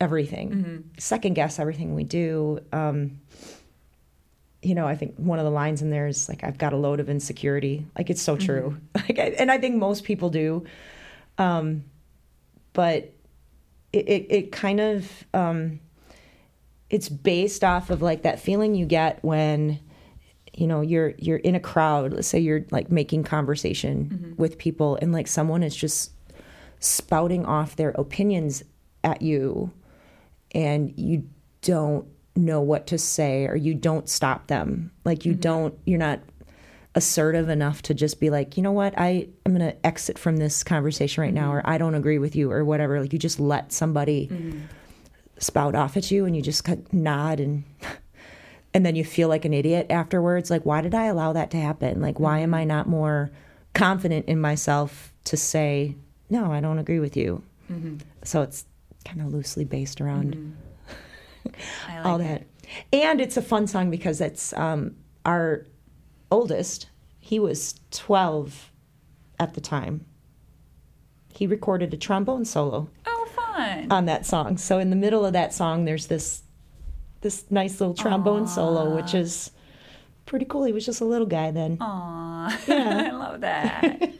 everything, 0.00 0.50
second 0.98 1.34
guess 1.34 1.58
everything 1.58 1.94
we 1.94 2.04
do. 2.04 2.60
Um, 2.72 3.20
you 4.66 4.74
know, 4.74 4.88
I 4.88 4.96
think 4.96 5.14
one 5.16 5.38
of 5.38 5.44
the 5.44 5.50
lines 5.50 5.80
in 5.80 5.90
there 5.90 6.08
is 6.08 6.28
like, 6.28 6.42
"I've 6.42 6.58
got 6.58 6.72
a 6.72 6.76
load 6.76 6.98
of 6.98 7.08
insecurity." 7.08 7.86
Like 7.96 8.10
it's 8.10 8.20
so 8.20 8.36
true. 8.36 8.78
Like, 8.94 9.20
I, 9.20 9.28
and 9.38 9.52
I 9.52 9.58
think 9.58 9.76
most 9.76 10.02
people 10.02 10.30
do. 10.30 10.64
Um, 11.38 11.84
but 12.72 13.12
it, 13.92 14.08
it, 14.08 14.26
it 14.28 14.52
kind 14.52 14.80
of 14.80 15.24
um, 15.32 15.78
it's 16.90 17.08
based 17.08 17.62
off 17.62 17.90
of 17.90 18.02
like 18.02 18.22
that 18.22 18.40
feeling 18.40 18.74
you 18.74 18.86
get 18.86 19.22
when 19.22 19.78
you 20.52 20.66
know 20.66 20.80
you're 20.80 21.14
you're 21.18 21.36
in 21.36 21.54
a 21.54 21.60
crowd 21.60 22.14
let's 22.14 22.26
say 22.26 22.38
you're 22.38 22.64
like 22.70 22.90
making 22.90 23.22
conversation 23.22 24.34
with 24.38 24.58
people 24.58 24.98
and 25.00 25.12
like 25.12 25.28
someone 25.28 25.62
is 25.62 25.76
just 25.76 26.10
spouting 26.80 27.44
off 27.44 27.76
their 27.76 27.90
opinions 27.90 28.62
at 29.04 29.22
you 29.22 29.70
and 30.52 30.92
you 30.96 31.28
don't 31.60 32.08
know 32.36 32.60
what 32.60 32.86
to 32.88 32.98
say 32.98 33.46
or 33.46 33.56
you 33.56 33.74
don't 33.74 34.08
stop 34.08 34.46
them. 34.46 34.90
Like 35.04 35.24
you 35.24 35.32
mm-hmm. 35.32 35.40
don't 35.40 35.78
you're 35.84 35.98
not 35.98 36.20
assertive 36.94 37.50
enough 37.50 37.82
to 37.82 37.94
just 37.94 38.20
be 38.20 38.30
like 38.30 38.56
you 38.56 38.62
know 38.62 38.72
what? 38.72 38.94
I 38.96 39.28
i'm 39.44 39.56
going 39.56 39.70
to 39.70 39.86
exit 39.86 40.18
from 40.18 40.36
this 40.38 40.64
conversation 40.64 41.22
right 41.22 41.34
now 41.34 41.48
mm-hmm. 41.48 41.58
or 41.58 41.70
i 41.70 41.76
don't 41.76 41.94
agree 41.94 42.18
with 42.18 42.36
you 42.36 42.50
or 42.50 42.64
whatever. 42.64 43.00
Like 43.00 43.12
you 43.12 43.18
just 43.18 43.40
let 43.40 43.72
somebody 43.72 44.28
mm-hmm. 44.28 44.60
spout 45.38 45.74
off 45.74 45.96
at 45.96 46.10
you 46.10 46.24
and 46.24 46.36
you 46.36 46.42
just 46.42 46.64
kind 46.64 46.84
of 46.84 46.92
nod 46.92 47.40
and 47.40 47.64
and 48.76 48.84
then 48.84 48.94
you 48.94 49.04
feel 49.04 49.28
like 49.28 49.46
an 49.46 49.54
idiot 49.54 49.86
afterwards. 49.88 50.50
Like, 50.50 50.66
why 50.66 50.82
did 50.82 50.94
I 50.94 51.06
allow 51.06 51.32
that 51.32 51.50
to 51.52 51.56
happen? 51.56 52.02
Like, 52.02 52.20
why 52.20 52.40
am 52.40 52.52
I 52.52 52.64
not 52.64 52.86
more 52.86 53.30
confident 53.72 54.26
in 54.26 54.38
myself 54.38 55.14
to 55.24 55.36
say, 55.38 55.96
no, 56.28 56.52
I 56.52 56.60
don't 56.60 56.78
agree 56.78 57.00
with 57.00 57.16
you? 57.16 57.42
So 58.24 58.42
it's 58.42 58.66
kind 59.06 59.22
of 59.22 59.32
loosely 59.32 59.64
based 59.64 60.02
around 60.02 60.34
I 60.34 60.65
like 61.88 62.04
all 62.06 62.20
it. 62.20 62.24
that. 62.24 62.46
And 62.92 63.20
it's 63.20 63.36
a 63.36 63.42
fun 63.42 63.66
song 63.66 63.90
because 63.90 64.20
it's 64.20 64.52
um, 64.54 64.96
our 65.24 65.66
oldest. 66.30 66.88
He 67.18 67.38
was 67.38 67.78
12 67.90 68.72
at 69.38 69.54
the 69.54 69.60
time. 69.60 70.04
He 71.32 71.46
recorded 71.46 71.92
a 71.92 71.96
trombone 71.96 72.44
solo 72.44 72.88
Oh, 73.06 73.28
fun. 73.34 73.88
on 73.92 74.06
that 74.06 74.24
song. 74.24 74.56
So 74.56 74.78
in 74.78 74.90
the 74.90 74.96
middle 74.96 75.24
of 75.26 75.32
that 75.34 75.52
song, 75.52 75.84
there's 75.84 76.06
this 76.06 76.42
this 77.22 77.44
nice 77.50 77.80
little 77.80 77.94
trombone 77.94 78.46
solo, 78.46 78.94
which 78.94 79.12
is 79.14 79.50
pretty 80.26 80.44
cool. 80.44 80.64
He 80.64 80.72
was 80.72 80.86
just 80.86 81.00
a 81.00 81.04
little 81.04 81.26
guy 81.26 81.50
then. 81.50 81.78
Aw, 81.80 82.62
I 82.68 83.10
love 83.10 83.40
that. 83.40 84.12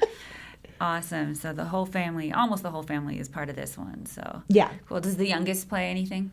awesome. 0.81 1.35
So 1.35 1.53
the 1.53 1.67
whole 1.67 1.87
family, 1.87 2.33
almost 2.33 2.63
the 2.63 2.71
whole 2.71 2.83
family, 2.83 3.19
is 3.19 3.29
part 3.29 3.49
of 3.49 3.57
this 3.57 3.79
one. 3.79 4.07
So 4.07 4.43
Yeah. 4.49 4.71
cool. 4.89 5.01
Does 5.01 5.17
the 5.17 5.29
youngest 5.29 5.69
play 5.69 5.89
anything? 5.89 6.33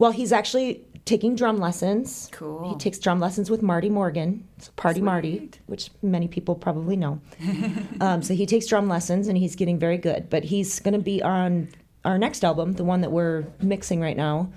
Well, 0.00 0.12
he's 0.12 0.32
actually 0.32 0.82
taking 1.04 1.36
drum 1.36 1.58
lessons. 1.58 2.30
Cool. 2.32 2.70
He 2.70 2.76
takes 2.76 2.98
drum 2.98 3.20
lessons 3.20 3.50
with 3.50 3.60
Marty 3.60 3.90
Morgan, 3.90 4.48
so 4.56 4.72
Party 4.74 5.02
Marty, 5.02 5.50
which 5.66 5.90
many 6.00 6.26
people 6.26 6.54
probably 6.54 6.96
know. 6.96 7.20
um, 8.00 8.22
so 8.22 8.32
he 8.32 8.46
takes 8.46 8.66
drum 8.66 8.88
lessons 8.88 9.28
and 9.28 9.36
he's 9.36 9.54
getting 9.54 9.78
very 9.78 9.98
good. 9.98 10.30
But 10.30 10.44
he's 10.44 10.80
going 10.80 10.94
to 10.94 11.00
be 11.00 11.22
on 11.22 11.68
our 12.06 12.16
next 12.16 12.44
album, 12.44 12.72
the 12.72 12.84
one 12.84 13.02
that 13.02 13.12
we're 13.12 13.44
mixing 13.60 14.00
right 14.00 14.16
now. 14.16 14.50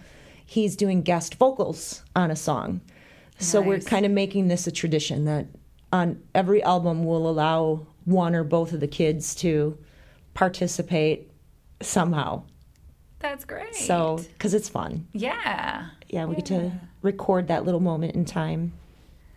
He's 0.46 0.78
doing 0.78 1.02
guest 1.02 1.36
vocals 1.36 2.04
on 2.16 2.32
a 2.32 2.38
song. 2.38 2.80
So 3.38 3.62
we're 3.62 3.82
kind 3.82 4.06
of 4.06 4.14
making 4.14 4.48
this 4.48 4.66
a 4.66 4.72
tradition 4.72 5.26
that 5.26 5.48
on 5.92 6.22
every 6.34 6.64
album 6.64 7.04
we'll 7.04 7.28
allow 7.28 7.86
one 8.06 8.34
or 8.34 8.46
both 8.46 8.72
of 8.72 8.80
the 8.80 8.88
kids 8.88 9.36
to 9.36 9.78
participate 10.36 11.30
somehow. 11.82 12.44
That's 13.24 13.46
great. 13.46 13.74
So, 13.76 14.20
because 14.34 14.54
it's 14.54 14.70
fun 14.70 15.08
yeah, 15.14 15.88
yeah, 16.10 16.26
we 16.26 16.36
get 16.36 16.46
to 16.48 16.72
record 17.02 17.48
that 17.48 17.66
little 17.66 17.80
moment 17.80 18.14
in 18.16 18.26
time, 18.26 18.74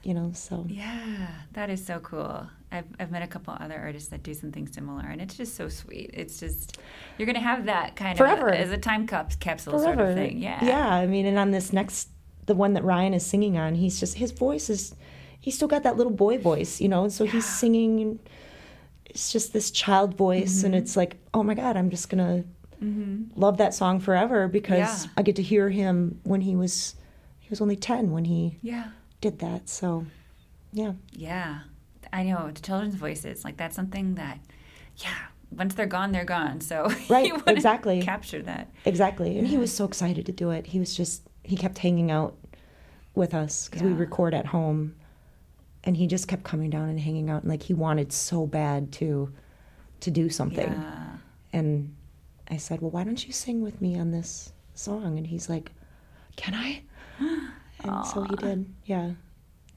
you 0.02 0.12
know. 0.12 0.32
So 0.34 0.66
yeah, 0.68 1.28
that 1.52 1.70
is 1.70 1.84
so 1.86 2.00
cool. 2.00 2.46
I've 2.72 2.84
I've 2.98 3.10
met 3.12 3.22
a 3.22 3.26
couple 3.28 3.56
other 3.58 3.78
artists 3.78 4.08
that 4.10 4.22
do 4.24 4.34
something 4.34 4.66
similar, 4.66 5.04
and 5.08 5.20
it's 5.22 5.36
just 5.36 5.54
so 5.56 5.68
sweet. 5.68 6.10
It's 6.12 6.38
just 6.40 6.78
you're 7.16 7.26
gonna 7.26 7.38
have 7.40 7.66
that 7.66 7.94
kind 7.96 8.18
Forever. 8.18 8.48
of 8.48 8.54
as 8.56 8.70
a 8.72 8.76
time 8.76 9.06
cap- 9.06 9.38
capsule 9.40 9.78
sort 9.78 9.94
forever, 9.94 10.10
of 10.10 10.16
thing. 10.16 10.38
Yeah, 10.42 10.62
yeah. 10.64 10.88
I 10.88 11.06
mean, 11.06 11.24
and 11.26 11.38
on 11.38 11.52
this 11.52 11.72
next, 11.72 12.08
the 12.46 12.54
one 12.56 12.74
that 12.74 12.82
Ryan 12.84 13.14
is 13.14 13.24
singing 13.24 13.56
on, 13.56 13.76
he's 13.76 14.00
just 14.00 14.16
his 14.18 14.32
voice 14.32 14.68
is, 14.68 14.94
he's 15.40 15.54
still 15.54 15.68
got 15.68 15.84
that 15.84 15.96
little 15.96 16.12
boy 16.12 16.38
voice, 16.38 16.80
you 16.80 16.88
know. 16.88 17.04
And 17.04 17.12
so 17.12 17.24
he's 17.24 17.46
singing, 17.46 18.18
it's 19.06 19.32
just 19.32 19.52
this 19.52 19.70
child 19.70 20.16
voice, 20.16 20.56
Mm-hmm. 20.58 20.66
and 20.66 20.74
it's 20.74 20.96
like, 20.96 21.16
oh 21.32 21.44
my 21.44 21.54
God, 21.54 21.76
I'm 21.76 21.88
just 21.88 22.08
gonna 22.80 23.18
love 23.34 23.56
that 23.58 23.74
song 23.74 24.00
forever 24.00 24.48
because 24.48 25.04
Yeah. 25.04 25.10
I 25.16 25.22
get 25.22 25.36
to 25.36 25.42
hear 25.42 25.68
him 25.70 26.20
when 26.24 26.40
he 26.42 26.56
was, 26.56 26.94
he 27.40 27.48
was 27.50 27.60
only 27.60 27.76
ten 27.76 28.10
when 28.12 28.24
he 28.24 28.58
yeah. 28.62 28.88
did 29.20 29.38
that. 29.40 29.68
So, 29.68 30.06
yeah. 30.72 30.92
Yeah, 31.12 31.60
I 32.12 32.22
know. 32.24 32.50
The 32.52 32.60
children's 32.60 32.94
voices, 32.96 33.44
like 33.44 33.56
that's 33.56 33.74
something 33.76 34.14
that, 34.16 34.38
yeah, 34.98 35.14
once 35.50 35.74
they're 35.74 35.86
gone, 35.86 36.12
they're 36.12 36.24
gone. 36.24 36.60
So 36.60 36.90
Right, 37.08 37.32
exactly. 37.46 38.02
capture 38.02 38.42
that. 38.42 38.70
Exactly. 38.84 39.38
And 39.38 39.46
he 39.46 39.58
was 39.58 39.72
so 39.72 39.84
excited 39.84 40.26
to 40.26 40.32
do 40.32 40.50
it. 40.50 40.66
He 40.66 40.78
was 40.78 40.94
just, 40.94 41.22
he 41.44 41.56
kept 41.56 41.78
hanging 41.78 42.10
out 42.10 42.36
with 43.14 43.32
us 43.34 43.68
because 43.68 43.82
we 43.82 43.92
record 43.92 44.34
at 44.34 44.46
home. 44.46 44.94
And 45.84 45.96
he 45.96 46.08
just 46.08 46.26
kept 46.26 46.42
coming 46.42 46.68
down 46.68 46.88
and 46.88 46.98
hanging 46.98 47.30
out. 47.30 47.42
And 47.42 47.50
like 47.50 47.62
he 47.62 47.72
wanted 47.72 48.12
so 48.12 48.44
bad 48.46 48.90
to, 48.94 49.32
to 50.00 50.10
do 50.10 50.28
something. 50.28 50.72
Yeah. 50.72 51.06
And 51.52 51.94
I 52.50 52.56
said, 52.58 52.80
well, 52.80 52.90
why 52.90 53.04
don't 53.04 53.26
you 53.26 53.32
sing 53.32 53.62
with 53.62 53.80
me 53.80 53.98
on 53.98 54.10
this 54.12 54.52
song? 54.74 55.18
And 55.18 55.26
he's 55.26 55.48
like, 55.48 55.72
can 56.36 56.54
I? 56.54 56.82
And 57.84 58.06
so 58.06 58.22
he 58.22 58.34
did. 58.36 58.72
Yeah. 58.86 59.10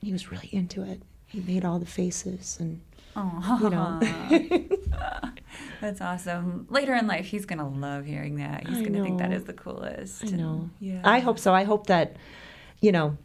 He 0.01 0.13
was 0.13 0.31
really 0.31 0.47
into 0.53 0.81
it. 0.83 1.01
He 1.27 1.41
made 1.41 1.65
all 1.65 1.77
the 1.79 1.85
faces 1.85 2.57
and, 2.59 2.79
Oh, 3.15 3.59
you 3.61 3.69
know. 3.69 3.99
that's 5.81 5.99
awesome. 5.99 6.65
Later 6.69 6.95
in 6.95 7.07
life, 7.07 7.25
he's 7.25 7.45
gonna 7.45 7.67
love 7.67 8.05
hearing 8.05 8.37
that. 8.37 8.67
He's 8.67 8.81
gonna 8.87 9.03
think 9.03 9.19
that 9.19 9.33
is 9.33 9.43
the 9.43 9.53
coolest. 9.53 10.23
I 10.23 10.27
And, 10.27 10.37
know. 10.37 10.69
Yeah. 10.79 11.01
I 11.03 11.19
hope 11.19 11.37
so. 11.39 11.53
I 11.53 11.65
hope 11.65 11.87
that, 11.87 12.15
you 12.81 12.91
know, 12.93 13.17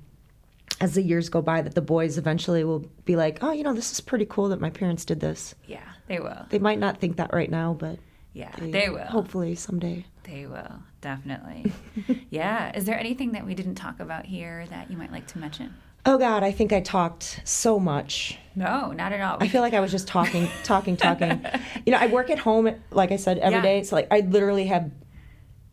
as 0.80 0.94
the 0.94 1.02
years 1.02 1.28
go 1.28 1.40
by, 1.40 1.62
that 1.62 1.74
the 1.76 1.80
boys 1.80 2.18
eventually 2.18 2.64
will 2.64 2.84
be 3.04 3.14
like, 3.14 3.38
oh, 3.42 3.52
you 3.52 3.62
know, 3.62 3.72
this 3.74 3.92
is 3.92 4.00
pretty 4.00 4.26
cool 4.28 4.48
that 4.48 4.60
my 4.60 4.70
parents 4.70 5.04
did 5.04 5.20
this. 5.20 5.54
Yeah, 5.66 5.84
they 6.08 6.18
will. 6.18 6.46
They 6.50 6.58
might 6.58 6.80
not 6.80 6.98
think 6.98 7.16
that 7.16 7.32
right 7.32 7.50
now, 7.50 7.74
but 7.74 7.98
Yeah, 8.34 8.50
they, 8.58 8.70
they 8.70 8.88
will. 8.90 8.98
Hopefully 9.06 9.54
someday. 9.54 10.04
They 10.24 10.46
will 10.46 10.80
definitely. 11.00 11.72
yeah. 12.30 12.76
Is 12.76 12.84
there 12.84 12.98
anything 12.98 13.32
that 13.32 13.46
we 13.46 13.54
didn't 13.54 13.76
talk 13.76 14.00
about 14.00 14.26
here 14.26 14.66
that 14.70 14.90
you 14.90 14.96
might 14.98 15.12
like 15.12 15.26
to 15.28 15.38
mention? 15.38 15.74
Oh 16.06 16.18
God, 16.18 16.42
I 16.42 16.52
think 16.52 16.72
I 16.72 16.80
talked 16.80 17.40
so 17.44 17.78
much. 17.80 18.36
No, 18.54 18.92
not 18.92 19.12
at 19.12 19.20
all. 19.22 19.38
I 19.40 19.48
feel 19.48 19.62
like 19.62 19.72
I 19.72 19.80
was 19.80 19.90
just 19.90 20.06
talking, 20.06 20.48
talking, 20.64 20.96
talking. 20.98 21.42
You 21.86 21.92
know, 21.92 21.98
I 21.98 22.08
work 22.08 22.28
at 22.28 22.38
home, 22.38 22.68
like 22.90 23.10
I 23.12 23.16
said, 23.16 23.38
every 23.38 23.56
Yeah. 23.58 23.62
day. 23.62 23.82
So 23.84 23.96
like, 23.96 24.08
I 24.10 24.20
literally 24.20 24.66
have 24.66 24.90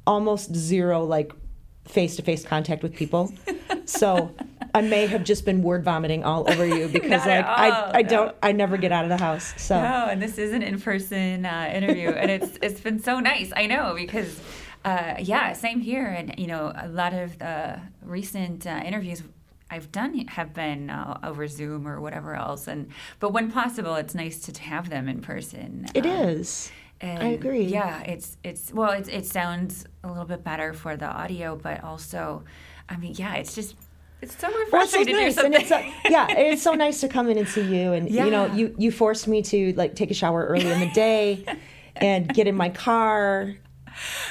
almost 0.08 0.56
zero 0.56 1.04
like 1.04 1.34
face-to-face 1.86 2.46
contact 2.46 2.84
with 2.84 2.96
people. 2.96 3.34
so 3.86 4.34
I 4.74 4.82
may 4.82 5.08
have 5.08 5.24
just 5.24 5.46
been 5.46 5.62
word 5.64 5.84
vomiting 5.84 6.24
all 6.24 6.50
over 6.50 6.66
you 6.66 6.88
because 6.98 7.26
like 7.26 7.46
all, 7.46 7.56
I, 7.56 7.92
I 7.96 8.02
no. 8.04 8.10
don't, 8.10 8.36
I 8.42 8.52
never 8.52 8.78
get 8.78 8.92
out 8.92 9.04
of 9.04 9.10
the 9.10 9.18
house. 9.18 9.54
So. 9.58 9.76
No, 9.82 10.08
and 10.10 10.22
this 10.22 10.38
is 10.38 10.54
an 10.54 10.62
in-person 10.64 11.46
uh, 11.46 11.72
interview, 11.74 12.10
and 12.10 12.30
it's 12.32 12.58
it's 12.62 12.80
been 12.80 13.00
so 13.00 13.20
nice. 13.20 13.52
I 13.56 13.66
know 13.68 13.94
because, 13.96 14.40
uh, 14.86 15.16
yeah, 15.20 15.54
same 15.54 15.82
here. 15.82 16.06
And 16.08 16.34
you 16.38 16.48
know, 16.48 16.72
a 16.76 16.88
lot 16.88 17.14
of 17.14 17.38
the 17.40 17.80
recent 18.02 18.66
uh, 18.66 18.82
interviews 18.86 19.24
I've 19.70 19.92
done 19.92 20.18
have 20.28 20.54
been 20.54 20.90
uh, 20.90 21.20
over 21.24 21.48
Zoom 21.48 21.88
or 21.88 22.02
whatever 22.02 22.36
else. 22.36 22.68
And 22.68 22.90
but 23.20 23.32
when 23.34 23.52
possible, 23.52 23.96
it's 23.96 24.14
nice 24.16 24.40
to 24.44 24.62
have 24.64 24.90
them 24.90 25.08
in 25.08 25.22
person. 25.22 25.86
It 25.94 26.06
Um, 26.06 26.12
is. 26.12 26.72
and 27.00 27.24
I 27.24 27.28
agree. 27.28 27.66
Yeah, 27.66 28.02
it's 28.04 28.38
it's 28.44 28.74
well, 28.74 28.92
it's, 28.92 29.10
it 29.10 29.26
sounds 29.26 29.86
a 30.04 30.10
little 30.10 30.26
bit 30.26 30.44
better 30.44 30.74
for 30.74 30.96
the 30.98 31.08
audio, 31.08 31.56
but 31.56 31.84
also, 31.84 32.44
I 32.90 32.98
mean, 32.98 33.14
yeah, 33.18 33.36
it's 33.36 33.56
just 33.56 33.76
it's 34.22 34.38
so 34.38 34.48
refreshing 34.48 34.72
Well, 34.72 34.82
it's 34.82 34.92
so 34.94 35.12
nice, 35.12 35.36
do 35.36 35.46
and 35.46 35.56
it's 35.56 35.70
so, 35.70 35.80
yeah, 36.10 36.28
it's 36.30 36.62
so 36.62 36.74
nice 36.74 37.02
to 37.02 37.08
come 37.08 37.30
in 37.30 37.38
and 37.38 37.48
see 37.48 37.62
you, 37.64 37.94
and 37.94 38.10
you 38.10 38.30
know, 38.30 38.46
you 38.48 38.76
you 38.78 38.92
forced 38.92 39.28
me 39.28 39.42
to 39.44 39.74
like 39.74 39.96
take 39.96 40.12
a 40.12 40.14
shower 40.16 40.46
early 40.46 40.70
in 40.70 40.80
the 40.80 40.92
day, 40.92 41.46
and 41.96 42.28
get 42.34 42.48
in 42.48 42.56
my 42.56 42.70
car, 42.70 43.56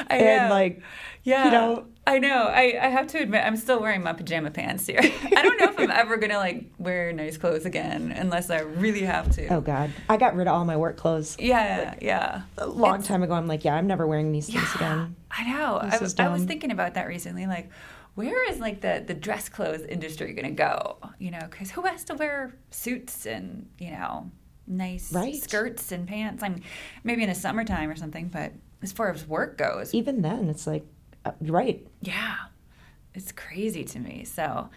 I 0.08 0.16
and 0.16 0.48
know. 0.48 0.54
like, 0.54 0.82
Yeah. 1.24 1.44
you 1.46 1.50
know, 1.50 1.86
I 2.06 2.18
know. 2.18 2.44
I, 2.44 2.76
I 2.80 2.88
have 2.88 3.06
to 3.08 3.18
admit, 3.18 3.44
I'm 3.44 3.56
still 3.56 3.78
wearing 3.80 4.02
my 4.02 4.12
pajama 4.14 4.50
pants 4.50 4.86
here. 4.86 4.98
I 5.02 5.42
don't 5.42 5.60
know 5.60 5.66
if 5.68 5.78
I'm 5.78 5.90
ever 5.90 6.16
going 6.16 6.30
to 6.30 6.38
like 6.38 6.64
wear 6.78 7.12
nice 7.12 7.36
clothes 7.36 7.66
again 7.66 8.10
unless 8.16 8.50
I 8.50 8.60
really 8.60 9.02
have 9.02 9.30
to. 9.36 9.46
oh 9.48 9.60
god, 9.60 9.90
I 10.08 10.16
got 10.16 10.34
rid 10.34 10.48
of 10.48 10.54
all 10.54 10.64
my 10.64 10.76
work 10.76 10.96
clothes 10.96 11.36
Yeah, 11.38 11.94
yeah. 12.00 12.42
a 12.58 12.66
long 12.66 12.94
It's- 12.94 13.06
time 13.06 13.22
ago. 13.22 13.34
I'm 13.34 13.46
like, 13.46 13.64
yeah, 13.64 13.74
I'm 13.74 13.86
never 13.86 14.06
wearing 14.06 14.32
these 14.32 14.48
things 14.48 14.74
again. 14.74 15.14
I 15.30 15.44
know. 15.52 15.76
I, 15.76 15.98
was- 15.98 16.18
I 16.18 16.28
was 16.28 16.44
thinking 16.44 16.72
about 16.72 16.94
that 16.94 17.06
recently. 17.06 17.46
Like, 17.46 17.70
where 18.14 18.50
is 18.50 18.58
like 18.58 18.80
the, 18.80 19.02
the 19.06 19.14
dress 19.14 19.48
clothes 19.48 19.82
industry 19.82 20.32
going 20.32 20.46
to 20.48 20.50
go? 20.50 20.98
You 21.18 21.30
know, 21.30 21.46
because 21.50 21.70
who 21.70 21.82
has 21.82 22.04
to 22.04 22.14
wear 22.14 22.54
suits 22.70 23.26
and, 23.26 23.68
you 23.78 23.90
know, 23.92 24.30
nice 24.66 25.12
Right. 25.12 25.34
skirts 25.36 25.92
and 25.92 26.06
pants? 26.06 26.42
I 26.42 26.48
mean, 26.50 26.62
maybe 27.04 27.22
in 27.22 27.28
the 27.28 27.34
summertime 27.34 27.88
or 27.90 27.96
something, 27.96 28.28
but 28.28 28.52
as 28.82 28.92
far 28.92 29.10
as 29.10 29.26
work 29.26 29.56
goes, 29.58 29.94
Even 29.94 30.22
then, 30.22 30.48
it's 30.48 30.66
like, 30.66 30.84
uh, 31.24 31.32
right. 31.40 31.86
Yeah, 32.00 32.36
it's 33.14 33.32
crazy 33.32 33.84
to 33.84 33.98
me. 33.98 34.24
So, 34.24 34.70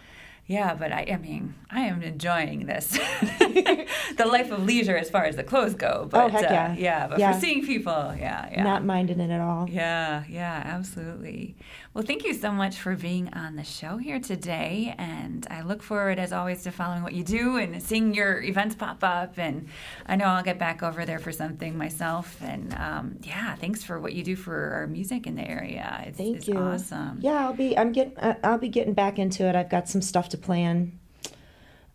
yeah, 0.46 0.74
but 0.74 0.92
I, 0.92 1.06
I 1.12 1.16
mean, 1.16 1.54
I 1.70 1.80
am 1.82 2.02
enjoying 2.02 2.66
this, 2.66 2.88
the 3.38 4.26
life 4.26 4.50
of 4.50 4.62
leisure 4.64 4.96
as 4.96 5.08
far 5.08 5.24
as 5.24 5.36
the 5.36 5.42
clothes 5.42 5.74
go. 5.74 6.06
But, 6.10 6.24
Oh, 6.24 6.28
heck 6.28 6.44
uh, 6.44 6.52
yeah. 6.52 6.74
yeah, 6.76 7.06
but 7.06 7.18
Yeah. 7.18 7.32
for 7.32 7.40
seeing 7.40 7.64
people, 7.64 8.14
yeah, 8.18 8.48
yeah. 8.52 8.62
Not 8.62 8.84
minding 8.84 9.20
it 9.20 9.30
at 9.30 9.40
all. 9.40 9.68
Yeah, 9.70 10.24
yeah, 10.28 10.62
absolutely. 10.66 11.56
Well, 11.94 12.02
thank 12.02 12.24
you 12.24 12.34
so 12.34 12.50
much 12.50 12.76
for 12.78 12.96
being 12.96 13.32
on 13.34 13.54
the 13.54 13.62
show 13.62 13.98
here 13.98 14.18
today. 14.18 14.96
And 14.98 15.46
I 15.48 15.62
look 15.62 15.80
forward, 15.80 16.18
as 16.18 16.32
always, 16.32 16.64
to 16.64 16.72
following 16.72 17.04
what 17.04 17.12
you 17.12 17.22
do 17.22 17.56
and 17.56 17.80
seeing 17.80 18.12
your 18.14 18.42
events 18.42 18.74
pop 18.74 19.04
up. 19.04 19.38
And 19.38 19.68
I 20.04 20.16
know 20.16 20.24
I'll 20.24 20.42
get 20.42 20.58
back 20.58 20.82
over 20.82 21.06
there 21.06 21.20
for 21.20 21.30
something 21.30 21.78
myself. 21.78 22.36
And 22.42 22.74
um, 22.74 23.18
yeah, 23.22 23.54
thanks 23.54 23.84
for 23.84 24.00
what 24.00 24.12
you 24.12 24.24
do 24.24 24.34
for 24.34 24.72
our 24.72 24.88
music 24.88 25.28
in 25.28 25.36
the 25.36 25.48
area. 25.48 26.02
It's, 26.08 26.18
Thank 26.18 26.36
it's 26.38 26.48
you. 26.48 26.56
awesome. 26.58 27.18
Yeah, 27.20 27.46
I'll 27.46 27.54
be. 27.54 27.78
I'm 27.78 27.92
getting. 27.92 28.16
I'll 28.42 28.58
be 28.58 28.68
getting 28.70 28.94
back 28.94 29.20
into 29.20 29.44
it. 29.48 29.54
I've 29.54 29.70
got 29.70 29.88
some 29.88 30.02
stuff 30.02 30.30
to 30.30 30.36
plan. 30.36 30.98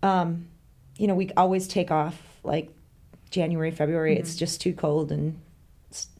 Um, 0.01 0.47
you 0.95 1.07
know, 1.07 1.15
we 1.15 1.29
always 1.35 1.67
take 1.67 1.91
off 1.91 2.17
like 2.45 2.69
January, 3.31 3.71
February. 3.71 4.17
It's 4.17 4.29
Mm-hmm. 4.31 4.39
just 4.39 4.61
too 4.61 4.71
cold 4.73 5.11
and 5.11 5.41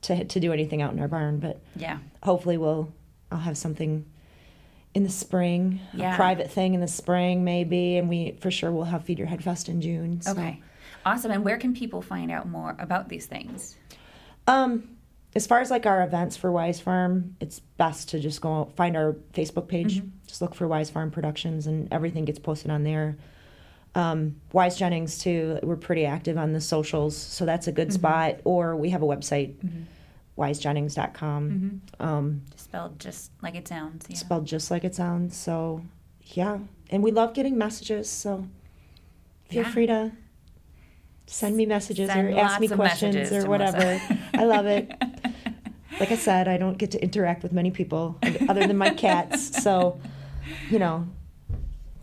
to 0.02 0.26
to 0.26 0.40
do 0.42 0.52
anything 0.52 0.82
out 0.82 0.92
in 0.92 1.00
our 1.00 1.08
barn. 1.08 1.40
But 1.40 1.62
Yeah. 1.78 2.00
hopefully, 2.24 2.58
we'll. 2.58 2.92
I'll 3.32 3.40
have 3.40 3.58
something 3.58 4.06
in 4.96 5.04
the 5.04 5.10
spring, 5.10 5.80
Yeah. 5.94 6.14
a 6.14 6.16
private 6.16 6.50
thing 6.50 6.74
in 6.74 6.82
the 6.82 6.88
spring 6.88 7.44
maybe, 7.44 7.98
and 7.98 8.10
we 8.10 8.38
for 8.40 8.50
sure 8.52 8.72
will 8.72 8.86
have 8.86 9.04
Feed 9.04 9.20
Your 9.20 9.28
Head 9.28 9.44
Fest 9.44 9.70
in 9.70 9.82
June. 9.82 10.22
so. 10.22 10.32
Okay. 10.32 10.62
Awesome. 11.06 11.32
And 11.32 11.46
where 11.46 11.58
can 11.58 11.74
people 11.74 12.02
find 12.02 12.30
out 12.32 12.48
more 12.50 12.76
about 12.80 13.08
these 13.08 13.26
things? 13.26 13.78
Um, 14.48 14.98
as 15.36 15.46
far 15.48 15.60
as 15.62 15.70
like 15.72 15.86
our 15.86 16.04
events 16.04 16.36
for 16.36 16.52
Wise 16.52 16.80
Farm, 16.82 17.36
it's 17.40 17.60
best 17.60 18.10
to 18.10 18.20
just 18.20 18.42
go 18.42 18.72
find 18.76 18.98
our 18.98 19.14
Facebook 19.34 19.68
page. 19.68 20.02
Just 20.28 20.42
look 20.42 20.56
for 20.56 20.68
Wise 20.68 20.90
Farm 20.90 21.12
Productions, 21.12 21.68
and 21.68 21.88
everything 21.94 22.26
gets 22.26 22.40
posted 22.40 22.72
on 22.72 22.84
there. 22.84 23.16
Um, 23.96 24.36
Wise 24.52 24.76
Jennings 24.78 25.20
too. 25.20 25.60
We're 25.64 25.76
pretty 25.76 26.06
active 26.06 26.38
on 26.38 26.52
the 26.54 26.62
socials, 26.62 27.16
so 27.16 27.46
that's 27.46 27.68
a 27.68 27.72
good 27.72 27.94
spot. 27.94 28.40
Or 28.44 28.76
we 28.76 28.90
have 28.90 29.02
a 29.04 29.08
website, 29.08 29.54
wisejennings.com, 30.40 31.82
um, 32.00 32.42
Spelled 32.56 33.00
just 33.00 33.32
like 33.42 33.56
it 33.56 33.68
sounds. 33.68 34.06
Yeah. 34.10 34.16
spelled 34.18 34.46
just 34.46 34.72
like 34.72 34.84
it 34.84 34.96
sounds. 34.96 35.36
So, 35.36 35.82
yeah, 36.34 36.60
and 36.90 37.04
we 37.04 37.12
love 37.12 37.34
getting 37.34 37.58
messages. 37.58 38.10
So, 38.10 38.46
feel 39.50 39.64
Yeah. 39.64 39.72
free 39.72 39.88
to 39.88 40.12
send 41.28 41.56
me 41.58 41.66
messages 41.66 42.10
Send 42.10 42.34
or 42.34 42.40
ask 42.40 42.60
me 42.60 42.68
questions 42.68 43.32
or 43.32 43.48
whatever. 43.50 44.02
I 44.34 44.46
love 44.46 44.66
it. 44.66 44.92
Like 46.00 46.12
I 46.12 46.16
said, 46.18 46.48
I 46.48 46.56
don't 46.58 46.78
get 46.78 46.92
to 46.92 47.04
interact 47.04 47.44
with 47.44 47.52
many 47.52 47.72
people 47.72 48.16
other 48.48 48.66
than 48.66 48.78
my 48.78 48.92
cats. 48.92 49.62
So, 49.62 50.00
you 50.70 50.80
know, 50.80 51.06
if 51.10 51.19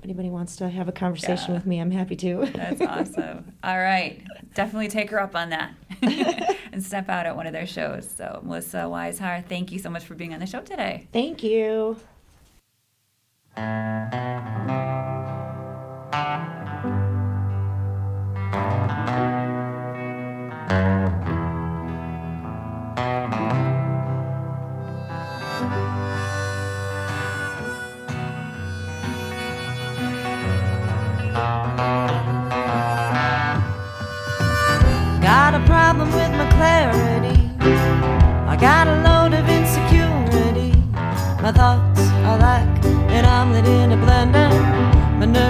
anybody 0.06 0.30
wants 0.30 0.54
to 0.56 0.68
have 0.68 0.86
a 0.88 0.92
conversation 0.92 1.46
Yeah. 1.48 1.54
with 1.54 1.66
me, 1.66 1.80
I'm 1.80 1.90
happy 1.90 2.14
to. 2.16 2.46
That's 2.54 2.80
awesome. 2.80 3.52
All 3.64 3.76
right. 3.78 4.22
Definitely 4.54 4.86
take 4.88 5.10
her 5.10 5.20
up 5.20 5.34
on 5.34 5.50
that 5.50 5.74
and 6.72 6.82
step 6.82 7.08
out 7.08 7.26
at 7.26 7.34
one 7.34 7.46
of 7.48 7.52
their 7.52 7.66
shows. 7.66 8.08
So, 8.08 8.40
Melissa 8.44 8.78
Weishaar, 8.78 9.44
thank 9.44 9.72
you 9.72 9.80
so 9.80 9.90
much 9.90 10.04
for 10.04 10.14
being 10.14 10.32
on 10.32 10.38
the 10.40 10.46
show 10.46 10.60
today. 10.60 11.08
Thank 11.12 11.42
you. 11.42 11.96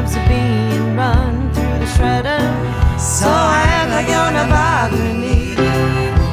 Nerves 0.07 0.19
are 0.19 0.29
being 0.29 0.95
run 0.95 1.53
through 1.53 1.79
the 1.83 1.91
shredder. 1.99 2.39
So 2.95 3.27
act 3.27 3.91
like 3.91 4.07
you're 4.07 4.31
not 4.31 4.47
bothering 4.47 5.21
me. 5.21 5.51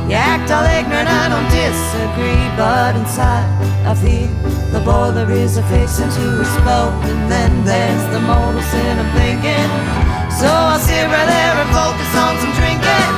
You 0.05 0.13
act 0.13 0.51
all 0.53 0.61
ignorant, 0.61 1.09
I 1.09 1.25
don't 1.33 1.49
disagree. 1.49 2.45
But 2.53 2.93
inside, 2.95 3.49
I 3.81 3.95
feel 3.97 4.29
the 4.69 4.77
boiler 4.85 5.25
is 5.31 5.57
a 5.57 5.63
fixing 5.73 6.05
to 6.05 6.41
explode. 6.41 6.93
And 7.09 7.31
then 7.31 7.65
there's 7.65 8.05
the 8.13 8.21
mortal 8.21 8.61
sin 8.61 8.93
I'm 9.01 9.09
thinking. 9.17 9.69
So 10.29 10.45
I'll 10.45 10.77
sit 10.77 11.09
right 11.09 11.25
there 11.25 11.55
and 11.57 11.69
focus 11.73 12.13
on 12.13 12.37
some 12.45 12.53
drinking. 12.53 13.09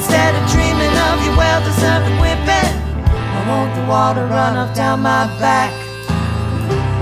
Instead 0.00 0.32
of 0.32 0.42
dreaming 0.48 0.96
of 1.12 1.16
your 1.28 1.36
well 1.36 1.60
deserved 1.60 2.08
whipping. 2.24 2.72
I 3.04 3.40
want 3.52 3.76
the 3.76 3.84
water 3.84 4.24
run 4.32 4.56
off 4.56 4.74
down 4.74 5.04
my 5.04 5.28
back. 5.36 5.76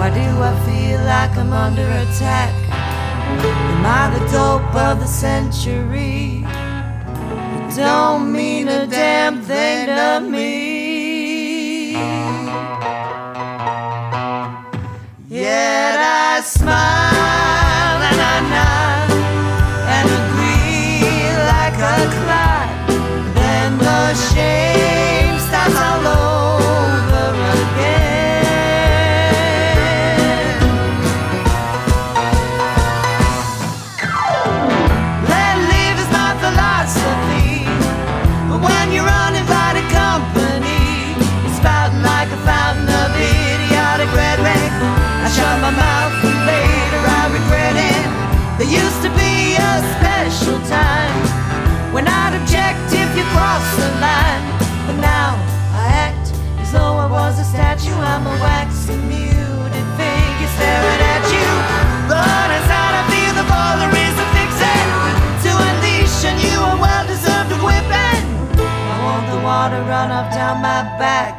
Why 0.02 0.10
do 0.10 0.26
I 0.42 0.50
feel 0.66 0.98
like 1.06 1.36
I'm 1.38 1.52
under 1.52 1.86
attack? 1.86 2.57
Am 3.40 3.86
I 3.86 4.18
the 4.18 4.24
dope 4.32 4.74
of 4.74 5.00
the 5.00 5.06
century? 5.06 6.44
It 7.56 7.76
don't 7.76 8.32
mean 8.32 8.68
a 8.68 8.86
damn 8.86 9.42
thing 9.42 9.86
to 9.86 10.20
me. 10.20 11.92
Yet 15.28 15.98
I 15.98 16.40
smile 16.40 17.17
run 69.88 70.10
up 70.10 70.30
down 70.30 70.60
my 70.60 70.82
back. 71.00 71.34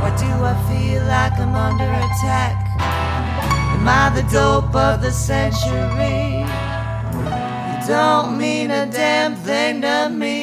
Why 0.00 0.10
do 0.16 0.30
I 0.52 0.54
feel 0.68 1.02
like 1.06 1.36
I'm 1.40 1.54
under 1.54 1.90
attack? 2.06 2.56
Am 3.74 3.88
I 3.88 4.10
the 4.14 4.22
dope 4.30 4.74
of 4.76 5.02
the 5.02 5.10
century? 5.10 6.46
You 7.68 7.78
don't 7.88 8.38
mean 8.38 8.70
a 8.70 8.86
damn 8.86 9.34
thing 9.34 9.80
to 9.82 10.08
me. 10.08 10.41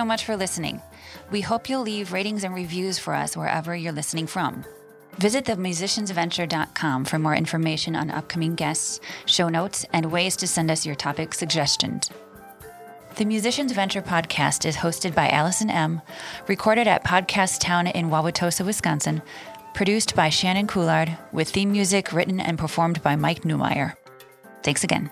So 0.00 0.06
much 0.06 0.24
for 0.24 0.34
listening. 0.34 0.80
We 1.30 1.42
hope 1.42 1.68
you'll 1.68 1.82
leave 1.82 2.14
ratings 2.14 2.42
and 2.42 2.54
reviews 2.54 2.98
for 2.98 3.12
us 3.12 3.36
wherever 3.36 3.76
you're 3.76 3.92
listening 3.92 4.26
from. 4.26 4.64
Visit 5.18 5.44
themusiciansventure.com 5.44 7.04
for 7.04 7.18
more 7.18 7.34
information 7.34 7.94
on 7.94 8.10
upcoming 8.10 8.54
guests, 8.54 8.98
show 9.26 9.50
notes, 9.50 9.84
and 9.92 10.10
ways 10.10 10.36
to 10.36 10.46
send 10.46 10.70
us 10.70 10.86
your 10.86 10.94
topic 10.94 11.34
suggestions. 11.34 12.08
The 13.16 13.26
Musicians 13.26 13.72
Venture 13.72 14.00
podcast 14.00 14.64
is 14.64 14.76
hosted 14.76 15.14
by 15.14 15.28
Allison 15.28 15.68
Emm., 15.68 16.00
recorded 16.48 16.88
at 16.88 17.04
Podcast 17.04 17.60
Town 17.60 17.86
in 17.86 18.08
Wauwatosa, 18.08 18.64
Wisconsin, 18.64 19.20
produced 19.74 20.16
by 20.16 20.30
Shannon 20.30 20.66
Coulard, 20.66 21.14
with 21.30 21.50
theme 21.50 21.72
music 21.72 22.14
written 22.14 22.40
and 22.40 22.58
performed 22.58 23.02
by 23.02 23.16
Mike 23.16 23.42
Newmeyer. 23.42 23.96
Thanks 24.62 24.82
again. 24.82 25.10